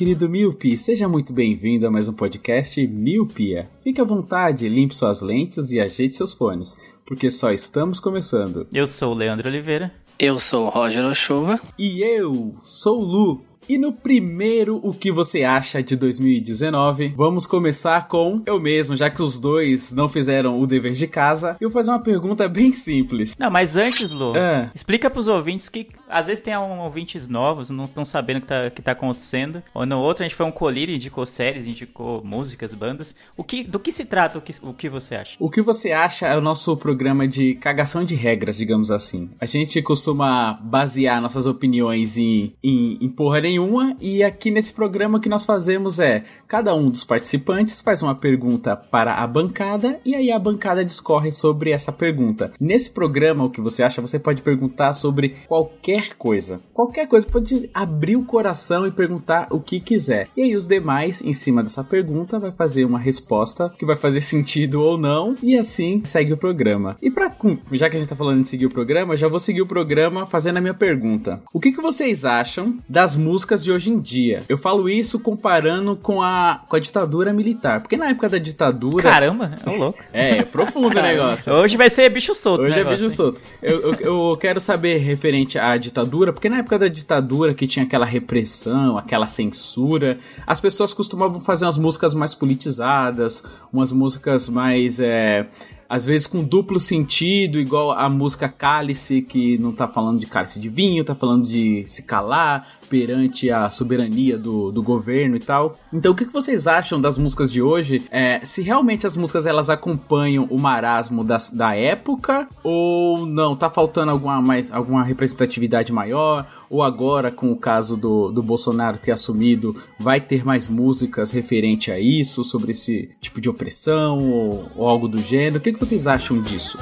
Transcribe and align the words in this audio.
Querido 0.00 0.30
Miopi, 0.30 0.78
seja 0.78 1.06
muito 1.06 1.30
bem-vindo 1.30 1.86
a 1.86 1.90
mais 1.90 2.08
um 2.08 2.14
podcast 2.14 2.86
Miopia. 2.86 3.68
Fique 3.84 4.00
à 4.00 4.04
vontade, 4.04 4.66
limpe 4.66 4.96
suas 4.96 5.20
lentes 5.20 5.72
e 5.72 5.78
ajeite 5.78 6.16
seus 6.16 6.32
fones, 6.32 6.74
porque 7.04 7.30
só 7.30 7.52
estamos 7.52 8.00
começando. 8.00 8.66
Eu 8.72 8.86
sou 8.86 9.12
o 9.12 9.14
Leandro 9.14 9.50
Oliveira. 9.50 9.92
Eu 10.18 10.38
sou 10.38 10.64
o 10.64 10.70
Roger 10.70 11.04
Ochuva. 11.04 11.60
E 11.78 12.00
eu 12.02 12.54
sou 12.62 13.02
o 13.02 13.04
Lu. 13.04 13.44
E 13.68 13.76
no 13.78 13.92
primeiro 13.92 14.80
O 14.82 14.92
que 14.92 15.12
você 15.12 15.44
acha 15.44 15.82
de 15.82 15.94
2019, 15.94 17.12
vamos 17.16 17.46
começar 17.46 18.08
com 18.08 18.42
eu 18.46 18.58
mesmo, 18.58 18.96
já 18.96 19.08
que 19.10 19.22
os 19.22 19.38
dois 19.38 19.92
não 19.92 20.08
fizeram 20.08 20.58
o 20.60 20.66
dever 20.66 20.92
de 20.92 21.06
casa. 21.06 21.56
Eu 21.60 21.68
vou 21.68 21.78
fazer 21.78 21.90
uma 21.90 22.02
pergunta 22.02 22.48
bem 22.48 22.72
simples. 22.72 23.36
Não, 23.38 23.50
mas 23.50 23.76
antes, 23.76 24.10
Lu, 24.12 24.34
É. 24.34 24.70
explica 24.74 25.10
pros 25.10 25.28
ouvintes 25.28 25.68
que 25.68 25.86
às 26.10 26.26
vezes 26.26 26.42
tem 26.42 26.56
um, 26.56 26.80
ouvintes 26.80 27.28
novos, 27.28 27.70
não 27.70 27.84
estão 27.84 28.04
sabendo 28.04 28.38
o 28.38 28.40
que 28.40 28.46
tá, 28.46 28.70
que 28.70 28.82
tá 28.82 28.92
acontecendo. 28.92 29.62
Ou 29.74 29.86
no 29.86 29.98
outro 29.98 30.24
a 30.24 30.28
gente 30.28 30.36
foi 30.36 30.46
um 30.46 30.52
colírio, 30.52 30.94
indicou 30.94 31.24
séries, 31.24 31.66
indicou 31.66 32.22
músicas, 32.24 32.74
bandas. 32.74 33.14
O 33.36 33.44
que, 33.44 33.62
do 33.62 33.78
que 33.78 33.92
se 33.92 34.04
trata 34.04 34.38
o 34.38 34.40
que, 34.40 34.52
o 34.62 34.74
que 34.74 34.88
você 34.88 35.16
acha? 35.16 35.36
O 35.38 35.50
que 35.50 35.62
você 35.62 35.92
acha 35.92 36.26
é 36.26 36.36
o 36.36 36.40
nosso 36.40 36.76
programa 36.76 37.26
de 37.26 37.54
cagação 37.54 38.04
de 38.04 38.14
regras, 38.14 38.56
digamos 38.56 38.90
assim. 38.90 39.30
A 39.40 39.46
gente 39.46 39.80
costuma 39.82 40.52
basear 40.62 41.20
nossas 41.20 41.46
opiniões 41.46 42.18
em, 42.18 42.54
em, 42.62 42.98
em 43.00 43.08
porra 43.08 43.40
nenhuma, 43.40 43.96
e 44.00 44.22
aqui 44.22 44.50
nesse 44.50 44.72
programa 44.72 45.18
o 45.18 45.20
que 45.20 45.28
nós 45.28 45.44
fazemos 45.44 45.98
é: 45.98 46.24
cada 46.46 46.74
um 46.74 46.90
dos 46.90 47.04
participantes 47.04 47.80
faz 47.80 48.02
uma 48.02 48.14
pergunta 48.14 48.76
para 48.76 49.14
a 49.14 49.26
bancada, 49.26 50.00
e 50.04 50.14
aí 50.14 50.30
a 50.30 50.38
bancada 50.38 50.84
discorre 50.84 51.32
sobre 51.32 51.70
essa 51.70 51.92
pergunta. 51.92 52.52
Nesse 52.60 52.90
programa, 52.90 53.44
o 53.44 53.50
que 53.50 53.60
você 53.60 53.82
acha, 53.82 54.00
você 54.00 54.18
pode 54.18 54.42
perguntar 54.42 54.92
sobre 54.94 55.36
qualquer 55.46 55.99
coisa. 56.08 56.60
Qualquer 56.72 57.06
coisa, 57.06 57.26
pode 57.26 57.70
abrir 57.72 58.16
o 58.16 58.24
coração 58.24 58.86
e 58.86 58.90
perguntar 58.90 59.48
o 59.50 59.60
que 59.60 59.80
quiser. 59.80 60.28
E 60.36 60.42
aí 60.42 60.56
os 60.56 60.66
demais, 60.66 61.20
em 61.22 61.32
cima 61.32 61.62
dessa 61.62 61.84
pergunta, 61.84 62.38
vai 62.38 62.52
fazer 62.52 62.84
uma 62.84 62.98
resposta 62.98 63.70
que 63.78 63.86
vai 63.86 63.96
fazer 63.96 64.20
sentido 64.20 64.82
ou 64.82 64.98
não, 64.98 65.34
e 65.42 65.58
assim 65.58 66.02
segue 66.04 66.32
o 66.32 66.36
programa. 66.36 66.96
E 67.02 67.10
para 67.10 67.30
já 67.72 67.88
que 67.88 67.96
a 67.96 67.98
gente 67.98 68.08
tá 68.08 68.16
falando 68.16 68.42
de 68.42 68.48
seguir 68.48 68.66
o 68.66 68.70
programa, 68.70 69.16
já 69.16 69.28
vou 69.28 69.40
seguir 69.40 69.62
o 69.62 69.66
programa 69.66 70.26
fazendo 70.26 70.58
a 70.58 70.60
minha 70.60 70.74
pergunta. 70.74 71.40
O 71.52 71.60
que, 71.60 71.72
que 71.72 71.80
vocês 71.80 72.24
acham 72.24 72.76
das 72.88 73.16
músicas 73.16 73.64
de 73.64 73.72
hoje 73.72 73.90
em 73.90 73.98
dia? 73.98 74.40
Eu 74.48 74.58
falo 74.58 74.88
isso 74.88 75.18
comparando 75.18 75.96
com 75.96 76.22
a, 76.22 76.62
com 76.68 76.76
a 76.76 76.80
ditadura 76.80 77.32
militar, 77.32 77.80
porque 77.80 77.96
na 77.96 78.10
época 78.10 78.28
da 78.28 78.38
ditadura. 78.38 79.02
Caramba, 79.02 79.56
é 79.64 79.70
um 79.70 79.78
louco. 79.78 79.98
É, 80.12 80.38
é 80.38 80.42
profundo 80.44 80.98
o 80.98 81.02
negócio. 81.02 81.52
Hoje 81.52 81.76
vai 81.76 81.90
ser 81.90 82.08
bicho 82.10 82.34
solto, 82.34 82.62
Hoje 82.62 82.72
né? 82.72 82.80
é 82.80 82.84
vídeo 82.84 83.10
solto. 83.10 83.40
Eu, 83.62 83.80
eu, 83.80 83.94
eu 84.00 84.36
quero 84.36 84.60
saber 84.60 84.98
referente 84.98 85.58
à 85.58 85.76
ditadura, 85.76 85.89
porque 86.32 86.48
na 86.48 86.58
época 86.58 86.78
da 86.78 86.88
ditadura 86.88 87.54
que 87.54 87.66
tinha 87.66 87.84
aquela 87.84 88.06
repressão, 88.06 88.96
aquela 88.96 89.26
censura, 89.26 90.18
as 90.46 90.60
pessoas 90.60 90.92
costumavam 90.92 91.40
fazer 91.40 91.64
umas 91.64 91.78
músicas 91.78 92.14
mais 92.14 92.34
politizadas, 92.34 93.42
umas 93.72 93.92
músicas 93.92 94.48
mais. 94.48 95.00
É, 95.00 95.48
às 95.90 96.06
vezes 96.06 96.28
com 96.28 96.44
duplo 96.44 96.78
sentido, 96.78 97.58
igual 97.58 97.90
a 97.90 98.08
música 98.08 98.48
Cálice, 98.48 99.22
que 99.22 99.58
não 99.58 99.72
tá 99.72 99.88
falando 99.88 100.20
de 100.20 100.26
cálice 100.26 100.60
de 100.60 100.68
vinho, 100.68 101.04
tá 101.04 101.16
falando 101.16 101.48
de 101.48 101.82
se 101.88 102.04
calar 102.04 102.78
perante 102.88 103.50
a 103.50 103.68
soberania 103.70 104.38
do, 104.38 104.70
do 104.70 104.84
governo 104.84 105.34
e 105.34 105.40
tal. 105.40 105.74
Então, 105.92 106.12
o 106.12 106.14
que, 106.14 106.24
vocês 106.26 106.68
acham 106.68 107.00
das 107.00 107.18
músicas 107.18 107.50
de 107.50 107.60
hoje? 107.60 108.02
É, 108.08 108.40
se 108.44 108.62
realmente 108.62 109.04
as 109.04 109.16
músicas 109.16 109.46
elas 109.46 109.68
acompanham 109.68 110.46
o 110.48 110.58
marasmo 110.58 111.24
das, 111.24 111.50
da 111.50 111.74
época, 111.74 112.48
ou 112.62 113.26
não? 113.26 113.56
Tá 113.56 113.68
faltando 113.68 114.12
alguma, 114.12 114.40
mais, 114.40 114.70
alguma 114.70 115.02
representatividade 115.02 115.92
maior? 115.92 116.46
Ou 116.70 116.84
agora, 116.84 117.32
com 117.32 117.50
o 117.50 117.56
caso 117.56 117.96
do, 117.96 118.30
do 118.30 118.42
Bolsonaro 118.44 118.96
ter 118.96 119.10
assumido, 119.10 119.76
vai 119.98 120.20
ter 120.20 120.44
mais 120.44 120.68
músicas 120.68 121.32
referente 121.32 121.90
a 121.90 121.98
isso, 121.98 122.44
sobre 122.44 122.70
esse 122.70 123.10
tipo 123.20 123.40
de 123.40 123.50
opressão, 123.50 124.18
ou, 124.30 124.68
ou 124.76 124.86
algo 124.86 125.08
do 125.08 125.18
gênero? 125.18 125.58
O 125.58 125.60
que, 125.60 125.72
que 125.72 125.80
vocês 125.80 126.06
acham 126.06 126.40
disso? 126.40 126.78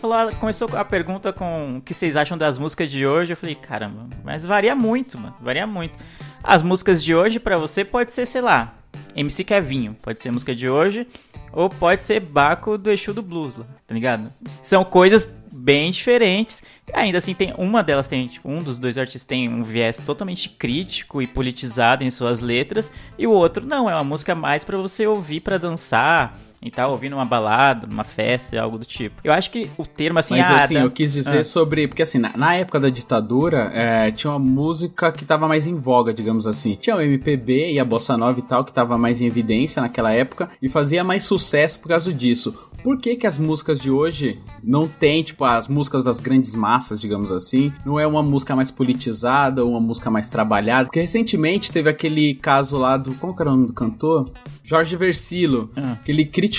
Falou, 0.00 0.34
começou 0.36 0.68
a 0.76 0.84
pergunta 0.84 1.32
com 1.32 1.76
o 1.76 1.80
que 1.80 1.94
vocês 1.94 2.16
acham 2.16 2.36
das 2.36 2.58
músicas 2.58 2.90
de 2.90 3.06
hoje. 3.06 3.32
Eu 3.32 3.36
falei, 3.36 3.54
caramba, 3.54 4.08
mas 4.24 4.44
varia 4.44 4.74
muito, 4.74 5.18
mano, 5.18 5.36
varia 5.40 5.66
muito. 5.66 5.94
As 6.42 6.62
músicas 6.62 7.02
de 7.02 7.14
hoje 7.14 7.38
pra 7.38 7.58
você 7.58 7.84
pode 7.84 8.12
ser, 8.12 8.26
sei 8.26 8.40
lá, 8.40 8.74
MC 9.14 9.44
Kevinho, 9.44 9.96
pode 10.02 10.20
ser 10.20 10.30
música 10.30 10.54
de 10.54 10.68
hoje, 10.68 11.06
ou 11.52 11.68
pode 11.68 12.00
ser 12.00 12.20
Baco 12.20 12.78
do 12.78 12.90
Exu 12.90 13.12
do 13.12 13.22
Blues, 13.22 13.56
tá 13.86 13.94
ligado? 13.94 14.32
São 14.62 14.84
coisas 14.84 15.30
bem 15.52 15.90
diferentes. 15.90 16.62
Ainda 16.92 17.18
assim, 17.18 17.34
tem 17.34 17.52
uma 17.58 17.82
delas 17.82 18.08
tem, 18.08 18.26
tipo, 18.26 18.48
um 18.48 18.62
dos 18.62 18.78
dois 18.78 18.96
artistas 18.96 19.24
tem 19.24 19.48
um 19.48 19.62
viés 19.62 19.98
totalmente 19.98 20.48
crítico 20.48 21.20
e 21.20 21.26
politizado 21.26 22.02
em 22.02 22.10
suas 22.10 22.40
letras, 22.40 22.90
e 23.18 23.26
o 23.26 23.32
outro 23.32 23.66
não, 23.66 23.88
é 23.90 23.94
uma 23.94 24.04
música 24.04 24.34
mais 24.34 24.64
pra 24.64 24.78
você 24.78 25.06
ouvir 25.06 25.40
pra 25.40 25.58
dançar 25.58 26.38
e 26.62 26.70
tal, 26.70 26.90
ouvir 26.90 27.08
numa 27.08 27.24
balada, 27.24 27.86
numa 27.86 28.04
festa, 28.04 28.60
algo 28.60 28.78
do 28.78 28.84
tipo. 28.84 29.20
Eu 29.24 29.32
acho 29.32 29.50
que 29.50 29.70
o 29.78 29.86
termo 29.86 30.18
assim, 30.18 30.36
Mas 30.36 30.50
ah, 30.50 30.56
assim, 30.64 30.74
da- 30.74 30.80
eu 30.80 30.90
quis 30.90 31.12
dizer 31.12 31.38
Ah. 31.38 31.44
sobre. 31.44 31.88
Porque 31.88 32.02
assim, 32.02 32.18
na, 32.18 32.36
na 32.36 32.54
época 32.54 32.78
da 32.78 32.90
ditadura, 32.90 33.70
é, 33.74 34.10
tinha 34.10 34.30
uma 34.32 34.38
música 34.38 35.10
que 35.12 35.24
tava 35.24 35.48
mais 35.48 35.66
em 35.66 35.74
voga, 35.74 36.12
digamos 36.12 36.46
assim. 36.46 36.76
Tinha 36.80 36.96
o 36.96 37.00
MPB 37.00 37.72
e 37.72 37.80
a 37.80 37.84
Bossa 37.84 38.16
Nova 38.16 38.38
e 38.38 38.42
tal, 38.42 38.64
que 38.64 38.72
tava 38.72 38.98
mais 38.98 39.20
em 39.20 39.26
evidência 39.26 39.80
naquela 39.80 40.12
época 40.12 40.50
e 40.60 40.68
fazia 40.68 41.02
mais 41.02 41.24
sucesso 41.24 41.80
por 41.80 41.88
causa 41.88 42.12
disso. 42.12 42.54
Por 42.82 42.98
que, 42.98 43.14
que 43.16 43.26
as 43.26 43.36
músicas 43.36 43.78
de 43.78 43.90
hoje 43.90 44.38
não 44.64 44.88
tem, 44.88 45.22
tipo, 45.22 45.44
as 45.44 45.68
músicas 45.68 46.02
das 46.04 46.18
grandes 46.18 46.54
massas, 46.54 46.98
digamos 46.98 47.30
assim? 47.30 47.70
Não 47.84 48.00
é 48.00 48.06
uma 48.06 48.22
música 48.22 48.56
mais 48.56 48.70
politizada 48.70 49.64
uma 49.64 49.80
música 49.80 50.10
mais 50.10 50.28
trabalhada? 50.30 50.84
Porque 50.86 51.00
recentemente 51.00 51.70
teve 51.72 51.90
aquele 51.90 52.34
caso 52.34 52.78
lá 52.78 52.96
do. 52.96 53.14
Qual 53.14 53.34
que 53.34 53.42
era 53.42 53.50
o 53.50 53.54
nome 53.54 53.66
do 53.66 53.72
cantor? 53.74 54.30
Jorge 54.62 54.96
Versilo, 54.96 55.70
Ah. 55.76 55.96
que 56.04 56.10
ele 56.12 56.24
criticou 56.24 56.49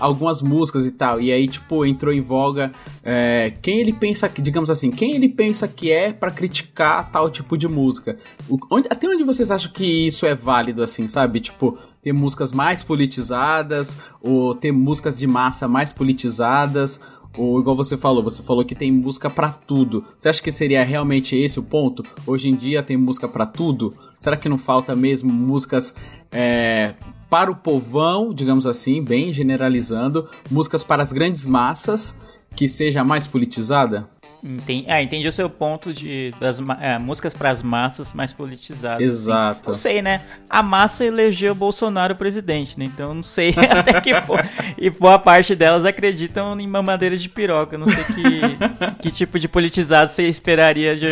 algumas 0.00 0.42
músicas 0.42 0.84
e 0.86 0.90
tal. 0.90 1.20
E 1.20 1.30
aí, 1.32 1.46
tipo, 1.48 1.84
entrou 1.86 2.12
em 2.12 2.20
voga 2.20 2.72
é, 3.02 3.52
quem 3.62 3.78
ele 3.80 3.92
pensa 3.92 4.28
que, 4.28 4.40
digamos 4.42 4.70
assim, 4.70 4.90
quem 4.90 5.14
ele 5.14 5.28
pensa 5.28 5.66
que 5.68 5.90
é 5.90 6.12
pra 6.12 6.30
criticar 6.30 7.10
tal 7.12 7.30
tipo 7.30 7.56
de 7.56 7.66
música. 7.68 8.16
O- 8.48 8.58
onde- 8.70 8.88
até 8.90 9.08
onde 9.08 9.24
vocês 9.24 9.50
acham 9.50 9.70
que 9.72 10.06
isso 10.06 10.26
é 10.26 10.34
válido, 10.34 10.82
assim, 10.82 11.06
sabe? 11.08 11.40
Tipo, 11.40 11.78
ter 12.02 12.12
músicas 12.12 12.52
mais 12.52 12.82
politizadas, 12.82 13.96
ou 14.22 14.54
ter 14.54 14.72
músicas 14.72 15.18
de 15.18 15.26
massa 15.26 15.66
mais 15.68 15.92
politizadas. 15.92 17.00
Ou 17.38 17.60
igual 17.60 17.76
você 17.76 17.96
falou, 17.96 18.20
você 18.20 18.42
falou 18.42 18.64
que 18.64 18.74
tem 18.74 18.90
música 18.90 19.30
pra 19.30 19.50
tudo. 19.50 20.04
Você 20.18 20.28
acha 20.28 20.42
que 20.42 20.50
seria 20.50 20.82
realmente 20.82 21.36
esse 21.36 21.60
o 21.60 21.62
ponto? 21.62 22.02
Hoje 22.26 22.48
em 22.48 22.56
dia 22.56 22.82
tem 22.82 22.96
música 22.96 23.28
pra 23.28 23.46
tudo? 23.46 23.94
Será 24.18 24.36
que 24.36 24.48
não 24.48 24.58
falta 24.58 24.96
mesmo 24.96 25.32
músicas 25.32 25.94
é, 26.32 26.96
para 27.30 27.48
o 27.48 27.54
povão, 27.54 28.34
digamos 28.34 28.66
assim, 28.66 29.00
bem 29.00 29.32
generalizando, 29.32 30.28
músicas 30.50 30.82
para 30.82 31.00
as 31.00 31.12
grandes 31.12 31.46
massas, 31.46 32.16
que 32.56 32.68
seja 32.68 33.04
mais 33.04 33.24
politizada? 33.24 34.08
Entendi, 34.42 34.84
ah, 34.88 35.02
entendi 35.02 35.26
o 35.28 35.32
seu 35.32 35.48
ponto 35.50 35.92
de 35.92 36.32
das 36.40 36.60
é, 36.80 36.98
músicas 36.98 37.34
pras 37.34 37.62
massas 37.62 38.14
mais 38.14 38.32
politizadas. 38.32 39.06
Exato. 39.06 39.68
Não 39.70 39.74
sei, 39.74 40.00
né? 40.02 40.22
A 40.48 40.62
massa 40.62 41.04
elegeu 41.04 41.54
Bolsonaro 41.54 42.14
presidente, 42.16 42.78
né? 42.78 42.84
Então 42.84 43.14
não 43.14 43.22
sei 43.22 43.54
até 43.70 44.00
que 44.00 44.14
ponto. 44.22 44.42
E 44.76 44.90
boa 44.90 45.18
parte 45.18 45.54
delas 45.54 45.84
acreditam 45.84 46.58
em 46.60 46.66
mamadeira 46.66 47.16
de 47.16 47.28
piroca. 47.28 47.76
Não 47.76 47.86
sei 47.86 48.04
que, 48.04 49.02
que 49.02 49.10
tipo 49.10 49.38
de 49.38 49.48
politizado 49.48 50.12
você 50.12 50.26
esperaria 50.26 50.96
de, 50.96 51.06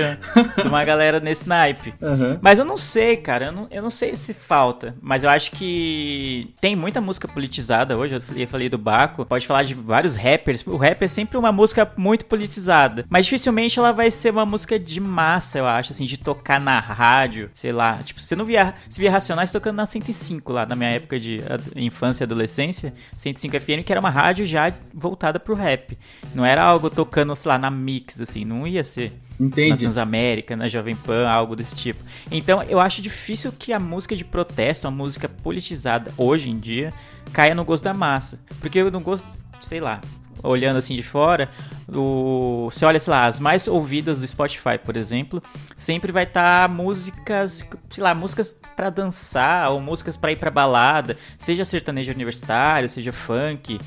de 0.63 0.69
uma 0.69 0.85
galera 0.85 1.21
nesse 1.21 1.49
naipe. 1.49 1.95
Uhum. 2.01 2.39
Mas 2.41 2.59
eu 2.59 2.65
não 2.65 2.77
sei, 2.77 3.17
cara. 3.17 3.47
Eu 3.47 3.53
não, 3.53 3.67
eu 3.71 3.83
não 3.83 3.91
sei 3.91 4.15
se 4.17 4.33
falta. 4.35 4.95
Mas 5.01 5.23
eu 5.23 5.31
acho 5.31 5.51
que 5.53 6.53
tem 6.61 6.77
muita 6.77 7.01
música 7.01 7.27
politizada 7.29 7.97
hoje. 7.97 8.15
Eu 8.15 8.21
falei- 8.21 8.43
eu 8.45 8.49
falei 8.49 8.69
do 8.69 8.79
Baco. 8.79 9.25
Pode 9.25 9.47
falar 9.47 9.63
de 9.65 9.75
vários 9.75 10.17
rappers. 10.17 10.65
O 10.67 10.77
rap 10.77 11.03
é 11.03 11.09
sempre 11.09 11.37
uma 11.37 11.53
música 11.53 11.91
muito 11.97 12.25
politizada. 12.27 13.05
Mas 13.17 13.25
dificilmente 13.25 13.79
ela 13.79 13.93
vai 13.93 14.11
ser 14.11 14.31
uma 14.31 14.45
música 14.45 14.79
de 14.79 15.01
massa, 15.01 15.57
eu 15.57 15.67
acho. 15.67 15.91
Assim, 15.91 16.05
de 16.05 16.19
tocar 16.19 16.61
na 16.61 16.79
rádio. 16.79 17.51
Sei 17.55 17.73
lá. 17.73 17.95
Tipo, 18.05 18.21
você 18.21 18.37
não 18.37 18.45
via, 18.45 18.75
você 18.87 19.01
via 19.01 19.11
Racionais 19.11 19.51
tocando 19.51 19.77
na 19.77 19.87
105 19.87 20.53
lá, 20.53 20.67
na 20.67 20.77
minha 20.77 20.91
época 20.91 21.19
de 21.19 21.41
infância 21.77 22.25
e 22.25 22.27
adolescência. 22.27 22.93
105 23.17 23.59
FM, 23.59 23.87
que 23.87 23.91
era 23.91 24.01
uma 24.01 24.11
rádio 24.11 24.45
já 24.45 24.71
voltada 24.93 25.41
pro 25.41 25.55
rap. 25.55 25.97
Não 26.35 26.45
era 26.45 26.63
algo 26.63 26.91
tocando, 26.91 27.35
sei 27.35 27.49
lá, 27.49 27.57
na 27.57 27.71
mix, 27.71 28.21
assim. 28.21 28.45
Não 28.45 28.67
ia 28.67 28.85
ser 28.85 29.19
na 29.41 29.47
Entendi. 29.47 29.79
Transamérica, 29.79 30.55
na 30.55 30.69
Jovem 30.69 30.95
Pan, 30.95 31.27
algo 31.27 31.57
desse 31.57 31.75
tipo. 31.75 32.01
Então, 32.31 32.63
eu 32.65 32.79
acho 32.79 33.01
difícil 33.01 33.51
que 33.51 33.73
a 33.73 33.81
música 33.81 34.15
de 34.15 34.27
protesto, 34.27 34.87
a 34.87 34.91
música 34.91 35.27
politizada 35.27 36.13
hoje 36.19 36.51
em 36.51 36.59
dia, 36.59 36.93
caia 37.33 37.55
no 37.55 37.65
gosto 37.65 37.85
da 37.85 37.95
massa. 37.95 38.39
Porque 38.61 38.79
eu 38.79 38.91
não 38.91 39.01
gosto, 39.01 39.27
sei 39.63 39.81
lá, 39.81 40.03
olhando 40.47 40.77
assim 40.79 40.95
de 40.95 41.03
fora, 41.03 41.51
o... 41.89 42.69
você 42.71 42.85
olha, 42.85 42.99
sei 43.01 43.11
lá, 43.11 43.27
as 43.27 43.39
mais 43.41 43.67
ouvidas 43.69 44.21
do 44.21 44.27
Spotify, 44.29 44.79
por 44.83 44.97
exemplo, 44.97 45.43
sempre 45.77 46.13
vai 46.13 46.25
estar 46.25 46.69
músicas, 46.69 47.65
sei 47.91 48.03
lá, 48.03 48.15
músicas 48.15 48.55
pra 48.75 48.91
dançar 48.91 49.71
ou 49.71 49.81
músicas 49.81 50.17
pra 50.17 50.33
ir 50.33 50.37
pra 50.37 50.51
balada, 50.51 51.17
seja 51.39 51.65
sertanejo 51.65 52.13
universitário, 52.13 52.89
seja 52.89 53.13
funk, 53.13 53.79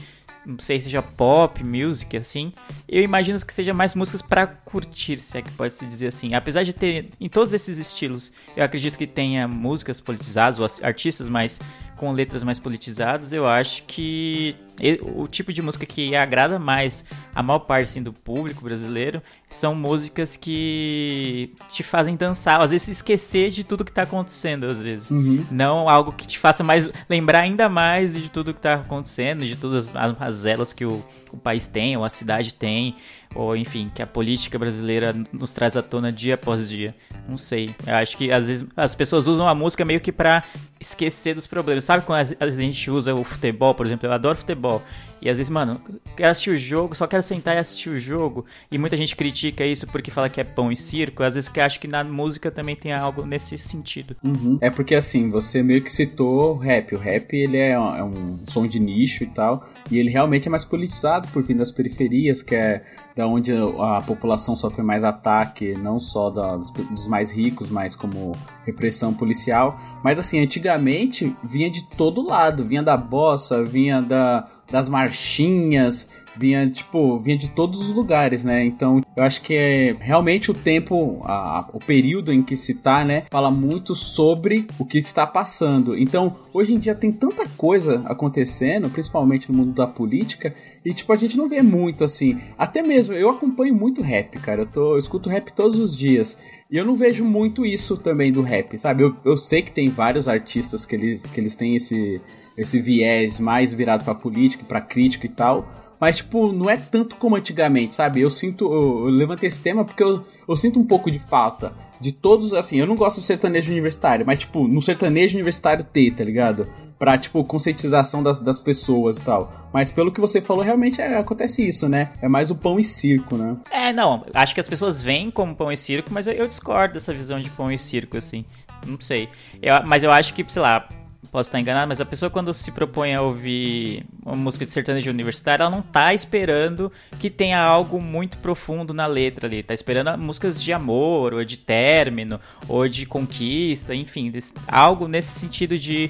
não 0.45 0.57
sei, 0.57 0.79
seja 0.79 1.01
pop, 1.01 1.63
music, 1.63 2.15
assim, 2.17 2.53
eu 2.87 3.03
imagino 3.03 3.37
que 3.45 3.53
seja 3.53 3.73
mais 3.73 3.93
músicas 3.93 4.21
pra 4.21 4.47
curtir, 4.47 5.19
se 5.19 5.37
é 5.37 5.41
que 5.41 5.51
pode 5.51 5.73
se 5.73 5.85
dizer 5.85 6.07
assim. 6.07 6.33
Apesar 6.33 6.63
de 6.63 6.73
ter 6.73 7.09
em 7.19 7.27
todos 7.29 7.53
esses 7.53 7.77
estilos, 7.77 8.31
eu 8.55 8.63
acredito 8.63 8.97
que 8.97 9.05
tenha 9.05 9.47
músicas 9.47 9.99
politizadas 9.99 10.57
ou 10.57 10.65
as- 10.65 10.81
artistas 10.83 11.27
mais 11.27 11.59
com 11.99 12.13
letras 12.13 12.43
mais 12.43 12.59
politizadas, 12.59 13.33
eu 13.33 13.45
acho 13.45 13.83
que 13.83 14.55
o 15.01 15.27
tipo 15.27 15.51
de 15.51 15.61
música 15.61 15.85
que 15.85 16.15
agrada 16.15 16.57
mais 16.57 17.03
a 17.35 17.43
maior 17.43 17.59
parte 17.59 17.89
assim, 17.89 18.01
do 18.01 18.13
público 18.13 18.63
brasileiro 18.63 19.21
são 19.49 19.75
músicas 19.75 20.37
que 20.37 21.53
te 21.69 21.83
fazem 21.83 22.15
dançar, 22.15 22.61
às 22.61 22.71
vezes 22.71 22.87
esquecer 22.87 23.49
de 23.49 23.65
tudo 23.65 23.83
que 23.83 23.91
tá 23.91 24.03
acontecendo, 24.03 24.67
às 24.67 24.79
vezes. 24.79 25.11
Não 25.51 25.89
algo 25.89 26.13
que 26.13 26.25
te 26.25 26.39
faça 26.39 26.63
mais 26.63 26.89
lembrar 27.09 27.39
ainda 27.39 27.67
mais 27.67 28.13
de 28.13 28.29
tudo 28.29 28.53
que 28.53 28.61
tá 28.61 28.75
acontecendo, 28.75 29.43
de 29.43 29.57
todas 29.57 29.93
as 29.93 30.17
mazelas 30.17 30.71
que 30.71 30.85
o, 30.85 31.03
o 31.31 31.37
país 31.37 31.65
tem, 31.65 31.95
ou 31.97 32.03
a 32.03 32.09
cidade 32.09 32.53
tem, 32.53 32.95
ou 33.35 33.55
enfim, 33.55 33.91
que 33.93 34.01
a 34.01 34.07
política 34.07 34.57
brasileira 34.57 35.15
nos 35.31 35.53
traz 35.53 35.77
à 35.77 35.83
tona 35.83 36.11
dia 36.11 36.35
após 36.35 36.67
dia. 36.67 36.95
Não 37.27 37.37
sei. 37.37 37.75
Eu 37.85 37.95
acho 37.95 38.17
que 38.17 38.31
às 38.31 38.47
vezes 38.47 38.67
as 38.75 38.95
pessoas 38.95 39.27
usam 39.27 39.47
a 39.47 39.53
música 39.53 39.85
meio 39.85 40.01
que 40.01 40.11
pra 40.11 40.43
esquecer 40.79 41.35
dos 41.35 41.45
problemas. 41.45 41.85
Sabe 41.85 42.05
quando 42.05 42.21
às 42.21 42.29
vezes 42.29 42.57
a 42.57 42.61
gente 42.61 42.89
usa 42.89 43.13
o 43.13 43.23
futebol, 43.23 43.75
por 43.75 43.85
exemplo? 43.85 44.07
Eu 44.07 44.13
adoro 44.13 44.37
futebol. 44.37 44.81
E 45.21 45.29
às 45.29 45.37
vezes, 45.37 45.49
mano, 45.49 45.79
quero 46.15 46.29
assistir 46.29 46.51
o 46.51 46.57
jogo, 46.57 46.95
só 46.95 47.05
quero 47.05 47.21
sentar 47.21 47.55
e 47.55 47.59
assistir 47.59 47.89
o 47.89 47.99
jogo. 47.99 48.45
E 48.71 48.77
muita 48.77 48.95
gente 48.95 49.15
critica 49.15 49.65
isso 49.65 49.85
porque 49.87 50.09
fala 50.09 50.29
que 50.29 50.39
é 50.39 50.43
pão 50.45 50.71
e 50.71 50.77
circo. 50.77 51.23
Às 51.23 51.35
vezes 51.35 51.49
que 51.49 51.59
acho 51.59 51.79
que 51.79 51.87
na 51.87 52.03
música 52.03 52.49
também 52.49 52.75
tem 52.75 52.93
algo 52.93 53.25
nesse 53.25 53.57
sentido. 53.57 54.15
Uhum. 54.23 54.57
É 54.61 54.69
porque 54.69 54.95
assim, 54.95 55.29
você 55.29 55.61
meio 55.61 55.81
que 55.81 55.91
citou 55.91 56.55
o 56.55 56.57
rap. 56.57 56.95
O 56.95 56.97
rap 56.97 57.33
ele 57.33 57.57
é 57.57 57.77
um, 57.77 57.95
é 57.95 58.03
um 58.03 58.39
som 58.47 58.65
de 58.65 58.79
nicho 58.79 59.23
e 59.23 59.27
tal, 59.27 59.67
e 59.91 59.99
ele 59.99 60.09
realmente 60.09 60.47
é 60.47 60.51
mais 60.51 60.63
politizado 60.63 61.18
por 61.27 61.43
vir 61.43 61.55
das 61.55 61.71
periferias, 61.71 62.41
que 62.41 62.55
é 62.55 62.83
da 63.15 63.27
onde 63.27 63.51
a 63.53 64.01
população 64.01 64.55
sofre 64.55 64.81
mais 64.81 65.03
ataque, 65.03 65.73
não 65.77 65.99
só 65.99 66.29
dos, 66.29 66.71
dos 66.71 67.07
mais 67.07 67.31
ricos, 67.31 67.69
mas 67.69 67.95
como 67.95 68.33
repressão 68.65 69.13
policial. 69.13 69.79
Mas 70.03 70.17
assim, 70.17 70.39
antigamente 70.39 71.35
vinha 71.43 71.69
de 71.69 71.83
todo 71.83 72.25
lado, 72.25 72.65
vinha 72.65 72.83
da 72.83 72.95
bossa, 72.97 73.63
vinha 73.63 74.01
da, 74.01 74.47
das 74.69 74.87
marchinhas, 74.87 76.09
vinha, 76.39 76.69
tipo, 76.69 77.19
vinha 77.19 77.37
de 77.37 77.49
todos 77.49 77.81
os 77.81 77.91
lugares, 77.93 78.45
né? 78.45 78.63
Então, 78.63 79.01
eu 79.15 79.23
acho 79.23 79.41
que 79.41 79.53
é 79.53 79.95
realmente 79.99 80.49
o 80.49 80.53
tempo, 80.53 81.21
a- 81.25 81.69
o 81.73 81.79
período 81.79 82.31
em 82.31 82.41
que 82.41 82.55
se 82.55 82.73
tá, 82.75 83.03
né, 83.03 83.23
fala 83.29 83.51
muito 83.51 83.93
sobre 83.93 84.67
o 84.79 84.85
que 84.85 84.97
está 84.97 85.27
passando. 85.27 85.97
Então, 85.97 86.35
hoje 86.53 86.73
em 86.73 86.79
dia 86.79 86.95
tem 86.95 87.11
tanta 87.11 87.47
coisa 87.57 88.01
acontecendo, 88.05 88.89
principalmente 88.89 89.51
no 89.51 89.57
mundo 89.57 89.73
da 89.73 89.85
política, 89.87 90.53
e 90.85 90.93
tipo, 90.93 91.11
a 91.11 91.15
gente 91.17 91.35
não 91.37 91.49
vê 91.49 91.61
muito 91.61 92.03
assim. 92.03 92.37
Até 92.57 92.81
mesmo, 92.81 93.13
eu 93.13 93.29
acompanho 93.29 93.75
muito 93.75 94.01
rap, 94.01 94.37
cara. 94.39 94.61
Eu, 94.61 94.65
tô, 94.67 94.93
eu 94.93 94.99
escuto 94.99 95.29
rap 95.29 95.51
todos 95.51 95.77
os 95.79 95.95
dias. 95.97 96.37
E 96.71 96.77
eu 96.77 96.85
não 96.85 96.95
vejo 96.95 97.25
muito 97.25 97.65
isso 97.65 97.97
também 97.97 98.31
do 98.31 98.41
rap, 98.43 98.77
sabe? 98.77 99.03
Eu, 99.03 99.15
eu 99.25 99.35
sei 99.35 99.61
que 99.61 99.71
tem 99.71 99.89
vários 99.89 100.27
artistas 100.27 100.85
que 100.85 100.95
eles, 100.95 101.23
que 101.25 101.39
eles 101.41 101.55
têm 101.55 101.75
esse, 101.75 102.21
esse 102.57 102.79
viés 102.79 103.39
mais 103.39 103.73
virado 103.73 104.03
pra 104.03 104.13
política, 104.15 104.63
pra 104.63 104.79
crítica 104.79 105.25
e 105.25 105.29
tal. 105.29 105.67
Mas, 105.99 106.17
tipo, 106.17 106.51
não 106.51 106.69
é 106.69 106.77
tanto 106.77 107.15
como 107.17 107.35
antigamente, 107.35 107.95
sabe? 107.95 108.21
Eu 108.21 108.29
sinto. 108.29 108.65
Eu, 108.65 108.99
eu 109.05 109.05
levantei 109.09 109.47
esse 109.47 109.61
tema 109.61 109.83
porque 109.83 110.01
eu, 110.01 110.25
eu 110.47 110.55
sinto 110.55 110.79
um 110.79 110.85
pouco 110.85 111.11
de 111.11 111.19
falta 111.19 111.73
de 111.99 112.11
todos. 112.13 112.53
Assim, 112.53 112.77
eu 112.79 112.87
não 112.87 112.95
gosto 112.95 113.17
do 113.17 113.23
sertanejo 113.23 113.71
universitário, 113.71 114.25
mas, 114.25 114.39
tipo, 114.39 114.67
no 114.67 114.81
sertanejo 114.81 115.35
universitário 115.35 115.83
ter, 115.83 116.11
tá 116.13 116.23
ligado? 116.23 116.67
Pra, 116.97 117.17
tipo, 117.17 117.43
conscientização 117.43 118.23
das, 118.23 118.39
das 118.39 118.59
pessoas 118.59 119.17
e 119.17 119.23
tal. 119.23 119.49
Mas 119.73 119.91
pelo 119.91 120.11
que 120.11 120.21
você 120.21 120.39
falou, 120.41 120.63
realmente 120.63 121.01
é, 121.01 121.17
acontece 121.17 121.67
isso, 121.67 121.87
né? 121.89 122.09
É 122.21 122.27
mais 122.29 122.49
o 122.51 122.55
pão 122.55 122.79
e 122.79 122.83
circo, 122.83 123.35
né? 123.35 123.57
É, 123.71 123.91
não, 123.93 124.25
acho 124.33 124.53
que 124.53 124.59
as 124.59 124.69
pessoas 124.69 125.01
veem 125.03 125.29
como 125.29 125.55
pão 125.55 125.71
e 125.71 125.77
circo, 125.77 126.09
mas 126.13 126.27
eu, 126.27 126.33
eu 126.33 126.47
discordo 126.47 126.93
dessa 126.93 127.13
visão 127.13 127.39
de 127.39 127.49
pão 127.49 127.71
e 127.71 127.77
circo, 127.77 128.17
assim. 128.17 128.45
Não 128.85 128.99
sei. 128.99 129.27
Eu- 129.61 129.85
mas 129.85 130.03
eu 130.03 130.11
acho 130.11 130.33
que, 130.33 130.45
sei 130.47 130.61
lá, 130.61 130.87
posso 131.31 131.49
estar 131.49 131.59
enganado, 131.59 131.87
mas 131.87 132.01
a 132.01 132.05
pessoa 132.05 132.29
quando 132.29 132.53
se 132.53 132.71
propõe 132.71 133.13
a 133.13 133.21
ouvir 133.21 134.03
uma 134.25 134.35
música 134.35 134.65
de 134.65 134.71
sertanejo 134.71 135.09
universitário, 135.09 135.63
ela 135.63 135.71
não 135.71 135.81
tá 135.81 136.13
esperando 136.13 136.91
que 137.19 137.29
tenha 137.29 137.59
algo 137.59 138.01
muito 138.01 138.37
profundo 138.39 138.93
na 138.93 139.05
letra 139.05 139.47
ali. 139.47 139.63
Tá 139.63 139.73
esperando 139.73 140.17
músicas 140.17 140.61
de 140.61 140.73
amor, 140.73 141.33
ou 141.33 141.43
de 141.43 141.57
término, 141.57 142.39
ou 142.67 142.87
de 142.87 143.05
conquista, 143.05 143.93
enfim, 143.93 144.31
algo 144.67 145.07
nesse 145.07 145.39
sentido 145.39 145.77
de 145.77 146.09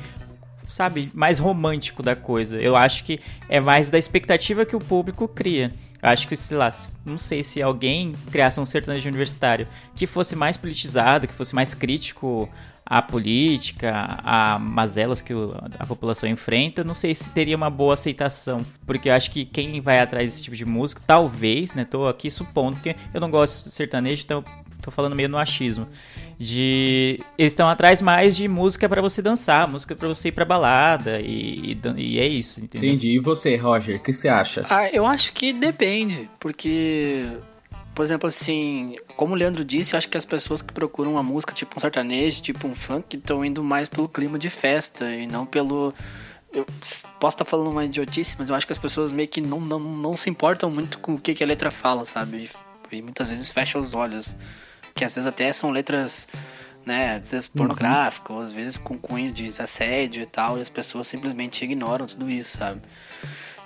sabe, 0.69 1.11
mais 1.13 1.39
romântico 1.39 2.03
da 2.03 2.15
coisa. 2.15 2.57
Eu 2.57 2.75
acho 2.75 3.03
que 3.03 3.19
é 3.49 3.59
mais 3.59 3.89
da 3.89 3.97
expectativa 3.97 4.65
que 4.65 4.75
o 4.75 4.79
público 4.79 5.27
cria. 5.27 5.73
Eu 6.01 6.09
acho 6.09 6.27
que, 6.27 6.35
sei 6.35 6.57
lá, 6.57 6.73
não 7.05 7.17
sei 7.17 7.43
se 7.43 7.61
alguém 7.61 8.13
criasse 8.31 8.59
um 8.59 8.65
sertanejo 8.65 9.09
universitário 9.09 9.67
que 9.95 10.05
fosse 10.05 10.35
mais 10.35 10.55
politizado, 10.55 11.27
que 11.27 11.33
fosse 11.33 11.53
mais 11.53 11.73
crítico 11.73 12.49
à 12.85 13.01
política, 13.01 14.17
a 14.23 14.57
mazelas 14.59 15.21
que 15.21 15.33
o- 15.33 15.53
a 15.77 15.85
população 15.85 16.27
enfrenta, 16.29 16.83
não 16.83 16.93
sei 16.95 17.13
se 17.13 17.29
teria 17.29 17.55
uma 17.55 17.69
boa 17.69 17.93
aceitação. 17.93 18.65
Porque 18.85 19.09
eu 19.09 19.13
acho 19.13 19.31
que 19.31 19.45
quem 19.45 19.79
vai 19.81 19.99
atrás 19.99 20.29
desse 20.29 20.43
tipo 20.43 20.55
de 20.55 20.65
música, 20.65 21.01
talvez, 21.05 21.73
né, 21.75 21.85
tô 21.85 22.07
aqui 22.07 22.29
supondo, 22.31 22.77
porque 22.77 22.95
eu 23.13 23.21
não 23.21 23.29
gosto 23.29 23.65
de 23.65 23.71
sertanejo, 23.71 24.23
então 24.25 24.43
tô 24.81 24.89
falando 24.91 25.15
meio 25.15 25.29
no 25.29 25.37
achismo. 25.37 25.87
De. 26.37 27.19
Eles 27.37 27.51
estão 27.51 27.67
atrás 27.67 28.01
mais 28.01 28.35
de 28.35 28.47
música 28.47 28.87
pra 28.87 29.01
você 29.01 29.21
dançar, 29.21 29.67
música 29.67 29.93
pra 29.93 30.07
você 30.07 30.29
ir 30.29 30.31
pra 30.31 30.45
balada, 30.45 31.19
e, 31.19 31.73
e, 31.73 31.81
e 31.97 32.19
é 32.19 32.25
isso, 32.27 32.63
entendeu? 32.63 32.89
Entendi. 32.89 33.09
E 33.09 33.19
você, 33.19 33.57
Roger, 33.57 33.97
o 33.97 33.99
que 33.99 34.13
você 34.13 34.29
acha? 34.29 34.65
Ah, 34.69 34.89
eu 34.89 35.05
acho 35.05 35.33
que 35.33 35.51
depende, 35.51 36.29
porque, 36.39 37.25
por 37.99 38.05
exemplo, 38.05 38.29
assim, 38.29 38.95
como 39.17 39.33
o 39.33 39.35
Leandro 39.35 39.65
disse, 39.65 39.93
eu 39.93 39.97
acho 39.97 40.07
que 40.07 40.17
as 40.17 40.23
pessoas 40.23 40.61
que 40.61 40.71
procuram 40.73 41.11
uma 41.11 41.21
música 41.21 41.51
tipo 41.51 41.77
um 41.77 41.81
sertanejo, 41.81 42.41
tipo 42.41 42.65
um 42.65 42.73
funk, 42.73 43.17
estão 43.17 43.43
indo 43.43 43.61
mais 43.61 43.89
pelo 43.89 44.07
clima 44.07 44.39
de 44.39 44.49
festa 44.49 45.13
e 45.13 45.27
não 45.27 45.45
pelo. 45.45 45.93
Eu 46.53 46.65
posso 47.19 47.35
estar 47.35 47.43
falando 47.43 47.69
uma 47.69 47.83
idiotice, 47.83 48.37
mas 48.39 48.47
eu 48.47 48.55
acho 48.55 48.65
que 48.65 48.71
as 48.71 48.79
pessoas 48.79 49.11
meio 49.11 49.27
que 49.27 49.41
não, 49.41 49.59
não, 49.59 49.79
não 49.81 50.15
se 50.15 50.29
importam 50.29 50.71
muito 50.71 50.97
com 50.99 51.15
o 51.15 51.19
que, 51.19 51.33
que 51.33 51.43
a 51.43 51.47
letra 51.47 51.71
fala, 51.71 52.05
sabe? 52.05 52.49
E, 52.89 52.95
e 52.95 53.01
muitas 53.01 53.29
vezes 53.29 53.51
fecham 53.51 53.81
os 53.81 53.93
olhos. 53.93 54.33
Que 54.95 55.03
às 55.03 55.13
vezes 55.13 55.27
até 55.27 55.51
são 55.51 55.69
letras, 55.69 56.25
né, 56.85 57.17
às 57.17 57.31
vezes 57.31 57.49
pornográficas, 57.49 58.45
às 58.45 58.51
vezes 58.53 58.77
com 58.77 58.97
cunho 58.97 59.33
de 59.33 59.49
assédio 59.61 60.23
e 60.23 60.25
tal, 60.25 60.57
e 60.57 60.61
as 60.61 60.69
pessoas 60.69 61.05
simplesmente 61.05 61.65
ignoram 61.65 62.07
tudo 62.07 62.29
isso, 62.29 62.59
sabe? 62.59 62.81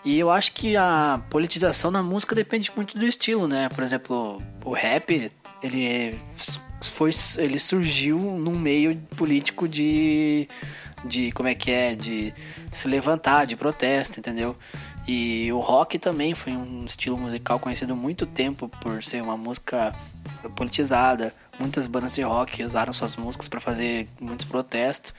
E 0.06 0.20
eu 0.20 0.30
acho 0.30 0.52
que 0.52 0.76
a 0.76 1.22
politização 1.30 1.90
na 1.90 2.04
música 2.04 2.36
depende 2.36 2.72
muito 2.76 2.98
do 2.98 3.06
estilo, 3.06 3.48
né? 3.48 3.70
Por 3.70 3.84
exemplo, 3.84 4.42
o 4.64 4.74
rap, 4.74 5.32
ele 5.62 6.20
foi 6.82 7.12
ele 7.38 7.58
surgiu 7.58 8.20
num 8.20 8.58
meio 8.58 8.96
político 9.16 9.68
de 9.68 10.48
de 11.06 11.32
como 11.34 11.50
é 11.50 11.56
que 11.56 11.70
é, 11.70 11.96
de 11.96 12.34
se 12.72 12.88
levantar, 12.88 13.46
de 13.46 13.56
protesto, 13.56 14.20
entendeu? 14.20 14.56
E 15.08 15.52
o 15.52 15.60
rock 15.60 16.00
também 16.00 16.34
foi 16.34 16.54
um 16.54 16.86
estilo 16.86 17.18
musical 17.18 17.60
conhecido 17.60 17.94
há 17.94 17.96
muito 17.96 18.26
tempo 18.26 18.70
por 18.70 19.04
ser 19.04 19.22
uma 19.22 19.36
música 19.36 19.94
politizada. 20.56 21.34
Muitas 21.60 21.86
bandas 21.86 22.16
de 22.16 22.22
rock 22.22 22.64
usaram 22.64 22.92
suas 22.92 23.16
músicas 23.16 23.48
para 23.48 23.60
fazer 23.60 24.08
muitos 24.20 24.46
protestos. 24.46 25.14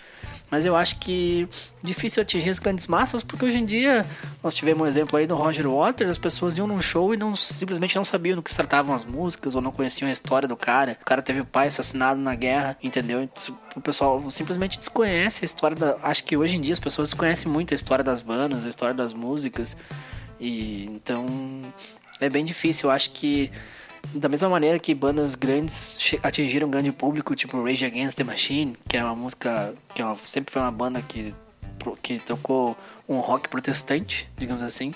Mas 0.50 0.66
eu 0.66 0.74
acho 0.74 0.98
que 0.98 1.48
difícil 1.82 2.22
atingir 2.22 2.50
as 2.50 2.58
grandes 2.58 2.86
massas, 2.86 3.22
porque 3.22 3.44
hoje 3.44 3.58
em 3.58 3.64
dia 3.64 4.04
nós 4.42 4.54
tivemos 4.54 4.82
um 4.82 4.86
exemplo 4.86 5.16
aí 5.16 5.26
do 5.26 5.34
Roger 5.34 5.68
Waters, 5.68 6.10
as 6.10 6.18
pessoas 6.18 6.58
iam 6.58 6.66
num 6.66 6.80
show 6.80 7.14
e 7.14 7.16
não 7.16 7.36
simplesmente 7.36 7.94
não 7.96 8.04
sabiam 8.04 8.36
do 8.36 8.42
que 8.42 8.50
se 8.50 8.56
tratavam 8.56 8.94
as 8.94 9.04
músicas 9.04 9.54
ou 9.54 9.60
não 9.60 9.70
conheciam 9.70 10.08
a 10.08 10.12
história 10.12 10.48
do 10.48 10.56
cara. 10.56 10.98
O 11.00 11.04
cara 11.04 11.22
teve 11.22 11.40
o 11.40 11.44
pai 11.44 11.68
assassinado 11.68 12.20
na 12.20 12.34
guerra, 12.34 12.76
entendeu? 12.82 13.28
O 13.76 13.80
pessoal 13.80 14.28
simplesmente 14.30 14.78
desconhece 14.78 15.44
a 15.44 15.46
história 15.46 15.76
da. 15.76 15.96
Acho 16.02 16.24
que 16.24 16.36
hoje 16.36 16.56
em 16.56 16.60
dia 16.60 16.72
as 16.72 16.80
pessoas 16.80 17.10
desconhecem 17.10 17.50
muito 17.50 17.72
a 17.72 17.76
história 17.76 18.04
das 18.04 18.20
bandas, 18.20 18.64
a 18.64 18.68
história 18.68 18.94
das 18.94 19.14
músicas. 19.14 19.76
E 20.40 20.86
então 20.86 21.26
é 22.20 22.28
bem 22.28 22.44
difícil. 22.44 22.88
Eu 22.88 22.94
acho 22.94 23.10
que 23.10 23.50
da 24.12 24.28
mesma 24.28 24.48
maneira 24.48 24.78
que 24.78 24.94
bandas 24.94 25.34
grandes 25.34 25.98
atingiram 26.22 26.68
um 26.68 26.70
grande 26.70 26.92
público, 26.92 27.34
tipo 27.34 27.62
Rage 27.64 27.84
Against 27.84 28.16
the 28.16 28.24
Machine, 28.24 28.74
que 28.88 28.96
é 28.96 29.04
uma 29.04 29.14
música 29.14 29.74
que 29.94 30.02
é 30.02 30.04
uma- 30.04 30.16
sempre 30.16 30.52
foi 30.52 30.60
uma 30.62 30.70
banda 30.70 31.00
que, 31.02 31.34
que 32.02 32.18
tocou 32.18 32.76
um 33.08 33.18
rock 33.20 33.48
protestante, 33.48 34.28
digamos 34.36 34.62
assim, 34.62 34.94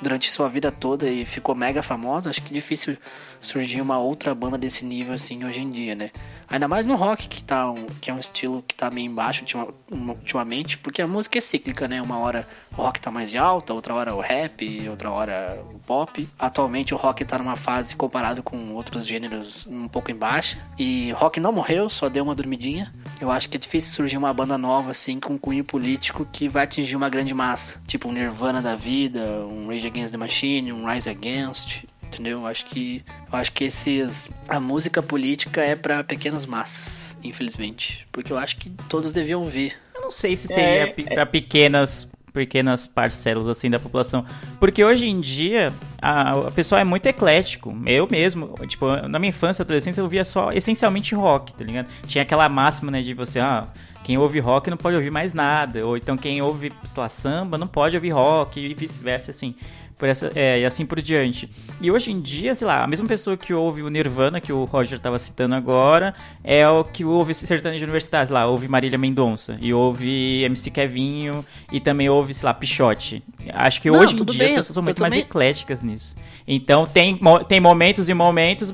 durante 0.00 0.30
sua 0.30 0.48
vida 0.48 0.70
toda 0.70 1.08
e 1.08 1.24
ficou 1.26 1.54
mega 1.54 1.82
famosa, 1.82 2.30
acho 2.30 2.42
que 2.42 2.50
é 2.50 2.54
difícil 2.54 2.96
surgir 3.40 3.80
uma 3.80 3.98
outra 3.98 4.34
banda 4.34 4.56
desse 4.58 4.84
nível 4.84 5.14
assim 5.14 5.44
hoje 5.44 5.60
em 5.60 5.70
dia, 5.70 5.94
né? 5.94 6.10
Ainda 6.50 6.66
mais 6.66 6.86
no 6.86 6.94
rock, 6.96 7.28
que, 7.28 7.44
tá 7.44 7.70
um, 7.70 7.84
que 8.00 8.10
é 8.10 8.14
um 8.14 8.18
estilo 8.18 8.62
que 8.66 8.74
tá 8.74 8.90
meio 8.90 9.06
embaixo 9.06 9.42
ultima- 9.42 9.68
ultimamente, 9.90 10.78
porque 10.78 11.02
a 11.02 11.06
música 11.06 11.38
é 11.38 11.40
cíclica, 11.40 11.86
né? 11.86 12.00
Uma 12.00 12.18
hora 12.18 12.46
o 12.72 12.76
rock 12.82 13.00
tá 13.00 13.10
mais 13.10 13.34
em 13.34 13.36
alta, 13.36 13.74
outra 13.74 13.92
hora 13.94 14.14
o 14.14 14.20
rap, 14.20 14.88
outra 14.88 15.10
hora 15.10 15.62
o 15.74 15.78
pop. 15.80 16.26
Atualmente 16.38 16.94
o 16.94 16.96
rock 16.96 17.24
tá 17.24 17.38
numa 17.38 17.56
fase 17.56 17.94
comparado 17.94 18.42
com 18.42 18.72
outros 18.72 19.06
gêneros 19.06 19.66
um 19.66 19.86
pouco 19.88 20.10
em 20.10 20.14
baixa. 20.14 20.58
E 20.78 21.12
rock 21.12 21.38
não 21.38 21.52
morreu, 21.52 21.90
só 21.90 22.08
deu 22.08 22.24
uma 22.24 22.34
dormidinha. 22.34 22.92
Eu 23.20 23.30
acho 23.30 23.48
que 23.50 23.56
é 23.56 23.60
difícil 23.60 23.92
surgir 23.92 24.16
uma 24.16 24.32
banda 24.32 24.56
nova 24.56 24.90
assim 24.92 25.20
com 25.20 25.36
cunho 25.38 25.64
político 25.64 26.26
que 26.32 26.48
vai 26.48 26.64
atingir 26.64 26.96
uma 26.96 27.08
grande 27.10 27.34
massa. 27.34 27.78
Tipo 27.86 28.08
um 28.08 28.12
Nirvana 28.12 28.62
da 28.62 28.74
vida, 28.74 29.20
um 29.46 29.66
Rage 29.68 29.86
Against 29.86 30.12
the 30.12 30.16
Machine, 30.18 30.72
um 30.72 30.86
Rise 30.90 31.10
Against. 31.10 31.84
Entendeu? 32.08 32.38
Eu 32.38 32.46
acho 32.46 32.66
que 32.66 33.02
eu 33.30 33.38
acho 33.38 33.52
que 33.52 33.64
esses 33.64 34.28
a 34.48 34.58
música 34.58 35.02
política 35.02 35.60
é 35.62 35.76
para 35.76 36.02
pequenas 36.02 36.44
massas, 36.46 37.16
infelizmente, 37.22 38.06
porque 38.10 38.32
eu 38.32 38.38
acho 38.38 38.56
que 38.56 38.70
todos 38.88 39.12
deviam 39.12 39.44
ver. 39.46 39.76
Eu 39.94 40.02
não 40.02 40.10
sei 40.10 40.34
se 40.36 40.48
seria 40.48 40.82
É, 40.82 40.86
pe- 40.86 41.04
pra 41.04 41.24
pequenas 41.26 42.08
pequenas 42.32 42.86
parcelas 42.86 43.48
assim 43.48 43.68
da 43.70 43.80
população, 43.80 44.24
porque 44.60 44.84
hoje 44.84 45.06
em 45.06 45.20
dia 45.20 45.72
a, 46.00 46.32
a 46.32 46.50
pessoa 46.50 46.80
é 46.80 46.84
muito 46.84 47.06
eclético. 47.06 47.76
Eu 47.86 48.06
mesmo, 48.10 48.54
tipo, 48.66 48.86
na 49.08 49.18
minha 49.18 49.30
infância, 49.30 49.62
adolescência, 49.62 50.00
eu 50.00 50.08
via 50.08 50.24
só 50.24 50.52
essencialmente 50.52 51.14
rock, 51.14 51.52
tá 51.54 51.64
ligado? 51.64 51.86
Tinha 52.06 52.22
aquela 52.22 52.48
máxima, 52.48 52.90
né, 52.90 53.02
de 53.02 53.14
você, 53.14 53.40
ah, 53.40 53.66
quem 54.04 54.16
ouve 54.16 54.38
rock 54.40 54.70
não 54.70 54.76
pode 54.76 54.96
ouvir 54.96 55.10
mais 55.10 55.34
nada, 55.34 55.86
ou 55.86 55.96
então 55.96 56.16
quem 56.16 56.40
ouve, 56.40 56.72
sei 56.84 57.02
lá, 57.02 57.08
samba 57.08 57.58
não 57.58 57.66
pode 57.66 57.96
ouvir 57.96 58.10
rock 58.10 58.58
e 58.60 58.72
vice-versa 58.74 59.30
assim. 59.30 59.54
Por 59.98 60.08
essa, 60.08 60.30
é, 60.36 60.60
e 60.60 60.64
assim 60.64 60.86
por 60.86 61.02
diante. 61.02 61.50
E 61.80 61.90
hoje 61.90 62.12
em 62.12 62.20
dia, 62.20 62.54
sei 62.54 62.64
lá, 62.68 62.84
a 62.84 62.86
mesma 62.86 63.08
pessoa 63.08 63.36
que 63.36 63.52
ouve 63.52 63.82
o 63.82 63.88
Nirvana, 63.88 64.40
que 64.40 64.52
o 64.52 64.62
Roger 64.62 64.96
tava 65.00 65.18
citando 65.18 65.56
agora, 65.56 66.14
é 66.44 66.68
o 66.68 66.84
que 66.84 67.04
ouve 67.04 67.34
sertanejo 67.34 67.80
de 67.80 67.84
universidade, 67.84 68.28
sei 68.28 68.34
lá, 68.34 68.46
ouve 68.46 68.68
Marília 68.68 68.96
Mendonça, 68.96 69.58
e 69.60 69.74
ouve 69.74 70.44
MC 70.44 70.70
Kevinho, 70.70 71.44
e 71.72 71.80
também 71.80 72.08
ouve, 72.08 72.32
sei 72.32 72.46
lá, 72.46 72.54
Pichote. 72.54 73.24
Acho 73.52 73.82
que 73.82 73.90
Não, 73.90 73.98
hoje 73.98 74.14
em 74.14 74.24
dia 74.24 74.38
bem, 74.38 74.46
as 74.46 74.52
pessoas 74.52 74.74
são 74.74 74.84
muito 74.84 75.02
mais 75.02 75.12
também- 75.12 75.24
ecléticas 75.26 75.82
nisso. 75.88 76.16
Então 76.46 76.86
tem, 76.86 77.18
tem 77.48 77.60
momentos 77.60 78.08
e 78.08 78.14
momentos, 78.14 78.72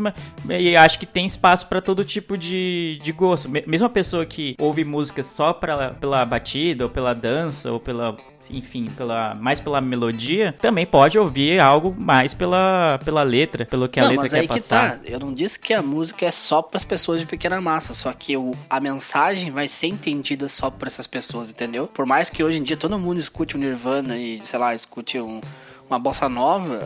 e 0.48 0.76
acho 0.76 0.98
que 0.98 1.06
tem 1.06 1.26
espaço 1.26 1.66
pra 1.68 1.80
todo 1.80 2.04
tipo 2.04 2.36
de, 2.36 2.98
de 3.02 3.12
gosto. 3.12 3.48
Me- 3.48 3.64
Mesmo 3.66 3.86
a 3.86 3.90
pessoa 3.90 4.24
que 4.26 4.54
ouve 4.58 4.84
música 4.84 5.22
só 5.22 5.52
pra, 5.52 5.90
pela 5.90 6.24
batida, 6.24 6.84
ou 6.84 6.90
pela 6.90 7.14
dança, 7.14 7.72
ou 7.72 7.80
pela 7.80 8.16
enfim, 8.50 8.84
pela, 8.94 9.34
mais 9.34 9.58
pela 9.58 9.80
melodia, 9.80 10.54
também 10.60 10.84
pode 10.84 11.18
ouvir 11.18 11.58
algo 11.58 11.94
mais 11.98 12.34
pela, 12.34 13.00
pela 13.02 13.22
letra, 13.22 13.64
pelo 13.64 13.88
que 13.88 13.98
a 13.98 14.02
não, 14.02 14.10
letra 14.10 14.22
mas 14.24 14.32
quer 14.32 14.40
aí 14.40 14.46
passar. 14.48 14.98
que 14.98 15.06
tá. 15.06 15.10
Eu 15.10 15.18
não 15.18 15.32
disse 15.32 15.58
que 15.58 15.72
a 15.72 15.80
música 15.80 16.26
é 16.26 16.30
só 16.30 16.60
para 16.60 16.76
as 16.76 16.84
pessoas 16.84 17.20
de 17.20 17.26
pequena 17.26 17.58
massa, 17.60 17.94
só 17.94 18.12
que 18.12 18.36
o, 18.36 18.54
a 18.68 18.78
mensagem 18.80 19.50
vai 19.50 19.66
ser 19.66 19.86
entendida 19.86 20.46
só 20.46 20.68
por 20.70 20.86
essas 20.86 21.06
pessoas, 21.06 21.48
entendeu? 21.48 21.86
Por 21.86 22.04
mais 22.04 22.28
que 22.28 22.44
hoje 22.44 22.58
em 22.58 22.62
dia 22.62 22.76
todo 22.76 22.98
mundo 22.98 23.18
escute 23.18 23.56
o 23.56 23.58
Nirvana 23.58 24.18
e, 24.18 24.42
sei 24.44 24.58
lá, 24.58 24.74
escute 24.74 25.18
um, 25.18 25.40
uma 25.88 25.98
bossa 25.98 26.28
nova, 26.28 26.80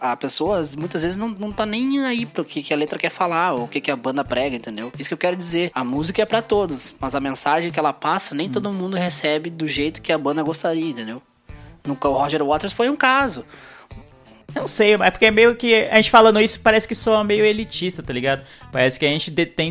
a, 0.00 0.12
a 0.12 0.16
pessoa 0.16 0.62
muitas 0.78 1.02
vezes 1.02 1.16
não, 1.16 1.28
não 1.28 1.52
tá 1.52 1.66
nem 1.66 2.04
aí 2.04 2.24
pro 2.24 2.44
que, 2.44 2.62
que 2.62 2.72
a 2.72 2.76
letra 2.76 2.98
quer 2.98 3.10
falar, 3.10 3.52
ou 3.52 3.64
o 3.64 3.68
que, 3.68 3.80
que 3.80 3.90
a 3.90 3.96
banda 3.96 4.24
prega, 4.24 4.56
entendeu? 4.56 4.92
Isso 4.98 5.08
que 5.08 5.14
eu 5.14 5.18
quero 5.18 5.36
dizer. 5.36 5.70
A 5.74 5.84
música 5.84 6.22
é 6.22 6.24
para 6.24 6.42
todos, 6.42 6.94
mas 7.00 7.14
a 7.14 7.20
mensagem 7.20 7.70
que 7.70 7.78
ela 7.78 7.92
passa, 7.92 8.34
nem 8.34 8.48
todo 8.48 8.72
mundo 8.72 8.96
recebe 8.96 9.50
do 9.50 9.66
jeito 9.66 10.00
que 10.00 10.12
a 10.12 10.18
banda 10.18 10.42
gostaria, 10.42 10.90
entendeu? 10.90 11.22
No 11.84 11.96
o 12.00 12.12
Roger 12.12 12.44
Waters 12.44 12.72
foi 12.72 12.88
um 12.90 12.96
caso. 12.96 13.44
Não 14.60 14.66
sei, 14.66 14.94
é 14.94 15.10
porque 15.10 15.26
é 15.26 15.30
meio 15.30 15.54
que. 15.54 15.74
A 15.74 15.96
gente 15.96 16.10
falando 16.10 16.40
isso 16.40 16.58
parece 16.60 16.88
que 16.88 16.94
soa 16.94 17.22
meio 17.22 17.44
elitista, 17.44 18.02
tá 18.02 18.12
ligado? 18.12 18.42
Parece 18.72 18.98
que 18.98 19.04
a 19.04 19.08
gente 19.08 19.30
detém 19.30 19.70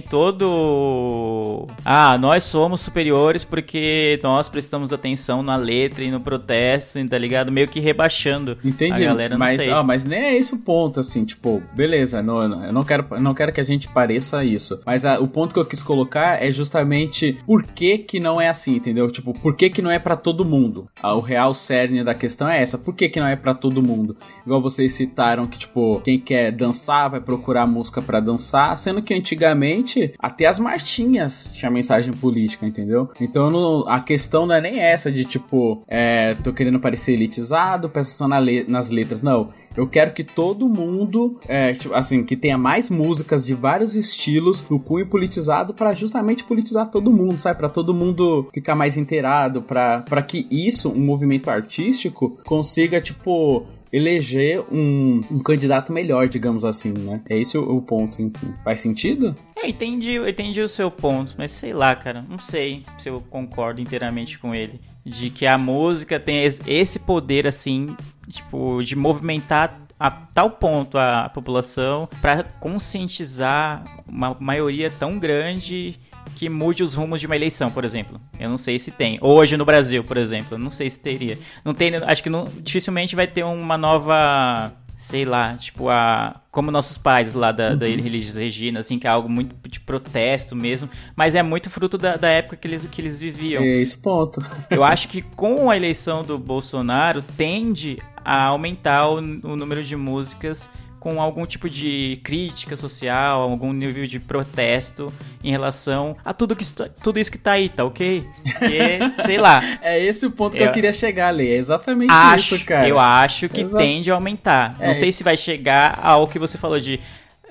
todo. 0.69 1.67
Ah, 1.83 2.17
nós 2.17 2.43
somos 2.43 2.81
superiores 2.81 3.43
porque 3.43 4.19
nós 4.23 4.47
prestamos 4.49 4.93
atenção 4.93 5.41
na 5.43 5.55
letra 5.55 6.03
e 6.03 6.11
no 6.11 6.19
protesto, 6.19 7.03
tá 7.07 7.17
ligado? 7.17 7.51
Meio 7.51 7.67
que 7.67 7.79
rebaixando 7.79 8.57
Entendi, 8.63 9.03
a 9.03 9.07
galera, 9.07 9.29
não 9.37 9.39
mas, 9.39 9.57
sei. 9.61 9.71
ó, 9.71 9.83
mas 9.83 10.05
nem 10.05 10.19
é 10.19 10.37
esse 10.37 10.53
o 10.53 10.57
ponto, 10.59 10.99
assim, 10.99 11.25
tipo, 11.25 11.61
beleza, 11.73 12.21
não, 12.21 12.41
eu 12.65 12.73
não 12.73 12.83
quero, 12.83 13.05
não 13.19 13.33
quero 13.33 13.51
que 13.51 13.59
a 13.61 13.63
gente 13.63 13.87
pareça 13.87 14.43
isso, 14.43 14.79
mas 14.85 15.05
a- 15.05 15.19
o 15.19 15.27
ponto 15.27 15.53
que 15.53 15.59
eu 15.59 15.65
quis 15.65 15.81
colocar 15.83 16.41
é 16.43 16.51
justamente 16.51 17.37
por 17.45 17.63
que 17.63 17.97
que 17.97 18.19
não 18.19 18.39
é 18.39 18.49
assim, 18.49 18.75
entendeu? 18.75 19.09
Tipo, 19.11 19.33
por 19.39 19.55
que 19.55 19.69
que 19.69 19.81
não 19.81 19.91
é 19.91 19.99
pra 19.99 20.15
todo 20.15 20.45
mundo? 20.45 20.87
Ah, 21.01 21.15
o 21.15 21.19
real 21.21 21.53
cerne 21.53 22.03
da 22.03 22.13
questão 22.13 22.47
é 22.49 22.61
essa, 22.61 22.77
por 22.77 22.95
que 22.95 23.09
que 23.09 23.19
não 23.19 23.27
é 23.27 23.35
pra 23.35 23.53
todo 23.53 23.81
mundo? 23.81 24.15
Igual 24.45 24.61
vocês 24.75 24.93
citaram 24.93 25.47
que, 25.47 25.57
tipo, 25.57 26.01
quem 26.03 26.19
quer 26.19 26.51
dançar 26.51 27.09
vai 27.09 27.19
procurar 27.21 27.65
música 27.65 28.01
pra 28.01 28.19
dançar, 28.19 28.77
sendo 28.77 29.01
que 29.01 29.13
antigamente 29.13 30.13
até 30.19 30.45
as 30.45 30.59
marchinhas 30.59 31.49
tinha 31.53 31.71
mensagem 31.71 32.13
política, 32.13 32.65
entendeu? 32.65 33.09
Então 33.19 33.49
não- 33.49 33.87
a 33.87 33.99
questão 33.99 34.45
não 34.45 34.55
é 34.55 34.61
nem 34.61 34.79
essa 34.79 35.11
de, 35.11 35.25
tipo, 35.25 35.81
é, 35.87 36.33
tô 36.35 36.51
querendo 36.53 36.79
parecer 36.79 37.13
elitizado, 37.13 37.87
atenção 37.87 38.27
na 38.27 38.39
le- 38.39 38.65
nas 38.67 38.89
letras. 38.89 39.21
Não, 39.23 39.49
eu 39.75 39.87
quero 39.87 40.11
que 40.13 40.23
todo 40.23 40.67
mundo, 40.67 41.39
é, 41.47 41.73
tipo, 41.73 41.93
assim, 41.93 42.23
que 42.23 42.35
tenha 42.35 42.57
mais 42.57 42.89
músicas 42.89 43.45
de 43.45 43.53
vários 43.53 43.95
estilos 43.95 44.63
no 44.69 44.79
cunho 44.79 45.07
politizado 45.07 45.73
pra 45.73 45.93
justamente 45.93 46.43
politizar 46.43 46.89
todo 46.89 47.11
mundo, 47.11 47.39
sabe? 47.39 47.57
Pra 47.59 47.69
todo 47.69 47.93
mundo 47.93 48.49
ficar 48.53 48.75
mais 48.75 48.97
inteirado, 48.97 49.61
pra 49.61 50.03
que 50.27 50.47
isso, 50.51 50.89
um 50.89 50.99
movimento 51.05 51.49
artístico, 51.49 52.37
consiga, 52.45 52.99
tipo, 53.01 53.65
eleger 53.95 54.61
um, 54.71 55.21
um 55.31 55.39
candidato 55.39 55.93
melhor, 55.93 56.27
digamos 56.27 56.65
assim, 56.65 56.91
né? 56.91 57.21
É 57.29 57.37
esse 57.39 57.57
o, 57.57 57.63
o 57.77 57.81
ponto, 57.81 58.21
enfim. 58.21 58.53
Faz 58.63 58.81
sentido? 58.81 59.33
Eu 59.55 59.69
entendi, 59.69 60.15
entendi 60.17 60.61
o 60.61 60.67
seu 60.67 60.91
ponto, 60.91 61.33
mas 61.37 61.51
sei 61.51 61.71
lá, 61.73 61.95
cara, 61.95 62.25
não 62.29 62.39
sei 62.39 62.81
se 62.97 63.09
eu 63.09 63.23
concordo 63.29 63.81
inteiramente 63.81 64.37
com 64.37 64.53
ele. 64.53 64.79
De 65.05 65.29
que 65.29 65.45
a 65.45 65.57
música 65.57 66.19
tem 66.19 66.43
es- 66.43 66.59
esse 66.67 66.99
poder, 66.99 67.47
assim, 67.47 67.95
tipo, 68.29 68.81
de 68.83 68.95
movimentar 68.95 69.79
a 69.97 70.11
tal 70.11 70.49
ponto 70.51 70.97
a 70.97 71.29
população 71.33 72.09
pra 72.21 72.43
conscientizar 72.43 73.83
uma 74.07 74.35
maioria 74.39 74.91
tão 74.91 75.17
grande 75.17 75.95
que 76.35 76.49
mude 76.49 76.83
os 76.83 76.93
rumos 76.93 77.19
de 77.19 77.25
uma 77.25 77.35
eleição, 77.35 77.71
por 77.71 77.85
exemplo. 77.85 78.19
Eu 78.39 78.49
não 78.49 78.57
sei 78.57 78.79
se 78.79 78.91
tem. 78.91 79.17
Hoje 79.21 79.57
no 79.57 79.65
Brasil, 79.65 80.03
por 80.03 80.17
exemplo, 80.17 80.55
eu 80.55 80.59
não 80.59 80.69
sei 80.69 80.89
se 80.89 80.99
teria. 80.99 81.37
Não 81.63 81.73
tem, 81.73 81.95
acho 81.95 82.23
que 82.23 82.29
não, 82.29 82.47
dificilmente 82.61 83.15
vai 83.15 83.27
ter 83.27 83.43
uma 83.43 83.77
nova 83.77 84.73
sei 84.97 85.25
lá, 85.25 85.55
tipo 85.55 85.89
a 85.89 86.41
como 86.49 86.71
nossos 86.71 86.97
pais 86.97 87.33
lá 87.33 87.51
da, 87.51 87.75
da 87.75 87.87
Elis 87.87 88.33
Regina, 88.33 88.79
assim, 88.79 88.97
que 88.97 89.05
é 89.05 89.09
algo 89.09 89.27
muito 89.27 89.53
de 89.69 89.79
protesto 89.79 90.55
mesmo, 90.55 90.89
mas 91.15 91.35
é 91.35 91.43
muito 91.43 91.69
fruto 91.69 91.97
da, 91.97 92.15
da 92.15 92.29
época 92.29 92.55
que 92.55 92.67
eles, 92.67 92.87
que 92.87 93.01
eles 93.01 93.19
viviam. 93.19 93.61
É 93.61 93.81
esse 93.81 93.97
ponto. 93.97 94.41
Eu 94.69 94.83
acho 94.83 95.09
que 95.09 95.21
com 95.21 95.69
a 95.69 95.75
eleição 95.75 96.23
do 96.23 96.37
Bolsonaro 96.39 97.21
tende 97.35 97.97
a 98.23 98.45
aumentar 98.45 99.09
o, 99.09 99.17
o 99.17 99.55
número 99.55 99.83
de 99.83 99.95
músicas 99.97 100.69
com 101.05 101.21
algum 101.21 101.45
tipo 101.45 101.69
de 101.69 102.19
crítica 102.23 102.75
social, 102.75 103.39
algum 103.41 103.71
nível 103.71 104.07
de 104.07 104.19
protesto 104.19 105.13
em 105.43 105.51
relação 105.51 106.17
a 106.25 106.33
tudo, 106.33 106.55
que, 106.55 106.65
tudo 107.03 107.19
isso 107.19 107.31
que 107.31 107.37
tá 107.37 107.51
aí, 107.51 107.69
tá 107.69 107.85
ok? 107.85 108.25
Porque, 108.41 108.97
sei 109.27 109.37
lá, 109.37 109.61
É 109.83 110.03
esse 110.03 110.25
o 110.25 110.31
ponto 110.31 110.57
que 110.57 110.63
Eu- 110.63 110.67
eu 110.67 110.71
queria 110.71 110.91
chegar, 110.91 111.29
Lê. 111.29 111.51
É 111.53 111.57
exatamente 111.57 112.11
acho, 112.11 112.55
isso, 112.55 112.65
cara. 112.65 112.87
eu 112.87 112.97
acho 112.97 113.47
que 113.47 113.61
Exato. 113.61 113.77
tende 113.77 114.09
a 114.09 114.15
aumentar. 114.15 114.75
É. 114.79 114.87
Não 114.87 114.93
sei 114.95 115.11
se 115.11 115.23
vai 115.23 115.37
chegar 115.37 115.99
ao 116.01 116.27
que 116.27 116.39
você 116.39 116.57
falou 116.57 116.79
de 116.79 116.99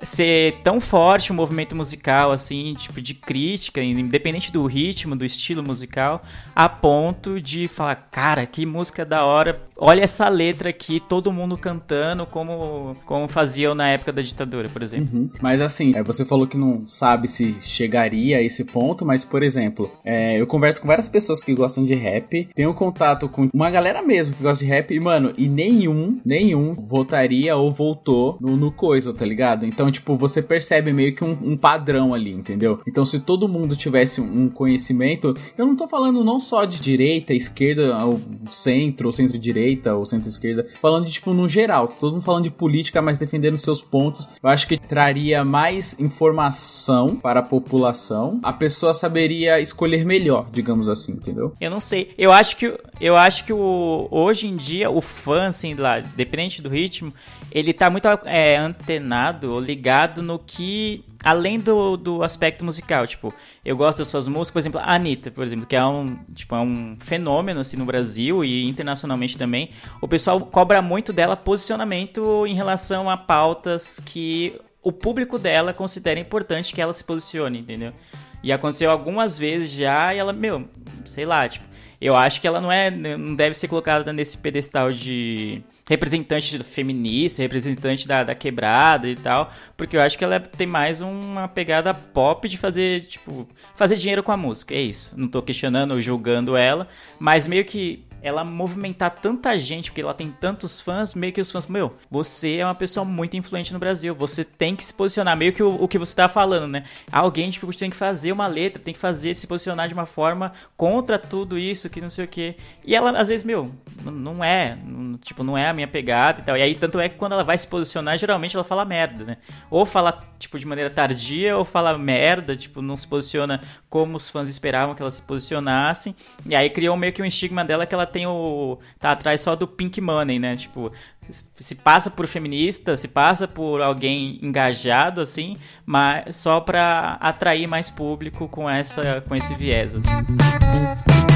ser 0.04 0.54
tão 0.62 0.80
forte 0.80 1.30
o 1.30 1.34
movimento 1.34 1.74
musical, 1.74 2.32
assim, 2.32 2.74
tipo, 2.74 3.00
de 3.00 3.14
crítica, 3.14 3.82
independente 3.82 4.52
do 4.52 4.64
ritmo, 4.66 5.16
do 5.16 5.24
estilo 5.24 5.62
musical, 5.62 6.22
a 6.54 6.68
ponto 6.68 7.40
de 7.40 7.68
falar, 7.68 7.96
cara, 8.10 8.46
que 8.46 8.66
música 8.66 9.04
da 9.04 9.24
hora, 9.24 9.60
olha 9.76 10.02
essa 10.02 10.28
letra 10.28 10.70
aqui, 10.70 11.00
todo 11.00 11.32
mundo 11.32 11.56
cantando, 11.56 12.26
como, 12.26 12.94
como 13.04 13.28
faziam 13.28 13.74
na 13.74 13.88
época 13.88 14.12
da 14.12 14.22
ditadura, 14.22 14.68
por 14.68 14.82
exemplo. 14.82 15.08
Uhum. 15.12 15.28
Mas 15.40 15.60
assim, 15.60 15.92
é, 15.94 16.02
você 16.02 16.24
falou 16.24 16.46
que 16.46 16.56
não 16.56 16.86
sabe 16.86 17.28
se 17.28 17.54
chegaria 17.60 18.38
a 18.38 18.42
esse 18.42 18.64
ponto, 18.64 19.04
mas 19.04 19.24
por 19.24 19.42
exemplo, 19.42 19.90
é, 20.04 20.40
eu 20.40 20.46
converso 20.46 20.80
com 20.80 20.88
várias 20.88 21.08
pessoas 21.08 21.42
que 21.42 21.54
gostam 21.54 21.84
de 21.84 21.94
rap, 21.94 22.48
tenho 22.54 22.74
contato 22.74 23.28
com 23.28 23.48
uma 23.52 23.70
galera 23.70 24.02
mesmo 24.02 24.34
que 24.34 24.42
gosta 24.42 24.64
de 24.64 24.70
rap, 24.70 24.92
e 24.92 25.00
mano, 25.00 25.32
e 25.36 25.48
nenhum, 25.48 26.20
nenhum 26.24 26.72
voltaria 26.72 27.56
ou 27.56 27.72
voltou 27.72 28.38
no, 28.40 28.56
no 28.56 28.72
coisa, 28.72 29.12
tá 29.12 29.24
ligado? 29.24 29.66
Então, 29.66 29.90
tipo, 29.94 30.16
você 30.16 30.42
percebe 30.42 30.92
meio 30.92 31.14
que 31.14 31.24
um, 31.24 31.36
um 31.42 31.56
padrão 31.56 32.12
ali, 32.12 32.32
entendeu? 32.32 32.80
Então, 32.86 33.04
se 33.04 33.20
todo 33.20 33.48
mundo 33.48 33.76
tivesse 33.76 34.20
um 34.20 34.48
conhecimento, 34.48 35.34
eu 35.56 35.66
não 35.66 35.76
tô 35.76 35.88
falando 35.88 36.22
não 36.24 36.38
só 36.38 36.64
de 36.64 36.80
direita, 36.80 37.32
esquerda, 37.32 38.04
ou 38.04 38.20
centro, 38.46 39.08
ou 39.08 39.12
centro-direita, 39.12 39.94
ou 39.94 40.04
centro-esquerda, 40.04 40.66
falando 40.80 41.06
de, 41.06 41.12
tipo, 41.12 41.32
no 41.32 41.48
geral, 41.48 41.88
todo 41.88 42.14
mundo 42.14 42.22
falando 42.22 42.44
de 42.44 42.50
política, 42.50 43.00
mas 43.00 43.18
defendendo 43.18 43.56
seus 43.56 43.80
pontos, 43.80 44.28
eu 44.42 44.48
acho 44.48 44.68
que 44.68 44.76
traria 44.76 45.44
mais 45.44 45.98
informação 45.98 47.16
para 47.16 47.40
a 47.40 47.44
população, 47.44 48.40
a 48.42 48.52
pessoa 48.52 48.92
saberia 48.92 49.60
escolher 49.60 50.04
melhor, 50.04 50.46
digamos 50.52 50.88
assim, 50.88 51.12
entendeu? 51.12 51.52
Eu 51.60 51.70
não 51.70 51.80
sei. 51.80 52.14
Eu 52.18 52.32
acho 52.32 52.56
que 52.56 52.72
eu 53.00 53.16
acho 53.16 53.44
que 53.44 53.52
o, 53.52 54.08
hoje 54.10 54.46
em 54.46 54.56
dia 54.56 54.90
o 54.90 55.00
fã, 55.00 55.48
assim, 55.48 55.74
lá, 55.74 56.00
dependente 56.00 56.62
do 56.62 56.68
ritmo, 56.68 57.12
ele 57.50 57.72
tá 57.72 57.88
muito 57.88 58.06
é, 58.24 58.56
antenado 58.56 59.52
ou 59.52 59.60
ligado 59.60 60.22
no 60.22 60.38
que. 60.38 61.04
Além 61.22 61.58
do, 61.58 61.96
do 61.96 62.22
aspecto 62.22 62.62
musical, 62.62 63.06
tipo, 63.06 63.32
eu 63.64 63.74
gosto 63.74 63.98
das 63.98 64.08
suas 64.08 64.28
músicas, 64.28 64.50
por 64.50 64.58
exemplo, 64.58 64.80
a 64.80 64.94
Anitta, 64.94 65.30
por 65.30 65.42
exemplo, 65.42 65.64
que 65.64 65.74
é 65.74 65.82
um, 65.82 66.16
tipo, 66.34 66.54
é 66.54 66.60
um 66.60 66.96
fenômeno 67.00 67.60
assim 67.60 67.78
no 67.78 67.86
Brasil 67.86 68.44
e 68.44 68.68
internacionalmente 68.68 69.38
também. 69.38 69.70
O 70.02 70.08
pessoal 70.08 70.38
cobra 70.38 70.82
muito 70.82 71.14
dela 71.14 71.34
posicionamento 71.34 72.46
em 72.46 72.54
relação 72.54 73.08
a 73.08 73.16
pautas 73.16 73.98
que 74.04 74.60
o 74.82 74.92
público 74.92 75.38
dela 75.38 75.72
considera 75.72 76.20
importante 76.20 76.74
que 76.74 76.80
ela 76.82 76.92
se 76.92 77.02
posicione, 77.02 77.60
entendeu? 77.60 77.94
E 78.42 78.52
aconteceu 78.52 78.90
algumas 78.90 79.38
vezes 79.38 79.70
já 79.70 80.14
e 80.14 80.18
ela, 80.18 80.34
meu, 80.34 80.68
sei 81.06 81.24
lá, 81.24 81.48
tipo, 81.48 81.64
eu 81.98 82.14
acho 82.14 82.38
que 82.38 82.46
ela 82.46 82.60
não 82.60 82.70
é, 82.70 82.90
não 82.90 83.34
deve 83.34 83.54
ser 83.54 83.66
colocada 83.66 84.12
nesse 84.12 84.36
pedestal 84.36 84.92
de 84.92 85.62
representante 85.86 86.62
feminista, 86.62 87.42
representante 87.42 88.08
da, 88.08 88.24
da 88.24 88.34
quebrada 88.34 89.08
e 89.08 89.16
tal, 89.16 89.52
porque 89.76 89.96
eu 89.96 90.00
acho 90.00 90.16
que 90.16 90.24
ela 90.24 90.40
tem 90.40 90.66
mais 90.66 91.00
uma 91.00 91.46
pegada 91.48 91.92
pop 91.92 92.48
de 92.48 92.56
fazer, 92.56 93.02
tipo, 93.02 93.46
fazer 93.74 93.96
dinheiro 93.96 94.22
com 94.22 94.32
a 94.32 94.36
música, 94.36 94.74
é 94.74 94.80
isso. 94.80 95.14
Não 95.18 95.28
tô 95.28 95.42
questionando 95.42 95.92
ou 95.92 96.00
julgando 96.00 96.56
ela, 96.56 96.88
mas 97.18 97.46
meio 97.46 97.64
que 97.64 98.04
ela 98.24 98.42
movimentar 98.42 99.10
tanta 99.10 99.56
gente, 99.58 99.90
porque 99.90 100.00
ela 100.00 100.14
tem 100.14 100.30
tantos 100.30 100.80
fãs, 100.80 101.14
meio 101.14 101.30
que 101.30 101.40
os 101.42 101.52
fãs, 101.52 101.66
meu, 101.66 101.92
você 102.10 102.56
é 102.56 102.64
uma 102.64 102.74
pessoa 102.74 103.04
muito 103.04 103.36
influente 103.36 103.70
no 103.70 103.78
Brasil, 103.78 104.14
você 104.14 104.42
tem 104.42 104.74
que 104.74 104.82
se 104.82 104.94
posicionar, 104.94 105.36
meio 105.36 105.52
que 105.52 105.62
o, 105.62 105.74
o 105.74 105.86
que 105.86 105.98
você 105.98 106.16
tá 106.16 106.26
falando, 106.26 106.66
né? 106.66 106.84
Alguém, 107.12 107.50
tipo, 107.50 107.70
tem 107.76 107.90
que 107.90 107.96
fazer 107.96 108.32
uma 108.32 108.46
letra, 108.46 108.82
tem 108.82 108.94
que 108.94 109.00
fazer, 109.00 109.34
se 109.34 109.46
posicionar 109.46 109.88
de 109.88 109.94
uma 109.94 110.06
forma 110.06 110.52
contra 110.74 111.18
tudo 111.18 111.58
isso, 111.58 111.90
que 111.90 112.00
não 112.00 112.08
sei 112.08 112.24
o 112.24 112.28
que. 112.28 112.56
E 112.82 112.94
ela, 112.96 113.10
às 113.10 113.28
vezes, 113.28 113.44
meu, 113.44 113.70
não 114.02 114.42
é, 114.42 114.78
não, 114.82 115.18
tipo, 115.18 115.44
não 115.44 115.58
é 115.58 115.68
a 115.68 115.74
minha 115.74 115.86
pegada 115.86 116.40
e 116.40 116.44
tal. 116.44 116.56
E 116.56 116.62
aí, 116.62 116.74
tanto 116.74 116.98
é 116.98 117.10
que 117.10 117.16
quando 117.16 117.32
ela 117.32 117.44
vai 117.44 117.58
se 117.58 117.66
posicionar, 117.66 118.16
geralmente 118.16 118.56
ela 118.56 118.64
fala 118.64 118.86
merda, 118.86 119.24
né? 119.24 119.36
Ou 119.70 119.84
fala, 119.84 120.24
tipo, 120.38 120.58
de 120.58 120.66
maneira 120.66 120.88
tardia, 120.88 121.58
ou 121.58 121.64
fala 121.64 121.98
merda, 121.98 122.56
tipo, 122.56 122.80
não 122.80 122.96
se 122.96 123.06
posiciona 123.06 123.60
como 123.90 124.16
os 124.16 124.30
fãs 124.30 124.48
esperavam 124.48 124.94
que 124.94 125.02
ela 125.02 125.10
se 125.10 125.20
posicionasse. 125.20 126.16
E 126.46 126.54
aí 126.54 126.70
criou 126.70 126.96
meio 126.96 127.12
que 127.12 127.20
um 127.20 127.26
estigma 127.26 127.64
dela 127.64 127.84
que 127.84 127.94
ela 127.94 128.06
tem 128.14 128.26
o. 128.28 128.78
tá 129.00 129.10
atrás 129.10 129.40
só 129.40 129.56
do 129.56 129.66
pink 129.66 130.00
money, 130.00 130.38
né? 130.38 130.56
Tipo, 130.56 130.92
se 131.28 131.74
passa 131.74 132.08
por 132.08 132.28
feminista, 132.28 132.96
se 132.96 133.08
passa 133.08 133.48
por 133.48 133.82
alguém 133.82 134.38
engajado, 134.40 135.20
assim, 135.20 135.56
mas 135.84 136.36
só 136.36 136.60
pra 136.60 137.18
atrair 137.20 137.66
mais 137.66 137.90
público 137.90 138.48
com, 138.48 138.70
essa, 138.70 139.20
com 139.26 139.34
esse 139.34 139.52
viés, 139.54 139.96
assim. 139.96 141.33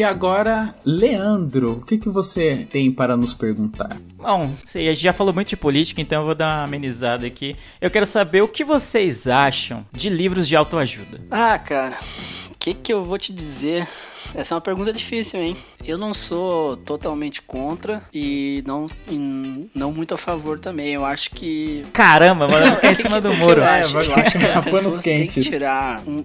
E 0.00 0.02
agora, 0.02 0.74
Leandro, 0.82 1.72
o 1.72 1.82
que, 1.82 1.98
que 1.98 2.08
você 2.08 2.66
tem 2.70 2.90
para 2.90 3.18
nos 3.18 3.34
perguntar? 3.34 3.98
Bom, 4.16 4.54
sei, 4.64 4.88
a 4.88 4.94
gente 4.94 5.02
já 5.02 5.12
falou 5.12 5.34
muito 5.34 5.48
de 5.48 5.58
política, 5.58 6.00
então 6.00 6.22
eu 6.22 6.24
vou 6.24 6.34
dar 6.34 6.56
uma 6.56 6.64
amenizada 6.64 7.26
aqui. 7.26 7.54
Eu 7.78 7.90
quero 7.90 8.06
saber 8.06 8.40
o 8.40 8.48
que 8.48 8.64
vocês 8.64 9.28
acham 9.28 9.84
de 9.92 10.08
livros 10.08 10.48
de 10.48 10.56
autoajuda. 10.56 11.20
Ah, 11.30 11.58
cara, 11.58 11.98
que, 12.60 12.74
que 12.74 12.92
eu 12.92 13.04
vou 13.04 13.18
te 13.18 13.32
dizer? 13.32 13.88
Essa 14.34 14.52
é 14.52 14.56
uma 14.56 14.60
pergunta 14.60 14.92
difícil, 14.92 15.40
hein? 15.42 15.56
Eu 15.84 15.96
não 15.98 16.12
sou 16.14 16.76
totalmente 16.76 17.40
contra 17.42 18.02
e 18.12 18.62
não, 18.66 18.86
e 19.08 19.68
não 19.74 19.90
muito 19.92 20.14
a 20.14 20.18
favor 20.18 20.58
também. 20.58 20.88
Eu 20.90 21.04
acho 21.04 21.30
que. 21.30 21.82
Caramba, 21.92 22.46
mano, 22.46 22.76
ficar 22.76 22.92
em 22.92 22.94
cima 22.94 23.20
do 23.20 23.32
muro. 23.34 23.60
Eu 23.60 23.64
É, 23.64 23.82
eu 23.82 23.98
acho 23.98 24.10
que 24.10 24.36
as 24.46 24.64
pessoas 24.64 24.98
têm 25.02 25.26
que 25.26 25.40
tirar 25.42 26.02
um- 26.06 26.22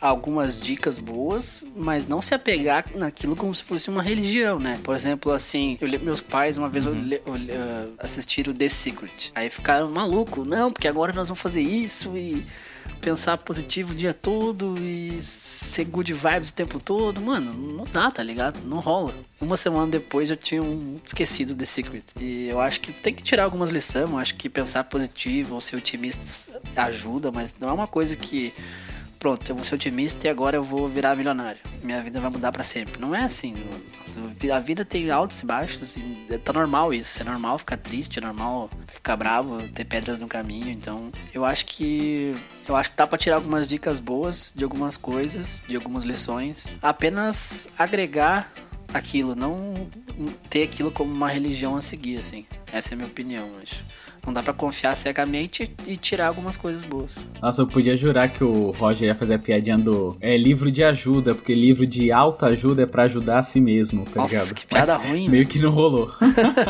algumas 0.00 0.60
dicas 0.60 0.98
boas, 0.98 1.64
mas 1.74 2.06
não 2.06 2.20
se 2.20 2.34
apegar 2.34 2.84
naquilo 2.96 3.36
como 3.36 3.54
se 3.54 3.62
fosse 3.62 3.88
uma 3.88 4.02
religião, 4.02 4.58
né? 4.58 4.78
Por 4.82 4.94
exemplo, 4.94 5.30
assim, 5.32 5.78
eu, 5.80 5.88
meus 6.00 6.20
pais 6.20 6.56
uma 6.56 6.68
vez 6.68 6.84
eh, 6.84 7.86
assistiram 8.00 8.52
The 8.52 8.68
Secret. 8.68 9.30
Aí 9.34 9.48
ficaram 9.48 9.88
maluco, 9.90 10.44
não, 10.44 10.72
porque 10.72 10.88
agora 10.88 11.12
nós 11.12 11.28
vamos 11.28 11.40
fazer 11.40 11.62
isso 11.62 12.16
e 12.16 12.44
pensar 13.00 13.38
positivo 13.38 13.92
o 13.92 13.94
dia 13.94 14.12
todo 14.14 14.76
e 14.78 15.22
ser 15.22 15.84
good 15.84 16.12
vibes 16.12 16.50
o 16.50 16.54
tempo 16.54 16.80
todo. 16.80 17.20
Mano, 17.20 17.52
não 17.52 17.84
dá, 17.84 18.10
tá 18.10 18.22
ligado? 18.22 18.60
Não 18.64 18.80
rola. 18.80 19.14
Uma 19.40 19.56
semana 19.56 19.90
depois 19.90 20.30
eu 20.30 20.36
tinha 20.36 20.62
um 20.62 20.98
esquecido 21.04 21.54
The 21.54 21.66
Secret. 21.66 22.04
E 22.20 22.48
eu 22.48 22.60
acho 22.60 22.80
que 22.80 22.92
tem 22.92 23.14
que 23.14 23.22
tirar 23.22 23.44
algumas 23.44 23.70
lições. 23.70 24.10
Eu 24.10 24.18
acho 24.18 24.34
que 24.34 24.48
pensar 24.48 24.84
positivo 24.84 25.54
ou 25.54 25.60
ser 25.60 25.76
otimista 25.76 26.60
ajuda, 26.76 27.30
mas 27.30 27.54
não 27.58 27.68
é 27.68 27.72
uma 27.72 27.86
coisa 27.86 28.16
que. 28.16 28.52
Pronto, 29.18 29.50
eu 29.50 29.56
vou 29.56 29.64
ser 29.64 29.74
otimista 29.74 30.26
e 30.26 30.30
agora 30.30 30.56
eu 30.56 30.62
vou 30.62 30.88
virar 30.88 31.16
milionário. 31.16 31.60
Minha 31.82 32.00
vida 32.00 32.20
vai 32.20 32.30
mudar 32.30 32.52
pra 32.52 32.62
sempre. 32.62 33.00
Não 33.00 33.14
é 33.14 33.24
assim. 33.24 33.54
A 34.52 34.58
vida 34.60 34.84
tem 34.84 35.10
altos 35.10 35.40
e 35.40 35.46
baixos 35.46 35.96
e 35.96 36.38
tá 36.44 36.52
normal 36.52 36.92
isso. 36.92 37.20
É 37.20 37.24
normal 37.24 37.58
ficar 37.58 37.76
triste, 37.76 38.18
é 38.18 38.22
normal 38.22 38.70
ficar 38.86 39.16
bravo, 39.16 39.66
ter 39.68 39.84
pedras 39.84 40.20
no 40.20 40.28
caminho. 40.28 40.70
Então, 40.70 41.10
eu 41.32 41.44
acho 41.44 41.66
que 41.66 42.36
eu 42.68 42.76
acho 42.76 42.90
que 42.90 42.96
dá 42.96 43.06
pra 43.06 43.18
tirar 43.18 43.36
algumas 43.36 43.66
dicas 43.66 43.98
boas 43.98 44.52
de 44.54 44.64
algumas 44.64 44.96
coisas, 44.96 45.62
de 45.66 45.76
algumas 45.76 46.04
lições. 46.04 46.74
Apenas 46.82 47.68
agregar 47.78 48.52
aquilo, 48.92 49.34
não 49.34 49.88
ter 50.48 50.62
aquilo 50.62 50.90
como 50.90 51.12
uma 51.12 51.28
religião 51.28 51.76
a 51.76 51.82
seguir, 51.82 52.18
assim. 52.18 52.46
Essa 52.72 52.90
é 52.90 52.94
a 52.94 52.96
minha 52.96 53.08
opinião, 53.08 53.48
acho. 53.62 53.84
Não 54.26 54.32
dá 54.32 54.42
pra 54.42 54.52
confiar 54.52 54.96
cegamente 54.96 55.70
e 55.86 55.96
tirar 55.96 56.26
algumas 56.26 56.56
coisas 56.56 56.84
boas. 56.84 57.14
Nossa, 57.40 57.62
eu 57.62 57.66
podia 57.66 57.96
jurar 57.96 58.28
que 58.28 58.42
o 58.42 58.72
Roger 58.72 59.06
ia 59.08 59.14
fazer 59.14 59.34
a 59.34 59.38
piadinha 59.38 59.78
do 59.78 60.16
é, 60.20 60.36
livro 60.36 60.70
de 60.70 60.82
ajuda, 60.82 61.32
porque 61.34 61.54
livro 61.54 61.86
de 61.86 62.10
autoajuda 62.10 62.82
é 62.82 62.86
pra 62.86 63.04
ajudar 63.04 63.38
a 63.38 63.42
si 63.42 63.60
mesmo, 63.60 64.04
tá 64.04 64.22
Nossa, 64.22 64.34
ligado? 64.34 64.54
que 64.54 64.66
piada 64.66 64.98
Mas 64.98 65.08
ruim, 65.08 65.28
Meio 65.28 65.46
que 65.46 65.60
não 65.60 65.70
rolou. 65.70 66.10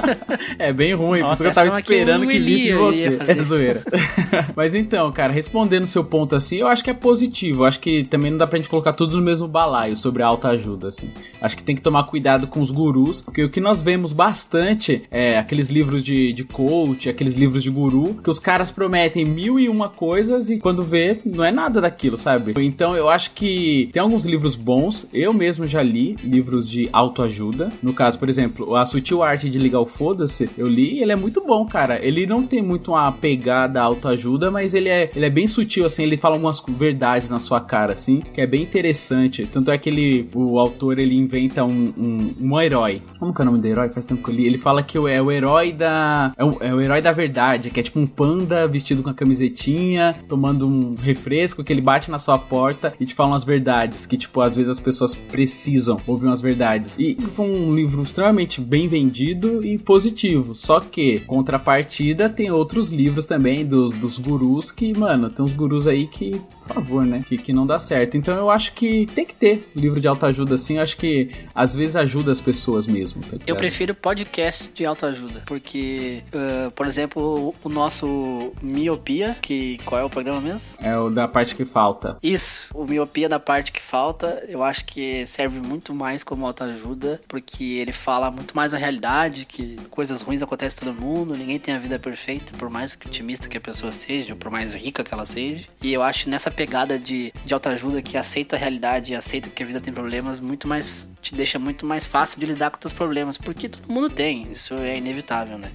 é 0.59 0.71
bem 0.71 0.93
ruim, 0.93 1.23
por 1.23 1.33
isso 1.33 1.37
que 1.37 1.43
eu 1.43 1.47
Nossa, 1.47 1.55
tava 1.55 1.83
que 1.83 1.93
esperando 1.93 2.25
o 2.25 2.29
que 2.29 2.39
visse 2.39 2.75
você. 2.75 3.19
É 3.27 3.41
zoeira. 3.41 3.83
Mas 4.55 4.75
então, 4.75 5.11
cara, 5.11 5.33
respondendo 5.33 5.87
seu 5.87 6.05
ponto 6.05 6.37
assim, 6.37 6.57
eu 6.57 6.67
acho 6.67 6.85
que 6.85 6.91
é 6.91 6.95
positivo. 6.95 7.63
Eu 7.63 7.67
acho 7.67 7.81
que 7.81 8.05
também 8.05 8.31
não 8.31 8.39
dá 8.39 8.47
pra 8.47 8.59
gente 8.59 8.69
colocar 8.69 8.93
tudo 8.93 9.17
no 9.17 9.23
mesmo 9.23 9.49
balaio 9.49 9.97
sobre 9.97 10.23
a 10.23 10.27
autoajuda, 10.27 10.89
assim. 10.89 11.09
Acho 11.41 11.57
que 11.57 11.65
tem 11.65 11.75
que 11.75 11.83
tomar 11.83 12.05
cuidado 12.05 12.47
com 12.47 12.61
os 12.61 12.71
gurus, 12.71 13.23
porque 13.23 13.43
o 13.43 13.49
que 13.49 13.61
nós 13.61 13.81
vemos 13.81 14.13
bastante 14.13 15.05
é 15.11 15.39
aqueles 15.39 15.71
livros 15.71 16.05
de, 16.05 16.35
de 16.35 16.45
coach, 16.45 17.09
aqueles 17.09 17.35
livros 17.35 17.46
de 17.53 17.71
guru, 17.71 18.15
que 18.23 18.31
os 18.31 18.39
caras 18.39 18.71
prometem 18.71 19.25
mil 19.25 19.59
e 19.59 19.69
uma 19.69 19.89
coisas 19.89 20.51
e 20.51 20.59
quando 20.59 20.83
vê, 20.83 21.21
não 21.25 21.45
é 21.45 21.51
nada 21.51 21.81
daquilo, 21.81 22.17
sabe? 22.17 22.55
Então 22.59 22.97
eu 22.97 23.09
acho 23.09 23.33
que 23.33 23.89
tem 23.93 24.03
alguns 24.03 24.25
livros 24.25 24.55
bons, 24.55 25.07
eu 25.13 25.33
mesmo 25.33 25.67
já 25.67 25.83
li 25.83 26.17
livros 26.23 26.69
de 26.69 26.89
autoajuda. 26.93 27.71
No 27.83 27.93
caso, 27.93 28.19
por 28.19 28.29
exemplo, 28.29 28.75
a 28.75 28.85
Sutil 28.85 29.23
Arte 29.23 29.49
de 29.49 29.59
Ligar 29.59 29.81
o 29.81 29.87
Foda-se, 29.87 30.49
eu 30.57 30.67
li 30.67 30.95
e 30.95 31.03
ele 31.03 31.13
é 31.13 31.17
muito 31.17 31.43
bom, 31.45 31.67
cara. 31.67 32.05
Ele 32.05 32.27
não 32.27 32.47
tem 32.47 32.63
muito 32.63 32.93
uma 32.93 33.11
pegada 33.13 33.81
autoajuda, 33.81 34.51
mas 34.51 34.75
ele 34.75 34.89
é, 34.89 35.11
ele 35.15 35.27
é 35.27 35.31
bem 35.31 35.47
sutil, 35.47 35.85
assim, 35.85 36.03
ele 36.03 36.17
fala 36.17 36.35
algumas 36.37 36.63
verdades 36.69 37.31
na 37.31 37.39
sua 37.39 37.61
cara, 37.61 37.93
assim, 37.93 38.21
que 38.33 38.41
é 38.41 38.47
bem 38.47 38.63
interessante. 38.63 39.47
Tanto 39.47 39.71
é 39.71 39.79
que 39.79 39.89
ele, 39.89 40.29
o 40.35 40.59
autor, 40.59 40.99
ele 40.99 41.17
inventa 41.17 41.65
um, 41.65 41.93
um, 41.97 42.35
um 42.41 42.61
herói. 42.61 43.03
Como 43.19 43.33
que 43.33 43.41
é 43.41 43.43
o 43.43 43.47
nome 43.47 43.59
do 43.59 43.67
herói? 43.67 43.89
Faz 43.89 44.05
tempo 44.05 44.23
que 44.23 44.31
eu 44.31 44.35
li. 44.35 44.47
Ele 44.47 44.59
fala 44.59 44.83
que 44.83 44.99
é 44.99 45.21
o 45.21 45.31
herói 45.31 45.73
da. 45.73 46.33
É 46.37 46.45
o, 46.45 46.57
é 46.61 46.75
o 46.75 46.81
herói 46.81 47.01
da 47.01 47.13
verdade 47.13 47.36
verdade, 47.37 47.71
que 47.71 47.81
é 47.81 47.83
tipo 47.83 48.01
um 48.01 48.07
panda 48.07 48.67
vestido 48.67 49.03
com 49.03 49.11
a 49.11 49.15
camisetinha, 49.15 50.17
tomando 50.27 50.67
um 50.67 50.95
refresco, 50.95 51.63
que 51.63 51.71
ele 51.71 51.83
bate 51.83 52.11
na 52.11 52.19
sua 52.19 52.39
porta 52.39 52.95
e 52.99 53.05
te 53.05 53.15
fala 53.15 53.31
umas 53.31 53.45
verdades, 53.45 54.07
que 54.07 54.17
tipo, 54.17 54.41
às 54.41 54.57
vezes 54.57 54.73
as 54.73 54.81
pessoas 54.81 55.15
precisam 55.15 56.01
ouvir 56.07 56.27
umas 56.27 56.41
verdades. 56.41 56.97
E 56.99 57.15
foi 57.35 57.47
um 57.47 57.75
livro 57.75 58.03
extremamente 58.03 58.59
bem 58.61 58.89
vendido 58.89 59.63
e 59.65 59.79
positivo. 59.79 60.55
Só 60.55 60.81
que, 60.81 61.21
contrapartida, 61.21 62.31
tem 62.31 62.51
outros 62.51 62.91
livros 62.91 63.27
também 63.27 63.67
dos, 63.67 63.95
dos 63.95 64.17
gurus 64.19 64.73
que, 64.73 64.97
mano, 64.97 65.29
tem 65.29 65.45
uns 65.45 65.53
gurus 65.53 65.87
aí 65.87 66.07
que, 66.07 66.31
por 66.31 66.75
favor, 66.75 67.05
né? 67.05 67.23
Que, 67.27 67.37
que 67.37 67.53
não 67.53 67.67
dá 67.67 67.79
certo. 67.79 68.17
Então 68.17 68.35
eu 68.35 68.49
acho 68.49 68.73
que 68.73 69.07
tem 69.15 69.27
que 69.27 69.35
ter 69.35 69.71
livro 69.77 70.01
de 70.01 70.09
autoajuda 70.09 70.55
assim. 70.55 70.77
Eu 70.77 70.83
acho 70.83 70.97
que 70.97 71.31
às 71.55 71.75
vezes 71.75 71.97
ajuda 71.97 72.33
as 72.33 72.41
pessoas 72.41 72.87
mesmo. 72.87 73.21
Tá 73.23 73.37
Eu 73.47 73.57
prefiro 73.57 73.95
podcast 73.95 74.71
de 74.73 74.87
autoajuda, 74.87 75.43
porque, 75.47 76.23
uh, 76.33 76.71
por 76.71 76.87
exemplo, 76.87 77.16
o 77.21 77.69
nosso 77.69 78.53
Miopia, 78.63 79.37
que 79.41 79.79
qual 79.85 80.01
é 80.01 80.05
o 80.05 80.11
programa 80.11 80.41
mesmo? 80.41 80.79
É 80.81 80.97
o 80.99 81.11
da 81.11 81.27
parte 81.27 81.55
que 81.55 81.65
falta. 81.65 82.19
Isso, 82.23 82.69
o 82.75 82.85
Miopia 82.85 83.29
da 83.29 83.41
parte 83.41 83.73
que 83.73 83.81
falta, 83.81 84.45
eu 84.49 84.63
acho 84.63 84.85
que 84.85 85.25
serve 85.27 85.61
muito 85.61 85.95
mais 85.95 86.23
como 86.23 86.47
autoajuda, 86.47 87.21
porque 87.27 87.65
ele 87.65 87.93
fala 87.93 88.31
muito 88.31 88.55
mais 88.55 88.75
a 88.75 88.79
realidade, 88.79 89.47
que 89.47 89.77
coisas 89.91 90.23
ruins 90.23 90.43
acontecem 90.43 90.79
todo 90.79 90.95
mundo, 90.95 91.37
ninguém 91.37 91.59
tem 91.59 91.75
a 91.75 91.79
vida 91.79 91.99
perfeita, 91.99 92.53
por 92.59 92.69
mais 92.69 92.95
que 92.95 93.07
otimista 93.07 93.49
que 93.49 93.57
a 93.57 93.61
pessoa 93.61 93.93
seja, 93.93 94.35
ou 94.35 94.39
por 94.39 94.51
mais 94.51 94.75
rica 94.75 95.03
que 95.03 95.13
ela 95.13 95.27
seja. 95.27 95.67
E 95.83 95.93
eu 95.93 96.03
acho 96.03 96.29
nessa 96.29 96.51
pegada 96.51 96.99
de, 96.99 97.33
de 97.45 97.55
autoajuda 97.55 98.03
que 98.03 98.17
aceita 98.17 98.57
a 98.57 98.59
realidade 98.59 99.13
e 99.13 99.17
aceita 99.17 99.49
que 99.49 99.63
a 99.63 99.67
vida 99.67 99.81
tem 99.81 99.93
problemas, 99.93 100.41
muito 100.41 100.69
mais 100.69 101.09
te 101.23 101.35
deixa 101.35 101.59
muito 101.59 101.85
mais 101.85 102.07
fácil 102.07 102.39
de 102.39 102.47
lidar 102.47 102.71
com 102.71 102.79
teus 102.79 102.93
problemas, 102.93 103.37
porque 103.37 103.69
todo 103.69 103.93
mundo 103.93 104.09
tem, 104.09 104.51
isso 104.51 104.75
é 104.75 104.97
inevitável, 104.97 105.59
né? 105.59 105.73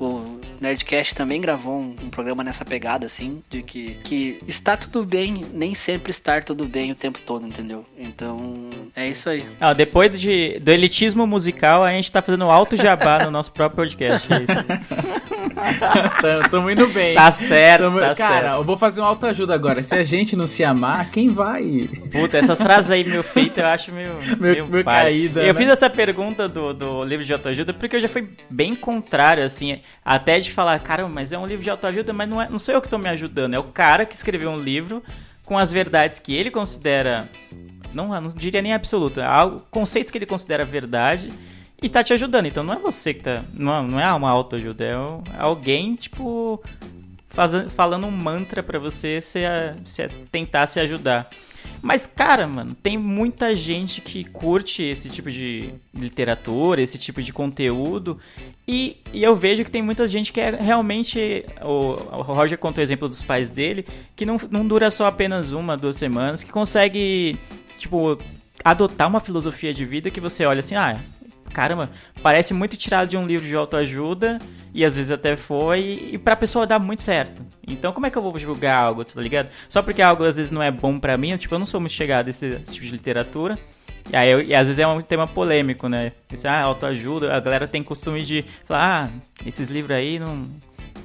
O 0.00 0.40
Nerdcast 0.60 1.14
também 1.14 1.40
gravou 1.40 1.74
um, 1.78 1.94
um 2.04 2.10
programa 2.10 2.42
nessa 2.42 2.64
pegada, 2.64 3.06
assim, 3.06 3.42
de 3.50 3.62
que, 3.62 3.96
que 4.02 4.38
está 4.46 4.76
tudo 4.76 5.04
bem, 5.04 5.42
nem 5.52 5.74
sempre 5.74 6.10
estar 6.10 6.42
tudo 6.42 6.64
bem 6.66 6.90
o 6.90 6.94
tempo 6.94 7.18
todo, 7.24 7.46
entendeu? 7.46 7.84
Então, 7.98 8.70
é 8.96 9.08
isso 9.08 9.28
aí. 9.28 9.44
Ah, 9.60 9.72
depois 9.72 10.18
de, 10.20 10.58
do 10.60 10.70
elitismo 10.70 11.26
musical, 11.26 11.84
a 11.84 11.90
gente 11.92 12.10
tá 12.10 12.20
fazendo 12.22 12.44
alto 12.44 12.76
jabá 12.76 13.24
no 13.24 13.30
nosso 13.30 13.52
próprio 13.52 13.76
podcast. 13.76 14.28
É 14.32 14.36
isso. 14.38 14.64
Tamo- 16.20 16.48
Tamo 16.50 16.70
indo 16.70 16.86
bem. 16.88 17.14
Tá 17.14 17.30
certo, 17.30 17.82
Tamo- 17.84 18.00
tá 18.00 18.14
Cara, 18.14 18.40
certo. 18.48 18.56
eu 18.56 18.64
vou 18.64 18.76
fazer 18.76 19.00
uma 19.00 19.08
autoajuda 19.08 19.54
agora. 19.54 19.82
Se 19.82 19.94
a 19.94 20.02
gente 20.02 20.34
não 20.36 20.46
se 20.46 20.64
amar, 20.64 21.10
quem 21.10 21.28
vai? 21.30 21.88
Puta, 22.10 22.38
essas 22.38 22.60
frases 22.60 22.90
aí, 22.90 23.04
meu 23.04 23.22
feito, 23.22 23.58
eu 23.60 23.66
acho 23.66 23.92
meio. 23.92 24.14
Meio- 24.38 24.66
meio 24.66 24.84
caída, 24.84 25.40
Eu 25.42 25.54
né? 25.54 25.60
fiz 25.60 25.68
essa 25.68 25.88
pergunta 25.88 26.48
do, 26.48 26.72
do 26.74 27.04
livro 27.04 27.24
de 27.24 27.32
autoajuda 27.32 27.72
porque 27.72 27.96
eu 27.96 28.00
já 28.00 28.08
fui 28.08 28.28
bem 28.50 28.74
contrário, 28.74 29.44
assim, 29.44 29.78
até 30.04 30.38
de 30.40 30.50
falar, 30.52 30.78
cara, 30.80 31.06
mas 31.08 31.32
é 31.32 31.38
um 31.38 31.46
livro 31.46 31.62
de 31.64 31.70
autoajuda, 31.70 32.12
mas 32.12 32.28
não, 32.28 32.40
é, 32.40 32.48
não 32.48 32.58
sou 32.58 32.74
eu 32.74 32.82
que 32.82 32.88
tô 32.88 32.98
me 32.98 33.08
ajudando, 33.08 33.54
é 33.54 33.58
o 33.58 33.64
cara 33.64 34.04
que 34.04 34.14
escreveu 34.14 34.50
um 34.50 34.58
livro 34.58 35.02
com 35.44 35.58
as 35.58 35.70
verdades 35.72 36.18
que 36.18 36.34
ele 36.34 36.50
considera. 36.50 37.28
Não, 37.92 38.08
não 38.08 38.28
diria 38.28 38.60
nem 38.62 38.72
absoluta, 38.74 39.24
algo, 39.24 39.64
conceitos 39.70 40.10
que 40.10 40.18
ele 40.18 40.26
considera 40.26 40.64
verdade. 40.64 41.32
E 41.82 41.88
tá 41.88 42.02
te 42.02 42.14
ajudando, 42.14 42.46
então 42.46 42.64
não 42.64 42.72
é 42.74 42.78
você 42.78 43.12
que 43.12 43.20
tá. 43.20 43.42
Não, 43.52 43.82
não 43.86 44.00
é 44.00 44.10
uma 44.14 44.30
autoajuda, 44.30 44.84
é 44.84 44.92
é 44.92 44.94
alguém, 45.38 45.94
tipo, 45.96 46.62
faza- 47.28 47.68
falando 47.68 48.06
um 48.06 48.10
mantra 48.10 48.62
pra 48.62 48.78
você 48.78 49.20
se, 49.20 49.40
se 49.84 50.08
tentar 50.32 50.66
se 50.66 50.80
ajudar. 50.80 51.28
Mas, 51.84 52.06
cara, 52.06 52.46
mano, 52.46 52.74
tem 52.74 52.96
muita 52.96 53.54
gente 53.54 54.00
que 54.00 54.24
curte 54.24 54.82
esse 54.82 55.10
tipo 55.10 55.30
de 55.30 55.74
literatura, 55.92 56.80
esse 56.80 56.96
tipo 56.96 57.22
de 57.22 57.30
conteúdo. 57.30 58.18
E, 58.66 58.96
e 59.12 59.22
eu 59.22 59.36
vejo 59.36 59.62
que 59.62 59.70
tem 59.70 59.82
muita 59.82 60.06
gente 60.06 60.32
que 60.32 60.40
é 60.40 60.50
realmente. 60.50 61.44
O, 61.60 61.90
o 61.92 62.22
Roger 62.22 62.56
contou 62.56 62.80
o 62.80 62.82
exemplo 62.82 63.06
dos 63.06 63.20
pais 63.20 63.50
dele, 63.50 63.86
que 64.16 64.24
não, 64.24 64.40
não 64.50 64.66
dura 64.66 64.90
só 64.90 65.04
apenas 65.04 65.52
uma, 65.52 65.76
duas 65.76 65.96
semanas, 65.96 66.42
que 66.42 66.50
consegue, 66.50 67.38
tipo, 67.78 68.16
adotar 68.64 69.06
uma 69.06 69.20
filosofia 69.20 69.74
de 69.74 69.84
vida 69.84 70.10
que 70.10 70.22
você 70.22 70.46
olha 70.46 70.60
assim, 70.60 70.76
ah, 70.76 70.98
caramba, 71.54 71.88
parece 72.22 72.52
muito 72.52 72.76
tirado 72.76 73.08
de 73.08 73.16
um 73.16 73.26
livro 73.26 73.46
de 73.46 73.54
autoajuda, 73.56 74.38
e 74.74 74.84
às 74.84 74.96
vezes 74.96 75.10
até 75.12 75.36
foi, 75.36 76.08
e 76.12 76.18
pra 76.18 76.34
pessoa 76.36 76.66
dar 76.66 76.78
muito 76.78 77.00
certo. 77.00 77.42
Então 77.66 77.92
como 77.92 78.04
é 78.06 78.10
que 78.10 78.18
eu 78.18 78.22
vou 78.22 78.36
julgar 78.38 78.76
algo, 78.76 79.04
tá 79.04 79.20
ligado? 79.20 79.48
Só 79.68 79.80
porque 79.82 80.02
algo 80.02 80.24
às 80.24 80.36
vezes 80.36 80.50
não 80.50 80.62
é 80.62 80.70
bom 80.70 80.98
pra 80.98 81.16
mim, 81.16 81.30
eu, 81.30 81.38
tipo, 81.38 81.54
eu 81.54 81.58
não 81.58 81.66
sou 81.66 81.80
muito 81.80 81.92
chegado 81.92 82.26
a 82.26 82.30
esse, 82.30 82.46
esse 82.46 82.74
tipo 82.74 82.86
de 82.86 82.92
literatura. 82.92 83.58
E 84.12 84.16
aí, 84.16 84.30
eu- 84.30 84.42
e 84.42 84.54
às 84.54 84.66
vezes 84.68 84.78
é 84.78 84.86
um 84.86 85.00
tema 85.00 85.26
polêmico, 85.26 85.88
né? 85.88 86.12
Esse, 86.30 86.46
ah, 86.46 86.60
autoajuda, 86.60 87.34
a 87.34 87.40
galera 87.40 87.66
tem 87.66 87.82
costume 87.82 88.22
de 88.22 88.44
falar, 88.66 89.08
ah, 89.10 89.20
esses 89.46 89.70
livros 89.70 89.96
aí 89.96 90.18
não, 90.18 90.46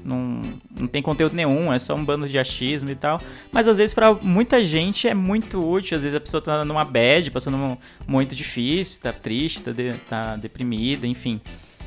não, 0.04 0.42
não 0.72 0.88
tem 0.88 1.02
conteúdo 1.02 1.36
nenhum, 1.36 1.72
é 1.72 1.80
só 1.80 1.96
um 1.96 2.04
bando 2.06 2.28
de 2.28 2.38
achismo 2.40 2.90
e 2.90 2.96
tal. 2.96 3.22
Mas 3.52 3.68
às 3.68 3.78
vezes 3.78 3.94
pra 3.94 4.14
muita 4.14 4.64
gente 4.64 5.08
é 5.08 5.14
muito 5.14 5.60
útil, 5.68 5.96
às 5.98 6.04
vezes 6.04 6.16
a 6.16 6.20
pessoa 6.20 6.42
tá 6.42 6.64
numa 6.66 6.84
bad, 6.86 7.30
passando 7.32 7.58
um 7.58 7.78
momento 8.08 8.36
difícil, 8.36 9.02
tá 9.02 9.12
triste, 9.14 9.64
tá, 9.64 9.72
de- 9.72 9.94
tá 10.08 10.36
deprimida, 10.36 11.06
enfim. 11.08 11.40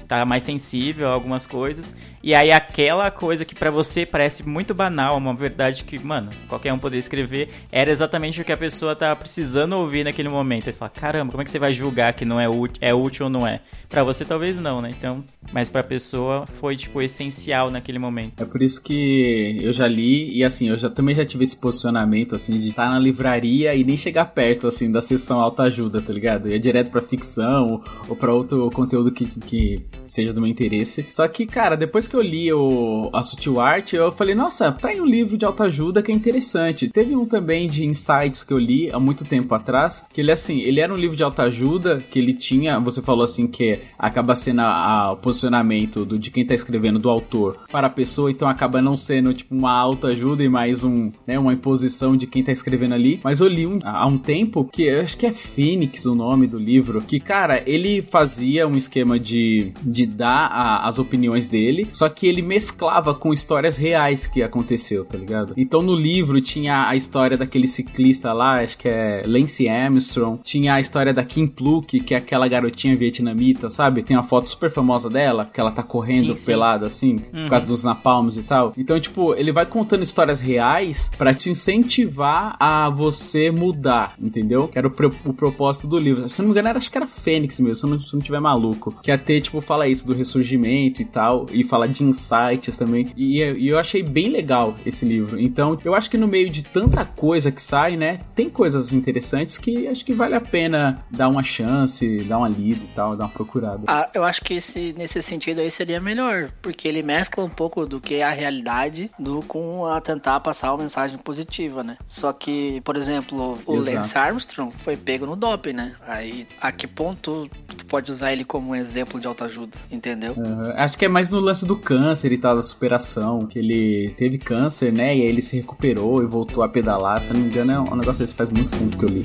Tá 0.09 0.25
mais 0.27 0.42
sensível 0.42 1.09
a 1.09 1.12
algumas 1.12 1.46
coisas. 1.46 1.94
E 2.23 2.35
aí 2.35 2.53
aquela 2.53 3.11
coisa 3.11 3.45
que 3.45 3.55
pra 3.55 3.71
você 3.71 4.07
parece 4.07 4.47
muito 4.49 4.73
banal, 4.73 5.17
uma 5.17 5.35
verdade 5.35 5.83
que, 5.83 5.99
mano, 5.99 6.31
qualquer 6.49 6.73
um 6.73 6.79
poderia 6.79 7.01
escrever, 7.01 7.49
era 7.71 7.91
exatamente 7.91 8.41
o 8.41 8.45
que 8.45 8.53
a 8.53 8.57
pessoa 8.57 8.95
tava 8.95 9.17
precisando 9.17 9.73
ouvir 9.73 10.05
naquele 10.05 10.29
momento. 10.29 10.69
Aí 10.69 10.73
você 10.73 10.79
fala, 10.79 10.91
caramba, 10.91 11.33
como 11.33 11.43
é 11.43 11.45
que 11.45 11.51
você 11.51 11.59
vai 11.59 11.73
julgar 11.73 12.13
que 12.13 12.25
não 12.25 12.39
é 12.39 12.49
útil, 12.49 12.79
é 12.81 12.95
útil 12.95 13.25
ou 13.25 13.31
não 13.31 13.45
é? 13.45 13.61
Pra 13.89 14.05
você 14.05 14.25
talvez 14.25 14.57
não, 14.57 14.81
né? 14.81 14.95
Então, 14.97 15.25
mas 15.53 15.69
pra 15.69 15.83
pessoa 15.83 16.47
foi, 16.47 16.77
tipo, 16.77 17.03
essencial 17.03 17.71
naquele 17.71 17.99
momento. 17.99 18.41
É 18.41 18.45
por 18.45 18.63
isso 18.63 18.81
que 18.81 19.59
eu 19.61 19.73
já 19.73 19.89
li 19.89 20.37
e 20.37 20.45
assim, 20.45 20.69
eu 20.69 20.79
já 20.79 20.89
também 20.89 21.15
já 21.15 21.25
tive 21.25 21.43
esse 21.43 21.57
posicionamento 21.57 22.37
assim 22.37 22.59
de 22.61 22.71
estar 22.71 22.89
na 22.89 22.99
livraria 22.99 23.75
e 23.75 23.83
nem 23.83 23.97
chegar 23.97 24.27
perto 24.27 24.69
assim 24.69 24.91
da 24.93 25.01
seção 25.01 25.41
autoajuda, 25.41 26.01
tá 26.01 26.13
ligado? 26.13 26.49
Ia 26.49 26.59
direto 26.59 26.91
pra 26.91 27.01
ficção 27.01 27.67
ou, 27.67 27.85
ou 28.11 28.17
pra 28.17 28.33
outro 28.33 28.71
conteúdo 28.71 29.11
que, 29.11 29.27
que 29.41 29.85
seja 30.05 30.33
do 30.33 30.41
meu 30.41 30.51
interesse. 30.51 31.05
Só 31.11 31.27
que, 31.27 31.47
cara, 31.47 31.77
depois 31.77 32.07
que 32.07 32.12
eu 32.16 32.22
li 32.22 32.53
o 32.53 33.11
a 33.12 33.22
Sutil 33.22 33.61
Art, 33.61 33.92
eu 33.92 34.11
falei, 34.12 34.35
nossa, 34.35 34.70
tá 34.72 34.88
aí 34.90 35.01
um 35.01 35.07
livro 35.07 35.37
de 35.37 35.44
autoajuda 35.44 36.03
que 36.03 36.11
é 36.12 36.14
interessante. 36.14 36.88
Teve 36.88 37.14
um 37.16 37.25
também 37.27 37.68
de 37.68 37.85
insights 37.85 38.44
que 38.44 38.53
eu 38.53 38.59
li 38.59 38.90
há 38.90 38.98
muito 38.98 39.25
tempo 39.25 39.55
atrás, 39.55 40.05
que 40.12 40.20
ele 40.20 40.31
assim, 40.33 40.61
ele 40.61 40.81
era 40.81 40.92
um 40.92 40.96
livro 40.96 41.16
de 41.16 41.22
autoajuda 41.22 42.03
que 42.11 42.18
ele 42.18 42.33
tinha, 42.33 42.79
você 42.81 43.01
falou 43.03 43.25
assim 43.25 43.46
que 43.46 43.79
acaba 43.98 44.35
sendo 44.35 44.61
a- 44.61 44.64
a- 45.09 45.12
o 45.12 45.16
posicionamento 45.16 46.05
do, 46.05 46.18
de 46.18 46.31
quem 46.31 46.44
tá 46.46 46.55
escrevendo 46.55 46.98
do 46.98 47.11
autor 47.11 47.57
para 47.70 47.87
a 47.87 47.90
pessoa, 47.90 48.31
então 48.31 48.48
acaba 48.48 48.81
não 48.81 48.96
sendo 48.96 49.33
tipo 49.35 49.55
uma 49.55 49.72
autoajuda 49.72 50.42
e 50.42 50.48
mais 50.48 50.85
um, 50.85 51.11
né, 51.27 51.38
uma 51.38 51.53
imposição 51.53 52.16
de 52.16 52.27
quem 52.27 52.42
tá 52.42 52.53
escrevendo 52.53 52.94
ali. 52.94 53.20
Mas 53.25 53.40
eu 53.40 53.48
li 53.48 53.66
um, 53.66 53.79
há 53.85 54.07
um 54.07 54.18
tempo 54.18 54.64
que 54.64 54.83
eu 54.85 55.01
acho 55.01 55.16
que 55.16 55.27
é 55.27 55.33
Phoenix 55.33 56.05
o 56.07 56.14
nome 56.14 56.46
do 56.46 56.59
livro, 56.59 57.03
que 57.03 57.18
cara, 57.20 57.62
ele 57.66 58.03
fazia 58.03 58.66
um 58.66 58.77
esquema 58.77 59.18
de, 59.18 59.72
de 59.83 60.07
dar 60.07 60.46
a- 60.46 60.87
as 60.87 60.98
opiniões 60.98 61.46
dele, 61.46 61.88
só 62.03 62.09
que 62.09 62.27
ele 62.27 62.43
mesclava 62.43 63.15
com 63.15 63.33
histórias 63.33 63.77
reais 63.77 64.27
que 64.27 64.43
aconteceu, 64.43 65.05
tá 65.05 65.17
ligado? 65.17 65.55
Então 65.57 65.81
no 65.83 65.95
livro 65.95 66.41
tinha 66.41 66.88
a 66.88 66.97
história 66.97 67.37
daquele 67.37 67.69
ciclista 67.69 68.33
lá, 68.33 68.61
acho 68.61 68.77
que 68.77 68.88
é 68.88 69.23
Lance 69.25 69.69
Armstrong, 69.69 70.41
tinha 70.43 70.75
a 70.75 70.81
história 70.81 71.12
da 71.12 71.25
Kim 71.25 71.47
Pluk, 71.47 72.01
que 72.01 72.15
é 72.15 72.17
aquela 72.19 72.49
garotinha 72.49 72.97
vietnamita, 72.97 73.71
sabe? 73.71 74.03
Tem 74.03 74.17
uma 74.17 74.23
foto 74.25 74.51
super 74.51 74.71
famosa 74.71 75.09
dela, 75.09 75.49
que 75.53 75.61
ela 75.61 75.71
tá 75.71 75.83
correndo 75.83 76.33
Sim, 76.33 76.37
sim. 76.37 76.47
pelada 76.47 76.87
assim, 76.87 77.19
por 77.19 77.49
causa 77.51 77.67
dos 77.67 77.83
napalms 77.85 78.37
e 78.37 78.43
tal. 78.43 78.73
Então, 78.77 78.99
tipo, 78.99 79.35
ele 79.35 79.53
vai 79.53 79.65
contando 79.67 80.03
histórias 80.03 80.41
reais 80.41 81.11
pra 81.17 81.33
te 81.33 81.51
incentivar 81.51 82.57
a 82.59 82.91
você 82.91 83.51
mudar, 83.51 84.15
entendeu? 84.21 84.67
Que 84.69 84.79
era 84.79 84.88
o, 84.88 84.91
pro- 84.91 85.15
o 85.25 85.33
propósito 85.33 85.87
do 85.87 85.99
livro. 85.99 86.29
Se 86.29 86.41
não 86.41 86.47
me 86.47 86.53
engano, 86.53 86.69
era, 86.69 86.79
acho 86.79 86.91
que 86.91 86.99
era 86.99 87.07
Fênix 87.07 87.61
mesmo, 87.61 87.75
se 87.77 87.87
não, 87.87 88.01
se 88.01 88.15
não 88.15 88.21
tiver 88.21 88.41
maluco. 88.41 88.95
Que 89.03 89.11
até, 89.11 89.41
tipo, 89.41 89.61
fala 89.61 89.87
isso 89.87 90.07
do 90.07 90.15
ressurgimento 90.15 91.01
e 91.01 91.05
tal, 91.05 91.47
e 91.53 91.62
fala 91.65 91.87
de 91.92 92.05
insights 92.05 92.76
também. 92.76 93.12
E, 93.16 93.42
e 93.42 93.68
eu 93.68 93.78
achei 93.78 94.02
bem 94.02 94.28
legal 94.31 94.76
esse 94.85 95.05
livro. 95.05 95.38
Então, 95.38 95.78
eu 95.85 95.94
acho 95.94 96.11
que 96.11 96.16
no 96.16 96.26
meio 96.26 96.50
de 96.50 96.64
tanta 96.64 97.05
coisa 97.05 97.50
que 97.50 97.62
sai, 97.62 97.96
né, 97.96 98.20
tem 98.35 98.48
coisas 98.50 98.92
interessantes 98.92 99.59
que 99.59 99.87
acho 99.87 100.05
que 100.05 100.12
vale 100.12 100.35
a 100.35 100.40
pena 100.40 101.05
dar 101.11 101.28
uma 101.28 101.42
chance, 101.42 102.24
dar 102.24 102.38
uma 102.38 102.48
lida 102.48 102.85
e 102.85 102.88
tal, 102.88 103.16
dar 103.16 103.24
uma 103.24 103.31
procurada. 103.31 103.83
Ah, 103.87 104.09
eu 104.14 104.24
acho 104.24 104.42
que 104.42 104.55
esse, 104.55 104.94
nesse 104.96 105.22
sentido 105.22 105.61
aí 105.61 105.70
seria 105.70 106.00
melhor, 106.00 106.50
porque 106.61 106.88
ele 106.88 107.02
mescla 107.02 107.44
um 107.44 107.50
pouco 107.50 107.87
do 107.87 108.00
que 108.00 108.16
é 108.16 108.22
a 108.22 108.31
realidade 108.31 109.11
do 109.18 109.40
com 109.42 109.87
a 109.87 110.00
tentar 110.00 110.40
passar 110.40 110.72
uma 110.72 110.83
mensagem 110.83 111.18
positiva, 111.18 111.83
né? 111.83 111.96
Só 112.07 112.33
que, 112.33 112.81
por 112.83 112.96
exemplo, 112.96 113.59
o 113.66 113.76
Exato. 113.76 113.96
Lance 113.96 114.18
Armstrong 114.18 114.72
foi 114.78 114.96
pego 114.96 115.26
no 115.26 115.37
doping, 115.37 115.72
né? 115.72 115.92
Aí, 116.07 116.46
a 116.61 116.72
que 116.72 116.87
ponto 116.87 117.48
tu 117.76 117.85
pode 117.87 118.11
usar 118.11 118.33
ele 118.33 118.44
como 118.44 118.70
um 118.70 118.74
exemplo 118.74 119.20
de 119.20 119.26
autoajuda, 119.26 119.76
entendeu? 119.90 120.35
Aham. 120.38 120.74
Acho 120.76 120.98
que 120.98 121.05
é 121.05 121.09
mais 121.09 121.31
no 121.31 121.40
lance 121.40 121.66
do 121.66 121.76
câncer 121.83 122.33
e 122.33 122.38
tal, 122.38 122.57
da 122.57 122.62
superação, 122.62 123.47
que 123.47 123.59
ele 123.59 124.14
teve 124.16 124.38
câncer, 124.38 124.92
né? 124.92 125.16
E 125.16 125.23
aí 125.23 125.27
ele 125.27 125.42
se 125.42 125.57
recuperou 125.57 126.23
e 126.23 126.27
voltou 126.27 126.62
a 126.62 126.68
pedalar. 126.68 127.21
Se 127.21 127.33
não 127.33 127.40
me 127.40 127.47
engano, 127.47 127.73
é 127.73 127.81
um 127.81 127.97
negócio 127.97 128.21
desse 128.21 128.35
faz 128.35 128.49
muito 128.49 128.71
tempo 128.71 128.97
que 128.97 129.05
eu 129.05 129.09
li. 129.09 129.23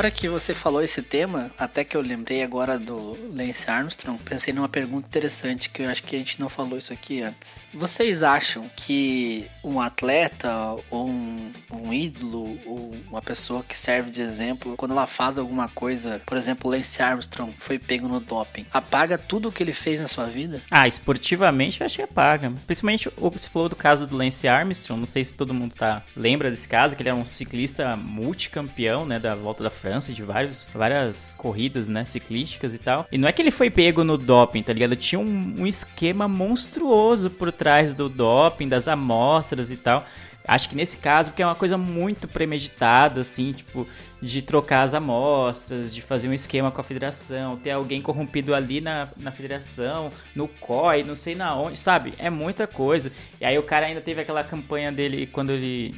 Agora 0.00 0.10
que 0.10 0.30
você 0.30 0.54
falou 0.54 0.82
esse 0.82 1.02
tema, 1.02 1.50
até 1.58 1.84
que 1.84 1.94
eu 1.94 2.00
lembrei 2.00 2.42
agora 2.42 2.78
do 2.78 3.18
Lance 3.36 3.70
Armstrong, 3.70 4.18
pensei 4.24 4.50
numa 4.50 4.66
pergunta 4.66 5.06
interessante 5.06 5.68
que 5.68 5.82
eu 5.82 5.90
acho 5.90 6.02
que 6.02 6.16
a 6.16 6.18
gente 6.18 6.40
não 6.40 6.48
falou 6.48 6.78
isso 6.78 6.90
aqui 6.90 7.20
antes. 7.20 7.68
Vocês 7.74 8.22
acham 8.22 8.64
que 8.74 9.44
um 9.62 9.78
atleta 9.78 10.48
ou 10.88 11.06
um, 11.06 11.49
um 11.90 11.92
ídolo 11.92 12.58
ou 12.64 12.94
uma 13.10 13.20
pessoa 13.20 13.62
que 13.62 13.76
serve 13.76 14.10
de 14.10 14.22
exemplo, 14.22 14.76
quando 14.76 14.92
ela 14.92 15.06
faz 15.06 15.36
alguma 15.36 15.68
coisa, 15.68 16.22
por 16.24 16.36
exemplo, 16.36 16.70
Lance 16.70 17.02
Armstrong 17.02 17.52
foi 17.58 17.78
pego 17.78 18.08
no 18.08 18.20
doping, 18.20 18.64
apaga 18.72 19.18
tudo 19.18 19.48
o 19.48 19.52
que 19.52 19.62
ele 19.62 19.72
fez 19.72 20.00
na 20.00 20.06
sua 20.06 20.26
vida? 20.26 20.62
Ah, 20.70 20.86
esportivamente 20.86 21.80
eu 21.80 21.86
acho 21.86 21.96
que 21.96 22.02
apaga. 22.02 22.52
Principalmente 22.66 23.10
você 23.16 23.48
falou 23.48 23.68
do 23.68 23.76
caso 23.76 24.06
do 24.06 24.16
Lance 24.16 24.46
Armstrong, 24.46 25.00
não 25.00 25.06
sei 25.06 25.24
se 25.24 25.34
todo 25.34 25.52
mundo 25.52 25.74
tá 25.74 26.02
lembra 26.16 26.50
desse 26.50 26.68
caso, 26.68 26.94
que 26.94 27.02
ele 27.02 27.08
era 27.08 27.18
um 27.18 27.24
ciclista 27.24 27.96
multicampeão, 27.96 29.04
né, 29.04 29.18
da 29.18 29.34
volta 29.34 29.64
da 29.64 29.70
França, 29.70 30.12
de 30.12 30.22
vários, 30.22 30.68
várias 30.72 31.34
corridas, 31.38 31.88
né, 31.88 32.04
ciclísticas 32.04 32.74
e 32.74 32.78
tal. 32.78 33.06
E 33.10 33.18
não 33.18 33.28
é 33.28 33.32
que 33.32 33.42
ele 33.42 33.50
foi 33.50 33.70
pego 33.70 34.04
no 34.04 34.16
doping, 34.16 34.62
tá 34.62 34.72
ligado? 34.72 34.94
Tinha 34.94 35.18
um, 35.18 35.54
um 35.58 35.66
esquema 35.66 36.28
monstruoso 36.28 37.30
por 37.30 37.50
trás 37.50 37.94
do 37.94 38.08
doping, 38.08 38.68
das 38.68 38.86
amostras 38.86 39.70
e 39.70 39.76
tal. 39.76 40.06
Acho 40.44 40.68
que 40.68 40.76
nesse 40.76 40.98
caso, 40.98 41.30
porque 41.30 41.42
é 41.42 41.46
uma 41.46 41.54
coisa 41.54 41.76
muito 41.76 42.26
premeditada, 42.26 43.20
assim, 43.20 43.52
tipo, 43.52 43.86
de 44.20 44.42
trocar 44.42 44.82
as 44.82 44.94
amostras, 44.94 45.92
de 45.92 46.02
fazer 46.02 46.28
um 46.28 46.32
esquema 46.32 46.70
com 46.70 46.80
a 46.80 46.84
federação, 46.84 47.56
ter 47.56 47.70
alguém 47.70 48.02
corrompido 48.02 48.54
ali 48.54 48.80
na, 48.80 49.08
na 49.16 49.30
federação, 49.30 50.10
no 50.34 50.48
COI, 50.48 51.04
não 51.04 51.14
sei 51.14 51.34
na 51.34 51.54
onde, 51.54 51.78
sabe? 51.78 52.14
É 52.18 52.30
muita 52.30 52.66
coisa. 52.66 53.12
E 53.40 53.44
aí 53.44 53.58
o 53.58 53.62
cara 53.62 53.86
ainda 53.86 54.00
teve 54.00 54.20
aquela 54.20 54.42
campanha 54.42 54.90
dele 54.90 55.26
quando 55.26 55.50
ele 55.52 55.94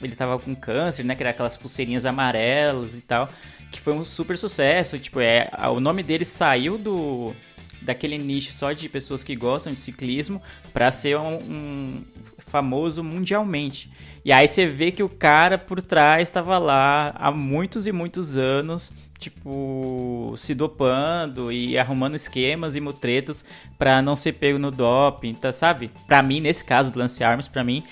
ele 0.00 0.14
tava 0.14 0.38
com 0.38 0.54
câncer, 0.54 1.04
né? 1.04 1.14
Que 1.14 1.22
era 1.22 1.30
aquelas 1.30 1.56
pulseirinhas 1.56 2.06
amarelas 2.06 2.96
e 2.96 3.02
tal. 3.02 3.28
Que 3.70 3.80
foi 3.80 3.92
um 3.92 4.04
super 4.04 4.38
sucesso. 4.38 4.98
Tipo, 4.98 5.20
é, 5.20 5.50
o 5.72 5.80
nome 5.80 6.02
dele 6.02 6.24
saiu 6.24 6.78
do 6.78 7.34
daquele 7.82 8.18
nicho 8.18 8.52
só 8.52 8.72
de 8.72 8.88
pessoas 8.88 9.22
que 9.22 9.34
gostam 9.36 9.72
de 9.72 9.80
ciclismo 9.80 10.42
para 10.72 10.90
ser 10.92 11.18
um, 11.18 11.36
um, 11.36 12.04
famoso 12.38 13.02
mundialmente. 13.02 13.90
E 14.24 14.32
aí 14.32 14.46
você 14.46 14.66
vê 14.66 14.90
que 14.90 15.02
o 15.02 15.08
cara 15.08 15.56
por 15.56 15.80
trás 15.80 16.22
estava 16.28 16.58
lá 16.58 17.14
há 17.16 17.30
muitos 17.30 17.86
e 17.86 17.92
muitos 17.92 18.36
anos, 18.36 18.92
tipo, 19.18 20.34
se 20.36 20.54
dopando 20.54 21.52
e 21.52 21.78
arrumando 21.78 22.14
esquemas 22.14 22.76
e 22.76 22.80
mutretas 22.80 23.44
para 23.78 24.02
não 24.02 24.16
ser 24.16 24.32
pego 24.32 24.58
no 24.58 24.70
doping, 24.70 25.34
tá, 25.34 25.52
sabe? 25.52 25.90
Para 26.06 26.22
mim, 26.22 26.40
nesse 26.40 26.64
caso 26.64 26.92
do 26.92 26.98
Lance 26.98 27.22
Arms, 27.22 27.48
para 27.48 27.64
mim 27.64 27.82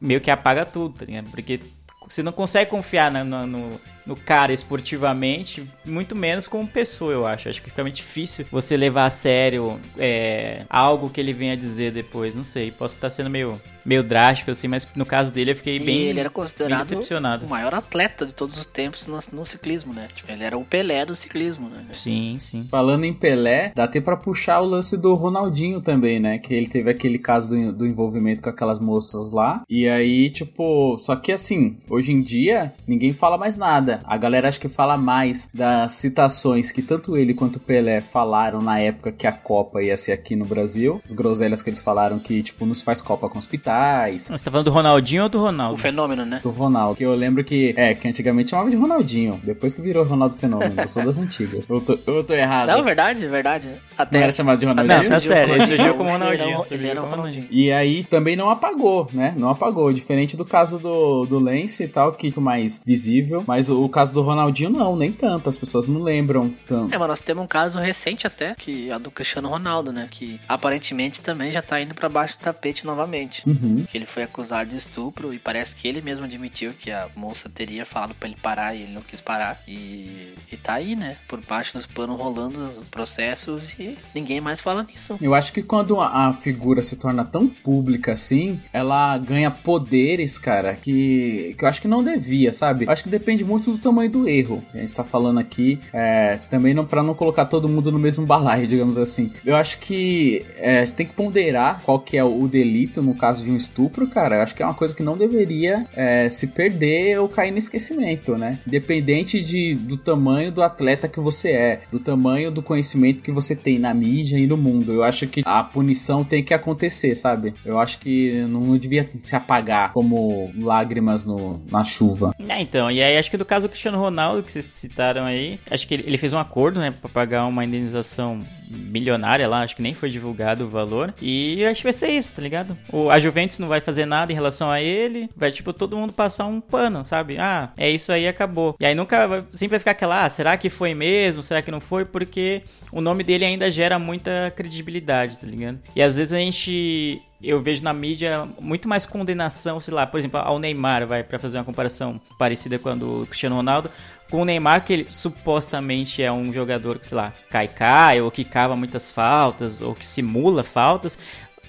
meio 0.00 0.20
que 0.20 0.30
apaga 0.30 0.64
tudo, 0.64 0.98
tá 0.98 1.04
ligado? 1.04 1.30
Porque 1.30 1.60
você 2.08 2.22
não 2.22 2.32
consegue 2.32 2.70
confiar 2.70 3.10
no, 3.10 3.80
no, 4.06 4.16
cara 4.16 4.52
esportivamente, 4.52 5.68
muito 5.84 6.14
menos 6.14 6.46
como 6.46 6.66
pessoa, 6.66 7.12
eu 7.12 7.26
acho. 7.26 7.48
Acho 7.48 7.62
que 7.62 7.70
fica 7.70 7.82
muito 7.82 7.96
difícil 7.96 8.46
você 8.50 8.76
levar 8.76 9.06
a 9.06 9.10
sério 9.10 9.78
é, 9.98 10.64
algo 10.68 11.10
que 11.10 11.20
ele 11.20 11.32
venha 11.32 11.56
dizer 11.56 11.92
depois. 11.92 12.34
Não 12.34 12.44
sei, 12.44 12.70
posso 12.70 12.96
estar 12.96 13.10
sendo 13.10 13.30
meio 13.30 13.60
meio 13.84 14.02
drástico, 14.02 14.50
assim, 14.50 14.68
mas 14.68 14.86
no 14.94 15.04
caso 15.04 15.32
dele 15.32 15.52
eu 15.52 15.56
fiquei 15.56 15.76
E 15.76 15.80
bem, 15.80 16.00
ele 16.02 16.20
era 16.20 16.30
considerado 16.30 16.80
decepcionado. 16.80 17.46
o 17.46 17.48
maior 17.48 17.74
atleta 17.74 18.24
de 18.24 18.34
todos 18.34 18.56
os 18.56 18.66
tempos 18.66 19.06
no, 19.06 19.18
no 19.32 19.46
ciclismo, 19.46 19.92
né? 19.92 20.08
Tipo, 20.14 20.30
ele 20.30 20.44
era 20.44 20.56
o 20.56 20.64
Pelé 20.64 21.04
do 21.04 21.14
ciclismo, 21.14 21.68
né? 21.68 21.84
Sim, 21.92 22.36
sim. 22.38 22.66
Falando 22.70 23.04
em 23.04 23.12
Pelé, 23.12 23.72
dá 23.74 23.84
até 23.84 24.00
pra 24.00 24.16
puxar 24.16 24.60
o 24.60 24.66
lance 24.66 24.96
do 24.96 25.14
Ronaldinho 25.14 25.80
também, 25.80 26.20
né? 26.20 26.38
Que 26.38 26.54
ele 26.54 26.68
teve 26.68 26.90
aquele 26.90 27.18
caso 27.18 27.48
do, 27.48 27.72
do 27.72 27.86
envolvimento 27.86 28.40
com 28.40 28.48
aquelas 28.48 28.78
moças 28.78 29.32
lá. 29.32 29.62
E 29.68 29.88
aí, 29.88 30.30
tipo, 30.30 30.96
só 30.98 31.16
que 31.16 31.32
assim, 31.32 31.76
hoje 31.88 32.12
em 32.12 32.20
dia, 32.20 32.72
ninguém 32.86 33.12
fala 33.12 33.36
mais 33.36 33.56
nada. 33.56 33.91
A 34.04 34.16
galera 34.16 34.48
acho 34.48 34.60
que 34.60 34.68
fala 34.68 34.96
mais 34.96 35.48
das 35.52 35.92
citações 35.92 36.70
que 36.70 36.82
tanto 36.82 37.16
ele 37.16 37.34
quanto 37.34 37.56
o 37.56 37.60
Pelé 37.60 38.00
falaram 38.00 38.60
na 38.60 38.78
época 38.78 39.12
que 39.12 39.26
a 39.26 39.32
Copa 39.32 39.82
ia 39.82 39.96
ser 39.96 40.12
aqui 40.12 40.36
no 40.36 40.44
Brasil. 40.44 41.00
As 41.04 41.12
groselhas 41.12 41.62
que 41.62 41.70
eles 41.70 41.80
falaram 41.80 42.18
que, 42.18 42.42
tipo, 42.42 42.64
não 42.66 42.74
se 42.74 42.84
faz 42.84 43.00
Copa 43.00 43.28
com 43.28 43.38
hospitais. 43.38 44.28
Você 44.28 44.44
tá 44.44 44.50
falando 44.50 44.66
do 44.66 44.72
Ronaldinho 44.72 45.24
ou 45.24 45.28
do 45.28 45.38
O 45.38 45.42
Ronaldo? 45.42 45.76
fenômeno, 45.78 46.24
né? 46.24 46.40
Do 46.42 46.50
Ronaldo, 46.50 46.96
que 46.96 47.04
eu 47.04 47.14
lembro 47.14 47.42
que, 47.44 47.74
é, 47.76 47.94
que 47.94 48.06
antigamente 48.08 48.50
chamava 48.50 48.70
de 48.70 48.76
Ronaldinho, 48.76 49.40
depois 49.42 49.74
que 49.74 49.80
virou 49.82 50.04
Ronaldo 50.04 50.36
Fenômeno. 50.36 50.74
Eu 50.80 50.88
sou 50.88 51.04
das 51.04 51.18
antigas. 51.18 51.68
Eu 51.68 51.80
tô, 51.80 51.98
eu 52.06 52.24
tô 52.24 52.34
errado. 52.34 52.68
Não, 52.68 52.82
verdade, 52.82 53.26
verdade. 53.26 53.68
Até 53.96 54.18
Não 54.18 54.24
era 54.24 54.32
chamado 54.32 54.58
de 54.58 54.66
Até 54.66 54.82
Ronaldinho? 54.82 55.10
Não, 55.10 55.20
surgiu 55.20 55.32
sério, 55.36 55.52
o 55.52 55.56
ele 55.56 55.66
surgiu 55.66 55.94
como 55.94 56.08
Ele 56.10 56.16
era 56.16 56.24
Ronaldinho, 56.24 56.58
o- 56.58 56.62
surgiu 56.62 56.78
Ele 56.78 56.88
era 56.88 57.00
o 57.00 57.04
como 57.04 57.16
Ronaldinho. 57.16 57.46
E 57.50 57.72
aí 57.72 58.04
também 58.04 58.36
não 58.36 58.50
apagou, 58.50 59.08
né? 59.12 59.34
Não 59.36 59.48
apagou. 59.50 59.92
Diferente 59.92 60.36
do 60.36 60.44
caso 60.44 60.78
do, 60.78 61.24
do 61.26 61.38
Lance 61.38 61.84
e 61.84 61.88
tal, 61.88 62.12
que 62.12 62.32
é 62.36 62.40
mais 62.40 62.80
visível. 62.84 63.44
Mas 63.46 63.68
o, 63.68 63.81
o 63.84 63.88
caso 63.88 64.12
do 64.12 64.22
Ronaldinho, 64.22 64.70
não, 64.70 64.96
nem 64.96 65.12
tanto. 65.12 65.48
As 65.48 65.56
pessoas 65.56 65.86
não 65.86 66.02
lembram 66.02 66.52
tanto. 66.66 66.94
É, 66.94 66.98
mas 66.98 67.08
nós 67.08 67.20
temos 67.20 67.44
um 67.44 67.46
caso 67.46 67.78
recente 67.78 68.26
até, 68.26 68.54
que 68.54 68.90
é 68.90 68.92
a 68.92 68.98
do 68.98 69.10
Cristiano 69.10 69.48
Ronaldo, 69.48 69.92
né? 69.92 70.08
Que 70.10 70.40
aparentemente 70.48 71.20
também 71.20 71.52
já 71.52 71.62
tá 71.62 71.80
indo 71.80 71.94
pra 71.94 72.08
baixo 72.08 72.38
do 72.38 72.42
tapete 72.42 72.86
novamente. 72.86 73.42
Uhum. 73.48 73.84
Que 73.88 73.96
ele 73.98 74.06
foi 74.06 74.22
acusado 74.22 74.70
de 74.70 74.76
estupro 74.76 75.32
e 75.32 75.38
parece 75.38 75.74
que 75.76 75.88
ele 75.88 76.00
mesmo 76.00 76.24
admitiu 76.24 76.72
que 76.72 76.90
a 76.90 77.08
moça 77.16 77.48
teria 77.48 77.84
falado 77.84 78.14
pra 78.14 78.28
ele 78.28 78.36
parar 78.40 78.74
e 78.74 78.82
ele 78.82 78.92
não 78.92 79.02
quis 79.02 79.20
parar. 79.20 79.60
E, 79.66 80.34
e 80.50 80.56
tá 80.56 80.74
aí, 80.74 80.96
né? 80.96 81.16
Por 81.28 81.40
baixo 81.40 81.74
dos 81.74 81.86
panos 81.86 82.16
rolando 82.16 82.66
os 82.66 82.88
processos 82.88 83.72
e 83.78 83.96
ninguém 84.14 84.40
mais 84.40 84.60
fala 84.60 84.82
nisso. 84.82 85.16
Eu 85.20 85.34
acho 85.34 85.52
que 85.52 85.62
quando 85.62 86.00
a, 86.00 86.28
a 86.28 86.32
figura 86.32 86.82
se 86.82 86.96
torna 86.96 87.24
tão 87.24 87.48
pública 87.48 88.12
assim, 88.12 88.60
ela 88.72 89.16
ganha 89.18 89.50
poderes, 89.50 90.38
cara, 90.38 90.74
que, 90.74 91.54
que 91.58 91.64
eu 91.64 91.68
acho 91.68 91.80
que 91.80 91.88
não 91.88 92.02
devia, 92.02 92.52
sabe? 92.52 92.86
Eu 92.86 92.92
acho 92.92 93.04
que 93.04 93.08
depende 93.08 93.44
muito 93.44 93.71
do 93.72 93.78
tamanho 93.78 94.10
do 94.10 94.28
erro. 94.28 94.62
A 94.74 94.78
gente 94.78 94.94
tá 94.94 95.04
falando 95.04 95.38
aqui, 95.38 95.80
é, 95.92 96.38
também 96.50 96.74
não, 96.74 96.84
pra 96.84 97.02
não 97.02 97.14
colocar 97.14 97.46
todo 97.46 97.68
mundo 97.68 97.90
no 97.90 97.98
mesmo 97.98 98.24
balaio, 98.26 98.66
digamos 98.68 98.98
assim. 98.98 99.32
Eu 99.44 99.56
acho 99.56 99.78
que 99.78 100.44
é, 100.56 100.84
tem 100.84 101.06
que 101.06 101.14
ponderar 101.14 101.82
qual 101.82 101.98
que 101.98 102.16
é 102.16 102.24
o 102.24 102.46
delito 102.46 103.02
no 103.02 103.14
caso 103.14 103.44
de 103.44 103.50
um 103.50 103.56
estupro, 103.56 104.06
cara. 104.06 104.36
Eu 104.36 104.42
acho 104.42 104.54
que 104.54 104.62
é 104.62 104.66
uma 104.66 104.74
coisa 104.74 104.94
que 104.94 105.02
não 105.02 105.16
deveria 105.16 105.86
é, 105.94 106.28
se 106.28 106.46
perder 106.46 107.18
ou 107.18 107.28
cair 107.28 107.50
no 107.50 107.58
esquecimento, 107.58 108.36
né? 108.36 108.58
Independente 108.66 109.40
de, 109.40 109.74
do 109.74 109.96
tamanho 109.96 110.52
do 110.52 110.62
atleta 110.62 111.08
que 111.08 111.20
você 111.20 111.50
é, 111.50 111.80
do 111.90 111.98
tamanho 111.98 112.50
do 112.50 112.62
conhecimento 112.62 113.22
que 113.22 113.32
você 113.32 113.54
tem 113.54 113.78
na 113.78 113.92
mídia 113.94 114.38
e 114.38 114.46
no 114.46 114.56
mundo. 114.56 114.92
Eu 114.92 115.02
acho 115.02 115.26
que 115.26 115.42
a 115.44 115.62
punição 115.62 116.24
tem 116.24 116.42
que 116.42 116.54
acontecer, 116.54 117.14
sabe? 117.14 117.54
Eu 117.64 117.78
acho 117.78 117.98
que 117.98 118.44
não 118.48 118.76
devia 118.76 119.08
se 119.22 119.34
apagar 119.34 119.92
como 119.92 120.50
lágrimas 120.58 121.24
no, 121.24 121.60
na 121.70 121.84
chuva. 121.84 122.34
É, 122.48 122.60
então, 122.60 122.90
e 122.90 123.02
aí 123.02 123.16
acho 123.16 123.30
que 123.30 123.36
do 123.36 123.44
caso 123.44 123.61
do 123.62 123.68
Cristiano 123.68 123.98
Ronaldo, 123.98 124.42
que 124.42 124.52
vocês 124.52 124.66
citaram 124.70 125.24
aí, 125.24 125.58
acho 125.70 125.86
que 125.86 125.94
ele, 125.94 126.04
ele 126.06 126.18
fez 126.18 126.32
um 126.32 126.38
acordo, 126.38 126.80
né, 126.80 126.90
pra 126.90 127.08
pagar 127.08 127.46
uma 127.46 127.64
indenização 127.64 128.44
milionária 128.72 129.48
lá, 129.48 129.62
acho 129.62 129.76
que 129.76 129.82
nem 129.82 129.94
foi 129.94 130.10
divulgado 130.10 130.64
o 130.64 130.68
valor, 130.68 131.14
e 131.20 131.64
acho 131.64 131.80
que 131.80 131.84
vai 131.84 131.92
ser 131.92 132.08
isso, 132.08 132.34
tá 132.34 132.42
ligado? 132.42 132.76
O, 132.90 133.10
a 133.10 133.18
Juventus 133.18 133.58
não 133.58 133.68
vai 133.68 133.80
fazer 133.80 134.06
nada 134.06 134.32
em 134.32 134.34
relação 134.34 134.70
a 134.70 134.80
ele, 134.80 135.28
vai, 135.36 135.50
tipo, 135.50 135.72
todo 135.72 135.96
mundo 135.96 136.12
passar 136.12 136.46
um 136.46 136.60
pano, 136.60 137.04
sabe? 137.04 137.38
Ah, 137.38 137.70
é 137.76 137.90
isso 137.90 138.12
aí, 138.12 138.26
acabou. 138.26 138.76
E 138.80 138.86
aí 138.86 138.94
nunca, 138.94 139.26
vai, 139.26 139.44
sempre 139.52 139.70
vai 139.70 139.78
ficar 139.78 139.92
aquela, 139.92 140.24
ah, 140.24 140.28
será 140.28 140.56
que 140.56 140.70
foi 140.70 140.94
mesmo, 140.94 141.42
será 141.42 141.62
que 141.62 141.70
não 141.70 141.80
foi? 141.80 142.04
Porque 142.04 142.62
o 142.90 143.00
nome 143.00 143.24
dele 143.24 143.44
ainda 143.44 143.70
gera 143.70 143.98
muita 143.98 144.52
credibilidade, 144.56 145.38
tá 145.38 145.46
ligado? 145.46 145.78
E 145.94 146.02
às 146.02 146.16
vezes 146.16 146.32
a 146.32 146.38
gente 146.38 147.20
eu 147.42 147.58
vejo 147.58 147.82
na 147.82 147.92
mídia 147.92 148.46
muito 148.60 148.88
mais 148.88 149.04
condenação, 149.04 149.80
sei 149.80 149.92
lá, 149.92 150.06
por 150.06 150.18
exemplo, 150.18 150.38
ao 150.38 150.58
Neymar, 150.58 151.06
vai, 151.06 151.24
para 151.24 151.38
fazer 151.38 151.58
uma 151.58 151.64
comparação 151.64 152.20
parecida 152.38 152.78
com 152.78 152.88
a 152.88 152.94
do 152.94 153.26
Cristiano 153.26 153.56
Ronaldo, 153.56 153.90
com 154.32 154.40
o 154.40 154.44
Neymar, 154.46 154.82
que 154.82 154.94
ele 154.94 155.06
supostamente 155.10 156.22
é 156.22 156.32
um 156.32 156.50
jogador 156.50 156.98
que, 156.98 157.06
sei 157.06 157.18
lá, 157.18 157.34
cai 157.50 157.68
cai, 157.68 158.22
ou 158.22 158.30
que 158.30 158.44
cava 158.44 158.74
muitas 158.74 159.12
faltas, 159.12 159.82
ou 159.82 159.94
que 159.94 160.06
simula 160.06 160.64
faltas. 160.64 161.18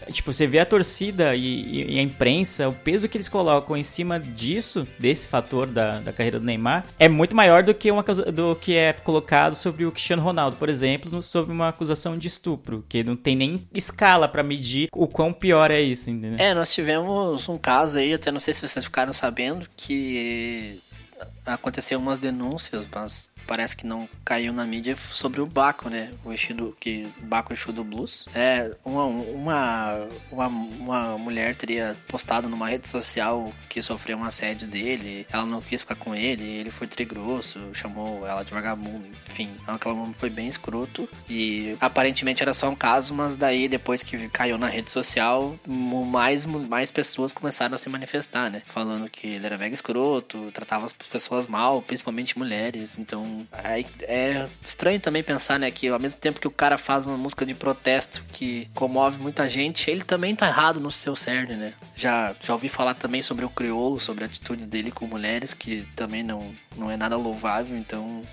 Tipo, 0.09 0.31
você 0.31 0.47
vê 0.47 0.59
a 0.59 0.65
torcida 0.65 1.35
e, 1.35 1.93
e, 1.93 1.99
a 1.99 2.01
imprensa, 2.01 2.67
o 2.67 2.73
peso 2.73 3.07
que 3.07 3.17
eles 3.17 3.29
colocam 3.29 3.75
em 3.75 3.83
cima 3.83 4.19
disso, 4.19 4.87
desse 4.97 5.27
fator 5.27 5.67
da, 5.67 5.99
da 5.99 6.11
carreira 6.11 6.39
do 6.39 6.45
Neymar, 6.45 6.85
é 6.97 7.07
muito 7.07 7.35
maior 7.35 7.63
do 7.63 7.73
que, 7.73 7.91
uma, 7.91 8.03
do 8.03 8.55
que 8.55 8.75
é 8.75 8.93
colocado 8.93 9.55
sobre 9.55 9.85
o 9.85 9.91
Cristiano 9.91 10.21
Ronaldo, 10.21 10.57
por 10.57 10.69
exemplo, 10.69 11.21
sobre 11.21 11.53
uma 11.53 11.69
acusação 11.69 12.17
de 12.17 12.27
estupro, 12.27 12.83
que 12.87 13.03
não 13.03 13.15
tem 13.15 13.35
nem 13.35 13.67
escala 13.73 14.27
para 14.27 14.43
medir 14.43 14.89
o 14.93 15.07
quão 15.07 15.31
pior 15.31 15.71
é 15.71 15.81
isso, 15.81 16.09
entendeu? 16.09 16.43
É, 16.43 16.53
nós 16.53 16.73
tivemos 16.73 17.47
um 17.47 17.57
caso 17.57 17.97
aí, 17.97 18.13
até 18.13 18.31
não 18.31 18.39
sei 18.39 18.53
se 18.53 18.67
vocês 18.67 18.85
ficaram 18.85 19.13
sabendo, 19.13 19.67
que 19.75 20.79
aconteceu 21.45 21.99
umas 21.99 22.19
denúncias, 22.19 22.87
mas 22.93 23.29
parece 23.45 23.75
que 23.75 23.85
não 23.85 24.07
caiu 24.23 24.53
na 24.53 24.65
mídia 24.65 24.95
sobre 24.95 25.41
o 25.41 25.45
Baco, 25.45 25.89
né? 25.89 26.11
O 26.23 26.31
Exu 26.31 26.75
que 26.79 27.07
Baco 27.19 27.53
Exu 27.53 27.71
do 27.71 27.83
Blues. 27.83 28.25
É, 28.33 28.71
uma, 28.83 29.05
uma, 29.05 30.07
uma, 30.31 30.47
uma 30.47 31.17
mulher 31.17 31.55
teria 31.55 31.95
postado 32.07 32.49
numa 32.49 32.67
rede 32.67 32.87
social 32.87 33.53
que 33.69 33.81
sofreu 33.81 34.17
um 34.17 34.23
assédio 34.23 34.67
dele, 34.67 35.25
ela 35.31 35.45
não 35.45 35.61
quis 35.61 35.81
ficar 35.81 35.95
com 35.95 36.13
ele, 36.13 36.43
ele 36.43 36.71
foi 36.71 36.87
trigrosso, 36.87 37.59
chamou 37.73 38.25
ela 38.27 38.43
de 38.43 38.53
vagabundo, 38.53 39.07
enfim. 39.29 39.49
Aquela 39.67 39.95
mulher 39.95 40.13
foi 40.13 40.29
bem 40.29 40.47
escroto 40.47 41.07
e 41.29 41.75
aparentemente 41.79 42.41
era 42.41 42.53
só 42.53 42.69
um 42.69 42.75
caso, 42.75 43.13
mas 43.13 43.35
daí 43.35 43.67
depois 43.67 44.03
que 44.03 44.29
caiu 44.29 44.57
na 44.57 44.67
rede 44.67 44.91
social, 44.91 45.55
mais, 45.67 46.45
mais 46.45 46.91
pessoas 46.91 47.33
começaram 47.33 47.75
a 47.75 47.77
se 47.77 47.89
manifestar, 47.89 48.49
né? 48.49 48.61
Falando 48.65 49.09
que 49.09 49.27
ele 49.27 49.45
era 49.45 49.57
mega 49.57 49.73
escroto, 49.73 50.51
tratava 50.51 50.85
as 50.85 50.93
pessoas 50.93 51.47
mal, 51.47 51.81
principalmente 51.81 52.37
mulheres. 52.37 52.97
Então, 52.97 53.23
é 54.01 54.45
estranho 54.63 54.99
também 54.99 55.23
pensar, 55.23 55.59
né, 55.59 55.69
que 55.71 55.87
ao 55.87 55.99
mesmo 55.99 56.19
tempo 56.19 56.39
que 56.39 56.47
o 56.47 56.51
cara 56.51 56.77
faz 56.77 57.05
uma 57.05 57.17
música 57.17 57.45
de 57.45 57.53
protesto 57.53 58.23
que 58.31 58.67
comove 58.73 59.21
muita 59.21 59.47
gente, 59.49 59.89
ele 59.89 60.03
também 60.03 60.35
tá 60.35 60.47
errado 60.47 60.79
no 60.79 60.91
seu 60.91 61.15
cerne, 61.15 61.55
né? 61.55 61.73
Já, 61.95 62.35
já 62.41 62.53
ouvi 62.53 62.69
falar 62.69 62.93
também 62.93 63.21
sobre 63.21 63.45
o 63.45 63.49
crioulo, 63.49 63.99
sobre 63.99 64.23
atitudes 64.23 64.67
dele 64.67 64.91
com 64.91 65.05
mulheres, 65.05 65.53
que 65.53 65.85
também 65.95 66.23
não, 66.23 66.51
não 66.77 66.89
é 66.89 66.97
nada 66.97 67.15
louvável, 67.15 67.77
então 67.77 68.23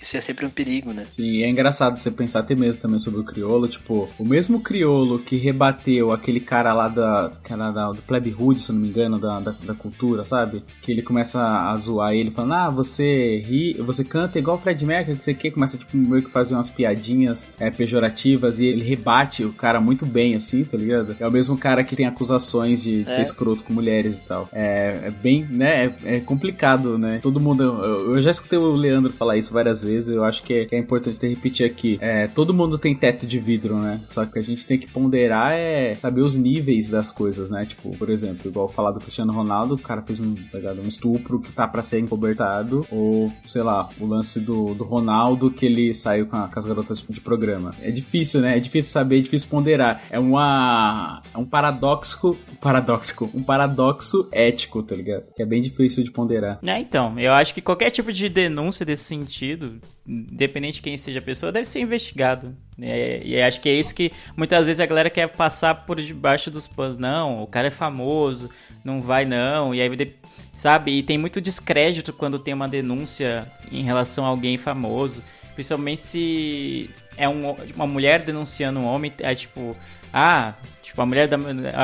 isso 0.00 0.16
é 0.16 0.20
sempre 0.20 0.46
um 0.46 0.50
perigo, 0.50 0.92
né? 0.92 1.06
Sim, 1.10 1.42
é 1.42 1.48
engraçado 1.48 1.98
você 1.98 2.10
pensar 2.10 2.40
até 2.40 2.54
mesmo 2.54 2.82
também 2.82 2.98
sobre 2.98 3.20
o 3.20 3.24
crioulo, 3.24 3.68
tipo, 3.68 4.08
o 4.18 4.24
mesmo 4.24 4.60
crioulo 4.60 5.18
que 5.18 5.36
rebateu 5.36 6.12
aquele 6.12 6.40
cara 6.40 6.72
lá 6.72 6.88
da, 6.88 7.32
cara 7.42 7.70
da, 7.70 7.92
do 7.92 8.02
Plebe 8.02 8.34
Hood, 8.38 8.60
se 8.60 8.72
não 8.72 8.80
me 8.80 8.88
engano, 8.88 9.18
da, 9.18 9.40
da, 9.40 9.54
da 9.62 9.74
cultura, 9.74 10.24
sabe? 10.24 10.62
Que 10.82 10.92
ele 10.92 11.02
começa 11.02 11.40
a 11.40 11.76
zoar 11.76 12.14
ele, 12.14 12.30
falando, 12.30 12.54
ah, 12.54 12.70
você 12.70 13.38
ri, 13.38 13.74
você 13.80 14.04
canta 14.04 14.38
igual 14.38 14.49
o 14.54 14.58
Fred 14.58 14.84
Mercury, 14.84 15.16
que 15.16 15.24
você 15.24 15.34
quer, 15.34 15.50
começa 15.50 15.78
tipo 15.78 15.96
meio 15.96 16.22
que 16.22 16.30
fazer 16.30 16.54
umas 16.54 16.70
piadinhas 16.70 17.48
é, 17.58 17.70
pejorativas 17.70 18.60
e 18.60 18.66
ele 18.66 18.82
rebate 18.84 19.44
o 19.44 19.52
cara 19.52 19.80
muito 19.80 20.06
bem, 20.06 20.34
assim, 20.34 20.64
tá 20.64 20.76
ligado? 20.76 21.16
É 21.18 21.26
o 21.26 21.30
mesmo 21.30 21.56
cara 21.56 21.82
que 21.84 21.96
tem 21.96 22.06
acusações 22.06 22.82
de, 22.82 23.04
de 23.04 23.10
É. 23.10 23.14
ser 23.16 23.22
escroto 23.22 23.64
com 23.64 23.72
mulheres 23.72 24.18
e 24.18 24.22
tal. 24.22 24.48
É, 24.52 25.00
é 25.04 25.10
bem, 25.10 25.44
né? 25.50 25.86
É, 26.04 26.16
é 26.16 26.20
complicado, 26.20 26.98
né? 26.98 27.18
Todo 27.22 27.40
mundo. 27.40 27.62
Eu, 27.62 28.16
eu 28.16 28.22
já 28.22 28.30
escutei 28.30 28.58
o 28.58 28.72
Leandro 28.72 29.12
falar 29.12 29.36
isso 29.36 29.52
várias 29.52 29.82
vezes. 29.82 30.08
Eu 30.10 30.24
acho 30.24 30.42
que 30.42 30.54
é, 30.54 30.64
que 30.64 30.74
é 30.74 30.78
importante 30.78 31.18
ter 31.18 31.28
repetir 31.28 31.66
aqui. 31.66 31.98
É, 32.00 32.26
todo 32.28 32.52
mundo 32.54 32.78
tem 32.78 32.94
teto 32.94 33.26
de 33.26 33.38
vidro, 33.38 33.76
né? 33.78 34.00
Só 34.06 34.24
que 34.24 34.38
a 34.38 34.42
gente 34.42 34.66
tem 34.66 34.78
que 34.78 34.86
ponderar 34.88 35.52
é 35.52 35.94
saber 35.96 36.22
os 36.22 36.36
níveis 36.36 36.88
das 36.90 37.12
coisas, 37.12 37.50
né? 37.50 37.64
Tipo, 37.66 37.96
por 37.96 38.10
exemplo, 38.10 38.48
igual 38.48 38.68
falar 38.68 38.90
do 38.92 39.00
Cristiano 39.00 39.32
Ronaldo, 39.32 39.74
o 39.74 39.78
cara 39.78 40.02
fez 40.02 40.18
um, 40.20 40.34
tá 40.34 40.58
um 40.82 40.88
estupro 40.88 41.40
que 41.40 41.52
tá 41.52 41.66
pra 41.66 41.82
ser 41.82 41.98
encobertado. 42.00 42.86
Ou, 42.90 43.32
sei 43.46 43.62
lá, 43.62 43.88
o 44.00 44.06
lance 44.06 44.39
do, 44.40 44.74
do 44.74 44.84
Ronaldo 44.84 45.50
que 45.50 45.66
ele 45.66 45.92
saiu 45.94 46.26
com, 46.26 46.36
a- 46.36 46.48
com 46.48 46.58
as 46.58 46.64
garotas 46.64 47.04
de 47.08 47.20
programa. 47.20 47.74
É 47.80 47.90
difícil, 47.90 48.40
né? 48.40 48.56
É 48.56 48.60
difícil 48.60 48.90
saber, 48.90 49.18
é 49.18 49.22
difícil 49.22 49.48
ponderar. 49.48 50.02
É 50.10 50.18
uma. 50.18 51.22
É 51.34 51.38
um 51.38 51.44
paradoxo. 51.44 52.36
Paradoxo. 52.60 53.30
Um 53.34 53.42
paradoxo 53.42 54.28
ético, 54.32 54.82
tá 54.82 54.94
ligado? 54.94 55.24
Que 55.36 55.42
é 55.42 55.46
bem 55.46 55.62
difícil 55.62 56.02
de 56.04 56.10
ponderar. 56.10 56.58
É, 56.62 56.78
então, 56.78 57.18
eu 57.18 57.32
acho 57.32 57.54
que 57.54 57.60
qualquer 57.60 57.90
tipo 57.90 58.12
de 58.12 58.28
denúncia 58.28 58.84
desse 58.84 59.04
sentido, 59.04 59.78
independente 60.06 60.74
de 60.76 60.82
quem 60.82 60.96
seja 60.96 61.18
a 61.18 61.22
pessoa, 61.22 61.52
deve 61.52 61.66
ser 61.66 61.80
investigado. 61.80 62.54
É, 62.80 63.20
e 63.24 63.40
acho 63.42 63.60
que 63.60 63.68
é 63.68 63.74
isso 63.74 63.94
que 63.94 64.10
muitas 64.36 64.66
vezes 64.66 64.80
a 64.80 64.86
galera 64.86 65.10
quer 65.10 65.26
passar 65.28 65.74
por 65.86 66.00
debaixo 66.00 66.50
dos 66.50 66.66
panos. 66.66 66.96
Não, 66.96 67.42
o 67.42 67.46
cara 67.46 67.68
é 67.68 67.70
famoso, 67.70 68.48
não 68.84 69.00
vai 69.02 69.24
não. 69.24 69.74
E 69.74 69.80
aí, 69.80 70.14
sabe? 70.60 70.90
E 70.98 71.02
tem 71.02 71.16
muito 71.16 71.40
descrédito 71.40 72.12
quando 72.12 72.38
tem 72.38 72.52
uma 72.52 72.68
denúncia 72.68 73.50
em 73.72 73.82
relação 73.82 74.26
a 74.26 74.28
alguém 74.28 74.58
famoso. 74.58 75.24
Principalmente 75.54 76.02
se 76.02 76.90
é 77.16 77.26
um- 77.26 77.56
uma 77.74 77.86
mulher 77.86 78.20
denunciando 78.22 78.78
um 78.78 78.84
homem, 78.84 79.10
é 79.20 79.34
tipo, 79.34 79.74
ah, 80.12 80.52
tipo, 80.82 81.00
a 81.00 81.06
mulher 81.06 81.26
da, 81.28 81.38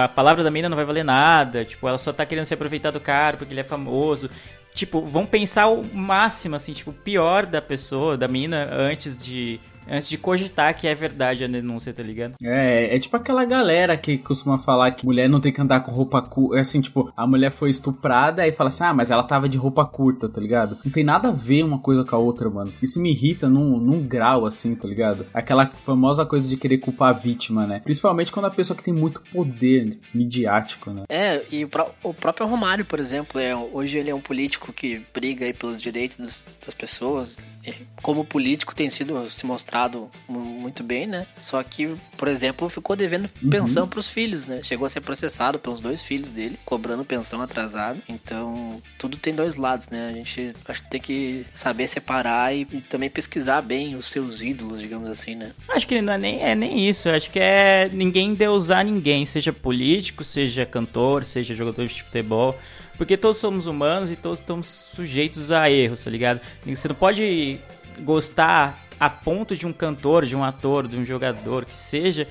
a 0.05 0.09
palavra 0.09 0.45
da 0.45 0.51
mina 0.51 0.69
não 0.69 0.77
vai 0.77 0.85
valer 0.85 1.05
nada, 1.07 1.65
tipo, 1.65 1.89
ela 1.89 1.97
só 1.97 2.13
tá 2.13 2.27
querendo 2.27 2.45
se 2.45 2.53
aproveitar 2.53 2.91
do 2.91 3.01
cara 3.01 3.39
porque 3.39 3.51
ele 3.55 3.61
é 3.61 3.65
famoso. 3.65 4.29
Tipo, 4.75 5.01
vão 5.01 5.25
pensar 5.25 5.69
o 5.69 5.83
máximo, 5.83 6.55
assim, 6.55 6.75
tipo, 6.75 6.91
o 6.91 6.95
pior 6.95 7.47
da 7.47 7.63
pessoa, 7.63 8.15
da 8.15 8.29
mina, 8.29 8.69
antes 8.71 9.17
de 9.23 9.59
antes 9.89 10.09
de 10.09 10.19
cogitar 10.19 10.75
que 10.77 10.87
é 10.87 10.95
verdade 10.95 11.45
a 11.45 11.47
denúncia, 11.49 11.93
tá 11.93 12.03
ligado? 12.03 12.35
É, 12.43 12.95
é 12.95 12.99
tipo 12.99 13.17
aquela 13.17 13.45
galera 13.45 13.97
que 13.97 14.19
costuma 14.19 14.59
falar 14.59 14.91
que 14.93 15.05
mulher 15.07 15.29
não 15.29 15.41
tem 15.41 15.53
que 15.53 15.61
andar 15.61 15.81
com 15.81 15.91
roupa 15.91 16.21
curta. 16.23 16.61
Assim, 16.61 16.81
tipo, 16.81 17.13
a 17.17 17.27
mulher 17.27 17.51
foi 17.51 17.71
estuprada 17.71 18.47
e 18.47 18.53
fala 18.53 18.69
assim: 18.69 18.85
ah, 18.85 18.95
mas 18.95 19.11
ela 19.11 19.23
tava 19.23 19.49
de 19.49 19.57
roupa 19.59 19.85
curta, 19.85 20.29
tá 20.29 20.41
ligado? 20.41 20.79
Não 20.85 20.91
tem 20.93 21.05
nada 21.05 21.29
a 21.29 21.33
ver 21.33 21.63
uma 21.63 21.79
coisa 21.79 22.05
com 22.05 22.17
a 22.17 22.19
outra, 22.19 22.49
mano. 22.51 22.73
Isso 22.83 23.01
me 23.01 23.11
irrita 23.11 23.49
num, 23.49 23.79
num 23.79 24.03
grau, 24.03 24.47
assim, 24.47 24.75
tá 24.75 24.89
ligado? 24.89 25.27
Aquela 25.33 25.67
famosa 25.67 26.25
coisa 26.27 26.49
de 26.49 26.57
querer 26.57 26.79
culpar 26.79 27.11
a 27.11 27.19
vítima, 27.19 27.67
né? 27.67 27.81
Principalmente 27.81 28.33
quando 28.33 28.47
a 28.47 28.51
pessoa 28.51 28.77
que 28.77 28.83
tem 28.83 28.95
muito 28.95 29.23
poder 29.33 29.99
midiático, 30.15 30.91
né? 30.91 31.05
É, 31.09 31.43
e 31.51 31.65
o, 31.65 31.69
pró- 31.69 31.91
o 32.03 32.13
próprio 32.15 32.47
Romário, 32.47 32.85
por 32.85 32.99
exemplo, 32.99 33.41
é, 33.41 33.55
hoje 33.55 33.99
ele 33.99 34.11
é 34.11 34.15
um 34.15 34.21
político 34.21 34.73
que 34.73 35.03
briga 35.15 35.45
aí 35.47 35.53
pelos 35.53 35.81
direitos 35.81 36.17
das, 36.17 36.43
das 36.65 36.75
pessoas. 36.75 37.39
Como 38.01 38.25
político 38.25 38.75
tem 38.75 38.89
sido 38.89 39.29
se 39.29 39.45
mostrado 39.45 39.76
mu- 40.29 40.41
muito 40.41 40.83
bem, 40.83 41.07
né? 41.07 41.27
Só 41.41 41.63
que, 41.63 41.95
por 42.17 42.29
exemplo, 42.29 42.69
ficou 42.69 42.97
devendo 42.97 43.29
pensão 43.51 43.87
pros 43.89 44.09
filhos, 44.09 44.47
né? 44.47 44.61
Chegou 44.63 44.87
a 44.87 44.91
ser 44.91 45.01
processado 45.01 45.59
pelos 45.59 45.81
dois 45.81 46.03
filhos 46.03 46.31
dele, 46.31 46.59
cobrando 46.65 47.05
pensão 47.05 47.41
atrasada. 47.43 47.99
Então, 48.09 48.81
tudo 48.99 49.17
tem 49.17 49.35
dois 49.35 49.57
lados, 49.57 49.89
né? 49.89 50.09
A 50.09 50.13
gente 50.13 50.53
acho 50.67 50.83
que 50.83 50.91
tem 50.91 51.01
que 51.01 51.47
saber 51.53 51.89
separar 51.89 52.55
e, 52.55 52.67
e 52.73 52.81
também 52.81 53.11
pesquisar 53.11 53.61
bem 53.63 53.95
os 53.97 54.07
seus 54.09 54.43
ídolos, 54.43 54.81
digamos 54.81 55.11
assim, 55.11 55.35
né? 55.35 55.53
Acho 55.69 55.87
que 55.87 56.01
não 56.01 56.13
é 56.15 56.19
nem, 56.19 56.41
é 56.43 56.55
nem 56.55 56.89
isso. 56.89 57.09
Acho 57.09 57.31
que 57.31 57.39
é 57.39 57.89
ninguém 57.93 58.35
deusar 58.35 58.85
ninguém, 58.85 59.25
seja 59.27 59.53
político, 59.53 60.25
seja 60.25 60.65
cantor, 60.67 61.25
seja 61.25 61.55
jogador 61.55 61.87
de 61.87 62.03
futebol. 62.03 62.59
Porque 62.97 63.17
todos 63.17 63.37
somos 63.37 63.67
humanos 63.67 64.11
e 64.11 64.17
todos 64.17 64.39
estamos 64.39 64.67
sujeitos 64.67 65.53
a 65.53 65.71
erros, 65.71 66.03
tá 66.05 66.11
ligado? 66.11 66.41
Você 66.65 66.89
não 66.89 66.95
pode 66.95 67.59
gostar 68.01 68.86
a 68.99 69.11
ponto 69.11 69.57
de 69.57 69.67
um 69.67 69.73
cantor, 69.73 70.25
de 70.25 70.35
um 70.35 70.43
ator, 70.43 70.89
de 70.89 70.97
um 70.97 71.05
jogador, 71.05 71.65
que 71.65 71.77
seja, 71.77 72.27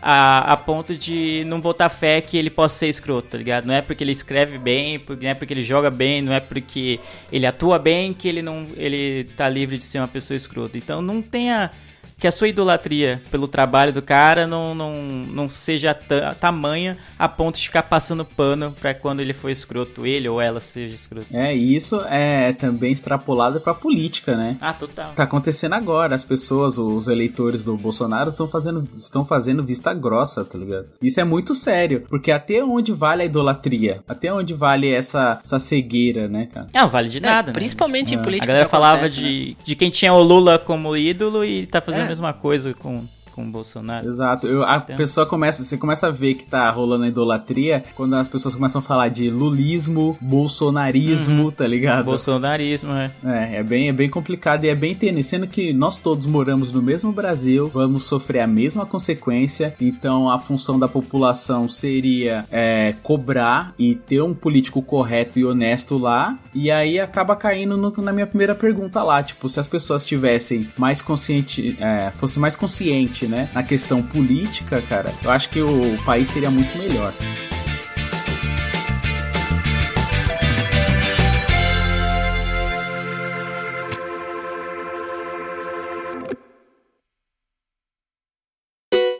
a, 0.00 0.52
a 0.52 0.56
ponto 0.56 0.94
de 0.94 1.44
não 1.46 1.60
botar 1.60 1.88
fé 1.88 2.20
que 2.20 2.36
ele 2.36 2.50
possa 2.50 2.78
ser 2.78 2.88
escroto, 2.88 3.28
tá 3.28 3.38
ligado? 3.38 3.66
Não 3.66 3.74
é 3.74 3.82
porque 3.82 4.04
ele 4.04 4.12
escreve 4.12 4.58
bem, 4.58 5.02
não 5.20 5.28
é 5.28 5.34
porque 5.34 5.52
ele 5.52 5.62
joga 5.62 5.90
bem, 5.90 6.22
não 6.22 6.32
é 6.32 6.40
porque 6.40 7.00
ele 7.32 7.46
atua 7.46 7.78
bem 7.78 8.12
que 8.12 8.28
ele 8.28 8.42
não 8.42 8.68
ele 8.76 9.24
tá 9.36 9.48
livre 9.48 9.78
de 9.78 9.84
ser 9.84 9.98
uma 9.98 10.08
pessoa 10.08 10.36
escrota. 10.36 10.76
Então 10.78 11.00
não 11.00 11.22
tenha 11.22 11.70
que 12.18 12.26
a 12.26 12.32
sua 12.32 12.48
idolatria 12.48 13.20
pelo 13.30 13.46
trabalho 13.46 13.92
do 13.92 14.00
cara 14.00 14.46
não, 14.46 14.74
não, 14.74 14.94
não 15.30 15.48
seja 15.50 15.92
ta- 15.92 16.34
tamanha 16.34 16.96
a 17.18 17.28
ponto 17.28 17.58
de 17.58 17.66
ficar 17.66 17.82
passando 17.82 18.24
pano 18.24 18.74
pra 18.80 18.94
quando 18.94 19.20
ele 19.20 19.34
for 19.34 19.50
escroto, 19.50 20.06
ele 20.06 20.26
ou 20.28 20.40
ela 20.40 20.58
seja 20.58 20.94
escroto. 20.94 21.26
É, 21.30 21.54
e 21.54 21.76
isso 21.76 22.00
é 22.08 22.54
também 22.54 22.90
extrapolado 22.92 23.60
pra 23.60 23.74
política, 23.74 24.34
né? 24.34 24.56
Ah, 24.62 24.72
total. 24.72 25.12
Tá 25.14 25.24
acontecendo 25.24 25.74
agora. 25.74 26.14
As 26.14 26.24
pessoas, 26.24 26.78
os 26.78 27.06
eleitores 27.06 27.62
do 27.62 27.76
Bolsonaro 27.76 28.30
estão 28.30 28.48
fazendo, 28.48 28.88
estão 28.96 29.24
fazendo 29.24 29.62
vista 29.62 29.92
grossa, 29.92 30.42
tá 30.44 30.56
ligado? 30.56 30.86
Isso 31.02 31.20
é 31.20 31.24
muito 31.24 31.54
sério, 31.54 32.06
porque 32.08 32.30
até 32.32 32.64
onde 32.64 32.92
vale 32.92 33.22
a 33.22 33.26
idolatria? 33.26 34.00
Até 34.08 34.32
onde 34.32 34.54
vale 34.54 34.90
essa, 34.90 35.38
essa 35.44 35.58
cegueira, 35.58 36.28
né, 36.28 36.48
cara? 36.52 36.68
Não, 36.72 36.88
vale 36.88 37.10
de 37.10 37.20
nada, 37.20 37.48
É, 37.50 37.52
né? 37.52 37.58
principalmente 37.58 38.14
em 38.14 38.18
É. 38.18 38.22
política. 38.22 38.44
A 38.46 38.48
galera 38.48 38.68
falava 38.68 38.96
acontece, 39.04 39.20
né? 39.22 39.28
de, 39.28 39.56
de 39.64 39.76
quem 39.76 39.90
tinha 39.90 40.14
o 40.14 40.22
Lula 40.22 40.58
como 40.58 40.96
ídolo 40.96 41.44
e 41.44 41.66
tá 41.66 41.80
fazendo 41.82 42.04
É. 42.04 42.05
mesma 42.08 42.32
coisa 42.32 42.72
com, 42.74 43.04
com 43.36 43.42
o 43.46 43.50
Bolsonaro. 43.50 44.08
Exato. 44.08 44.46
Eu, 44.46 44.64
a 44.64 44.78
Entendo. 44.78 44.96
pessoa 44.96 45.26
começa, 45.26 45.62
você 45.62 45.76
começa 45.76 46.06
a 46.06 46.10
ver 46.10 46.34
que 46.34 46.44
tá 46.44 46.68
rolando 46.70 47.04
a 47.04 47.08
idolatria 47.08 47.84
quando 47.94 48.14
as 48.14 48.26
pessoas 48.26 48.54
começam 48.54 48.80
a 48.80 48.82
falar 48.82 49.08
de 49.10 49.28
lulismo, 49.30 50.16
bolsonarismo, 50.20 51.52
tá 51.52 51.66
ligado? 51.66 52.06
Bolsonarismo, 52.06 52.92
é. 52.92 53.10
É, 53.24 53.56
é 53.56 53.62
bem, 53.62 53.88
é 53.88 53.92
bem 53.92 54.08
complicado 54.08 54.64
e 54.64 54.68
é 54.68 54.74
bem 54.74 54.94
tênue, 54.94 55.22
sendo 55.22 55.46
que 55.46 55.72
nós 55.72 55.98
todos 55.98 56.26
moramos 56.26 56.72
no 56.72 56.80
mesmo 56.82 57.12
Brasil, 57.12 57.70
vamos 57.72 58.04
sofrer 58.04 58.40
a 58.40 58.46
mesma 58.46 58.86
consequência, 58.86 59.74
então 59.80 60.30
a 60.30 60.38
função 60.38 60.78
da 60.78 60.88
população 60.88 61.68
seria 61.68 62.44
é, 62.50 62.94
cobrar 63.02 63.74
e 63.78 63.94
ter 63.94 64.22
um 64.22 64.32
político 64.34 64.80
correto 64.80 65.38
e 65.38 65.44
honesto 65.44 65.98
lá, 65.98 66.38
e 66.54 66.70
aí 66.70 66.98
acaba 66.98 67.36
caindo 67.36 67.76
no- 67.76 67.92
na 68.02 68.12
minha 68.12 68.26
primeira 68.26 68.54
pergunta 68.54 69.02
lá, 69.02 69.22
tipo, 69.22 69.48
se 69.48 69.60
as 69.60 69.66
pessoas 69.66 70.06
tivessem 70.06 70.68
mais 70.78 71.02
consciente, 71.02 71.76
é, 71.80 72.10
fosse 72.16 72.38
mais 72.38 72.56
consciente, 72.56 73.25
né, 73.28 73.48
na 73.52 73.62
questão 73.62 74.02
política, 74.02 74.82
cara, 74.82 75.12
eu 75.22 75.30
acho 75.30 75.48
que 75.50 75.60
o 75.60 75.96
país 76.04 76.30
seria 76.30 76.50
muito 76.50 76.76
melhor. 76.78 77.12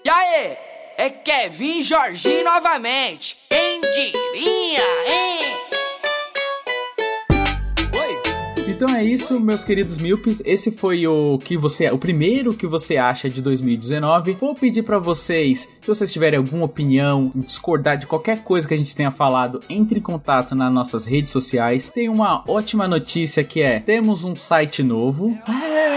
E 0.05 0.09
aí, 0.09 0.57
é 0.99 1.11
Kevin 1.11 1.83
Jorginho 1.83 2.45
novamente. 2.45 3.37
Quem 3.51 3.81
diria, 3.81 4.83
hein? 5.09 5.36
Então 8.77 8.95
é 8.95 9.03
isso, 9.03 9.41
meus 9.41 9.65
queridos 9.65 9.97
míopes. 9.97 10.43
Esse 10.45 10.71
foi 10.71 11.07
o 11.07 11.39
que 11.39 11.57
você, 11.57 11.91
o 11.91 11.97
primeiro 11.97 12.53
que 12.53 12.67
você 12.67 12.99
acha 12.99 13.27
de 13.27 13.41
2019. 13.41 14.33
Vou 14.33 14.55
pedir 14.55 14.83
pra 14.83 14.99
vocês, 14.99 15.67
se 15.81 15.89
vocês 15.89 16.13
tiverem 16.13 16.37
alguma 16.37 16.67
opinião, 16.67 17.33
discordar 17.35 17.97
de 17.97 18.05
qualquer 18.05 18.45
coisa 18.45 18.69
que 18.69 18.75
a 18.75 18.77
gente 18.77 18.95
tenha 18.95 19.11
falado, 19.11 19.61
entre 19.71 19.99
em 19.99 20.03
contato 20.03 20.55
nas 20.55 20.71
nossas 20.71 21.07
redes 21.07 21.31
sociais. 21.31 21.89
Tem 21.89 22.11
uma 22.11 22.45
ótima 22.47 22.87
notícia 22.87 23.43
que 23.43 23.63
é: 23.63 23.81
temos 23.81 24.25
um 24.25 24.37
site 24.37 24.83
novo. 24.83 25.35
É, 25.49 25.96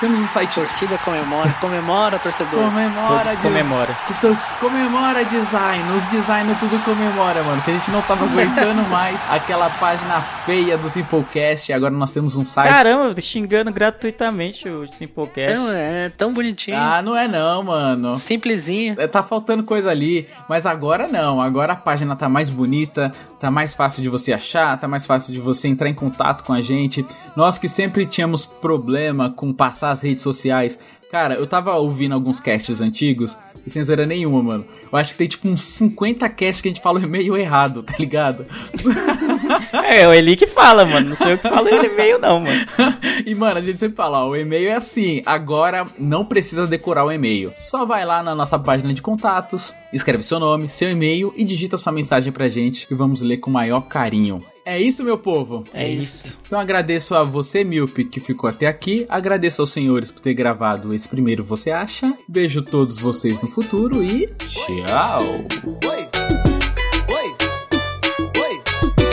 Temos 0.00 0.20
um 0.20 0.28
site 0.28 0.54
Torcida 0.54 0.98
comemora, 0.98 1.50
comemora, 1.60 2.18
torcedor. 2.18 2.64
Comemora, 2.64 3.24
Todos 3.24 3.34
comemora. 3.40 3.96
Então, 4.10 4.38
comemora 4.60 5.24
design, 5.24 5.96
os 5.96 6.06
design 6.08 6.54
tudo 6.60 6.78
comemora, 6.84 7.42
mano. 7.42 7.62
Que 7.62 7.70
a 7.70 7.74
gente 7.74 7.90
não 7.90 8.02
tava 8.02 8.24
aguentando 8.24 8.82
mais 8.90 9.18
aquela 9.30 9.70
página 9.70 10.20
feia 10.44 10.76
do 10.76 10.88
Simplecast. 10.90 11.72
Agora 11.72 11.92
nós 11.92 12.12
temos 12.12 12.36
um 12.36 12.44
site. 12.44 12.68
Caramba, 12.68 13.20
xingando 13.20 13.72
gratuitamente 13.72 14.68
o 14.68 14.86
Simplecast. 14.86 15.56
Não, 15.56 15.72
é 15.72 16.10
tão 16.10 16.32
bonitinho. 16.32 16.76
Ah, 16.76 17.00
não 17.00 17.16
é 17.16 17.26
não, 17.26 17.62
mano. 17.62 18.16
Simplesinho. 18.16 18.94
É, 18.98 19.06
Tá 19.06 19.22
faltando 19.22 19.62
coisa 19.62 19.90
ali, 19.90 20.28
mas 20.46 20.66
agora 20.66 21.06
não. 21.10 21.40
Agora 21.40 21.72
a 21.72 21.76
página 21.76 22.14
tá 22.14 22.28
mais 22.28 22.50
bonita, 22.50 23.10
tá 23.40 23.50
mais 23.50 23.74
fácil 23.74 24.02
de 24.02 24.10
você 24.10 24.30
achar, 24.30 24.78
tá 24.78 24.86
mais 24.86 25.06
fácil 25.06 25.32
de 25.32 25.40
você 25.40 25.68
entrar 25.68 25.88
em 25.88 25.94
contato 25.94 26.44
com 26.44 26.52
a 26.52 26.60
gente. 26.60 27.04
Nós 27.34 27.56
que 27.56 27.66
sempre 27.66 28.04
tínhamos 28.04 28.46
problema 28.46 29.30
com 29.30 29.54
passar 29.54 29.85
as 29.90 30.02
redes 30.02 30.22
sociais. 30.22 30.78
Cara, 31.10 31.34
eu 31.34 31.46
tava 31.46 31.74
ouvindo 31.76 32.14
alguns 32.14 32.40
casts 32.40 32.80
antigos 32.80 33.36
e 33.66 33.70
sem 33.70 33.82
zoeira 33.82 34.06
nenhuma, 34.06 34.42
mano. 34.42 34.66
Eu 34.92 34.98
acho 34.98 35.12
que 35.12 35.18
tem 35.18 35.28
tipo 35.28 35.48
uns 35.48 35.62
50 35.62 36.28
casts 36.28 36.60
que 36.60 36.68
a 36.68 36.70
gente 36.70 36.82
fala 36.82 37.00
o 37.00 37.02
e-mail 37.02 37.36
errado, 37.36 37.82
tá 37.82 37.94
ligado? 37.98 38.46
É, 39.72 40.06
o 40.06 40.12
Eli 40.12 40.36
que 40.36 40.46
fala, 40.46 40.84
mano. 40.84 41.10
Não 41.10 41.16
sei 41.16 41.34
eu 41.34 41.38
que 41.38 41.48
falo 41.48 41.68
ele 41.68 41.86
e-mail, 41.86 42.18
não, 42.18 42.40
mano. 42.40 42.66
e, 43.24 43.34
mano, 43.34 43.58
a 43.58 43.62
gente 43.62 43.78
sempre 43.78 43.96
fala, 43.96 44.24
ó, 44.24 44.30
o 44.30 44.36
e-mail 44.36 44.68
é 44.68 44.74
assim, 44.74 45.22
agora 45.24 45.84
não 45.98 46.24
precisa 46.24 46.66
decorar 46.66 47.04
o 47.04 47.12
e-mail. 47.12 47.52
Só 47.56 47.84
vai 47.84 48.04
lá 48.04 48.22
na 48.22 48.34
nossa 48.34 48.58
página 48.58 48.92
de 48.92 49.02
contatos, 49.02 49.72
escreve 49.92 50.22
seu 50.22 50.38
nome, 50.38 50.68
seu 50.68 50.90
e-mail 50.90 51.32
e 51.36 51.44
digita 51.44 51.78
sua 51.78 51.92
mensagem 51.92 52.32
pra 52.32 52.48
gente 52.48 52.86
que 52.86 52.94
vamos 52.94 53.22
ler 53.22 53.38
com 53.38 53.50
o 53.50 53.52
maior 53.52 53.82
carinho. 53.82 54.40
É 54.68 54.80
isso, 54.80 55.04
meu 55.04 55.16
povo? 55.16 55.62
É 55.72 55.88
isso. 55.88 56.36
Então 56.44 56.58
agradeço 56.58 57.14
a 57.14 57.22
você, 57.22 57.62
Milpe, 57.62 58.04
que 58.04 58.18
ficou 58.18 58.50
até 58.50 58.66
aqui. 58.66 59.06
Agradeço 59.08 59.62
aos 59.62 59.70
senhores 59.70 60.10
por 60.10 60.20
ter 60.20 60.34
gravado 60.34 60.92
esse 60.92 61.06
primeiro 61.06 61.44
Você 61.44 61.70
Acha. 61.70 62.12
Beijo 62.28 62.60
todos 62.60 62.98
vocês 62.98 63.40
no 63.40 63.46
futuro 63.46 64.02
e 64.02 64.26
tchau! 64.26 65.20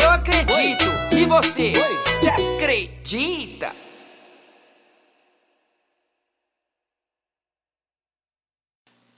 Eu 0.01 0.09
acredito. 0.09 0.85
E 1.15 1.25
você? 1.25 1.73
Você 2.03 2.29
acredita? 2.29 3.75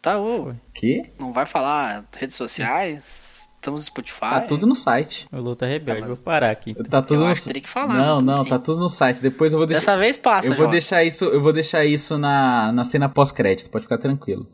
Tá, 0.02 0.20
ô. 0.20 0.54
Que? 0.74 1.14
Não 1.18 1.32
vai 1.32 1.46
falar 1.46 2.06
redes 2.18 2.36
sociais? 2.36 3.25
Estamos 3.66 3.82
no 3.82 3.86
Spotify. 3.88 4.20
Tá 4.20 4.42
tudo 4.42 4.68
no 4.68 4.76
site. 4.76 5.28
O 5.32 5.40
Luta 5.40 5.66
Rebelde, 5.66 6.02
Ah, 6.04 6.08
mas- 6.08 6.18
vou 6.18 6.24
parar 6.24 6.52
aqui. 6.52 6.76
Tá 6.76 7.02
tudo 7.02 7.16
Eu 7.16 7.20
no 7.22 7.32
acho 7.32 7.42
que 7.42 7.48
teria 7.48 7.62
que 7.64 7.70
falar, 7.70 7.96
Não, 7.96 8.20
né, 8.20 8.24
não, 8.24 8.46
tá 8.46 8.60
tudo 8.60 8.80
no 8.80 8.90
site. 8.90 9.22
Depois 9.24 9.54
eu 9.54 9.58
vou 9.58 9.66
deixar. 9.66 9.80
Dessa 9.80 9.98
vez 9.98 10.16
passa, 10.18 10.48
Eu 10.48 10.56
vou 10.56 10.68
deixar 10.68 11.04
isso, 11.04 11.26
eu 11.26 11.42
vou 11.42 11.52
deixar 11.52 11.84
isso 11.84 12.16
na, 12.16 12.72
na 12.72 12.84
cena 12.84 13.10
pós-crédito, 13.10 13.72
pode 13.72 13.86
ficar 13.86 13.98
tranquilo. 13.98 14.48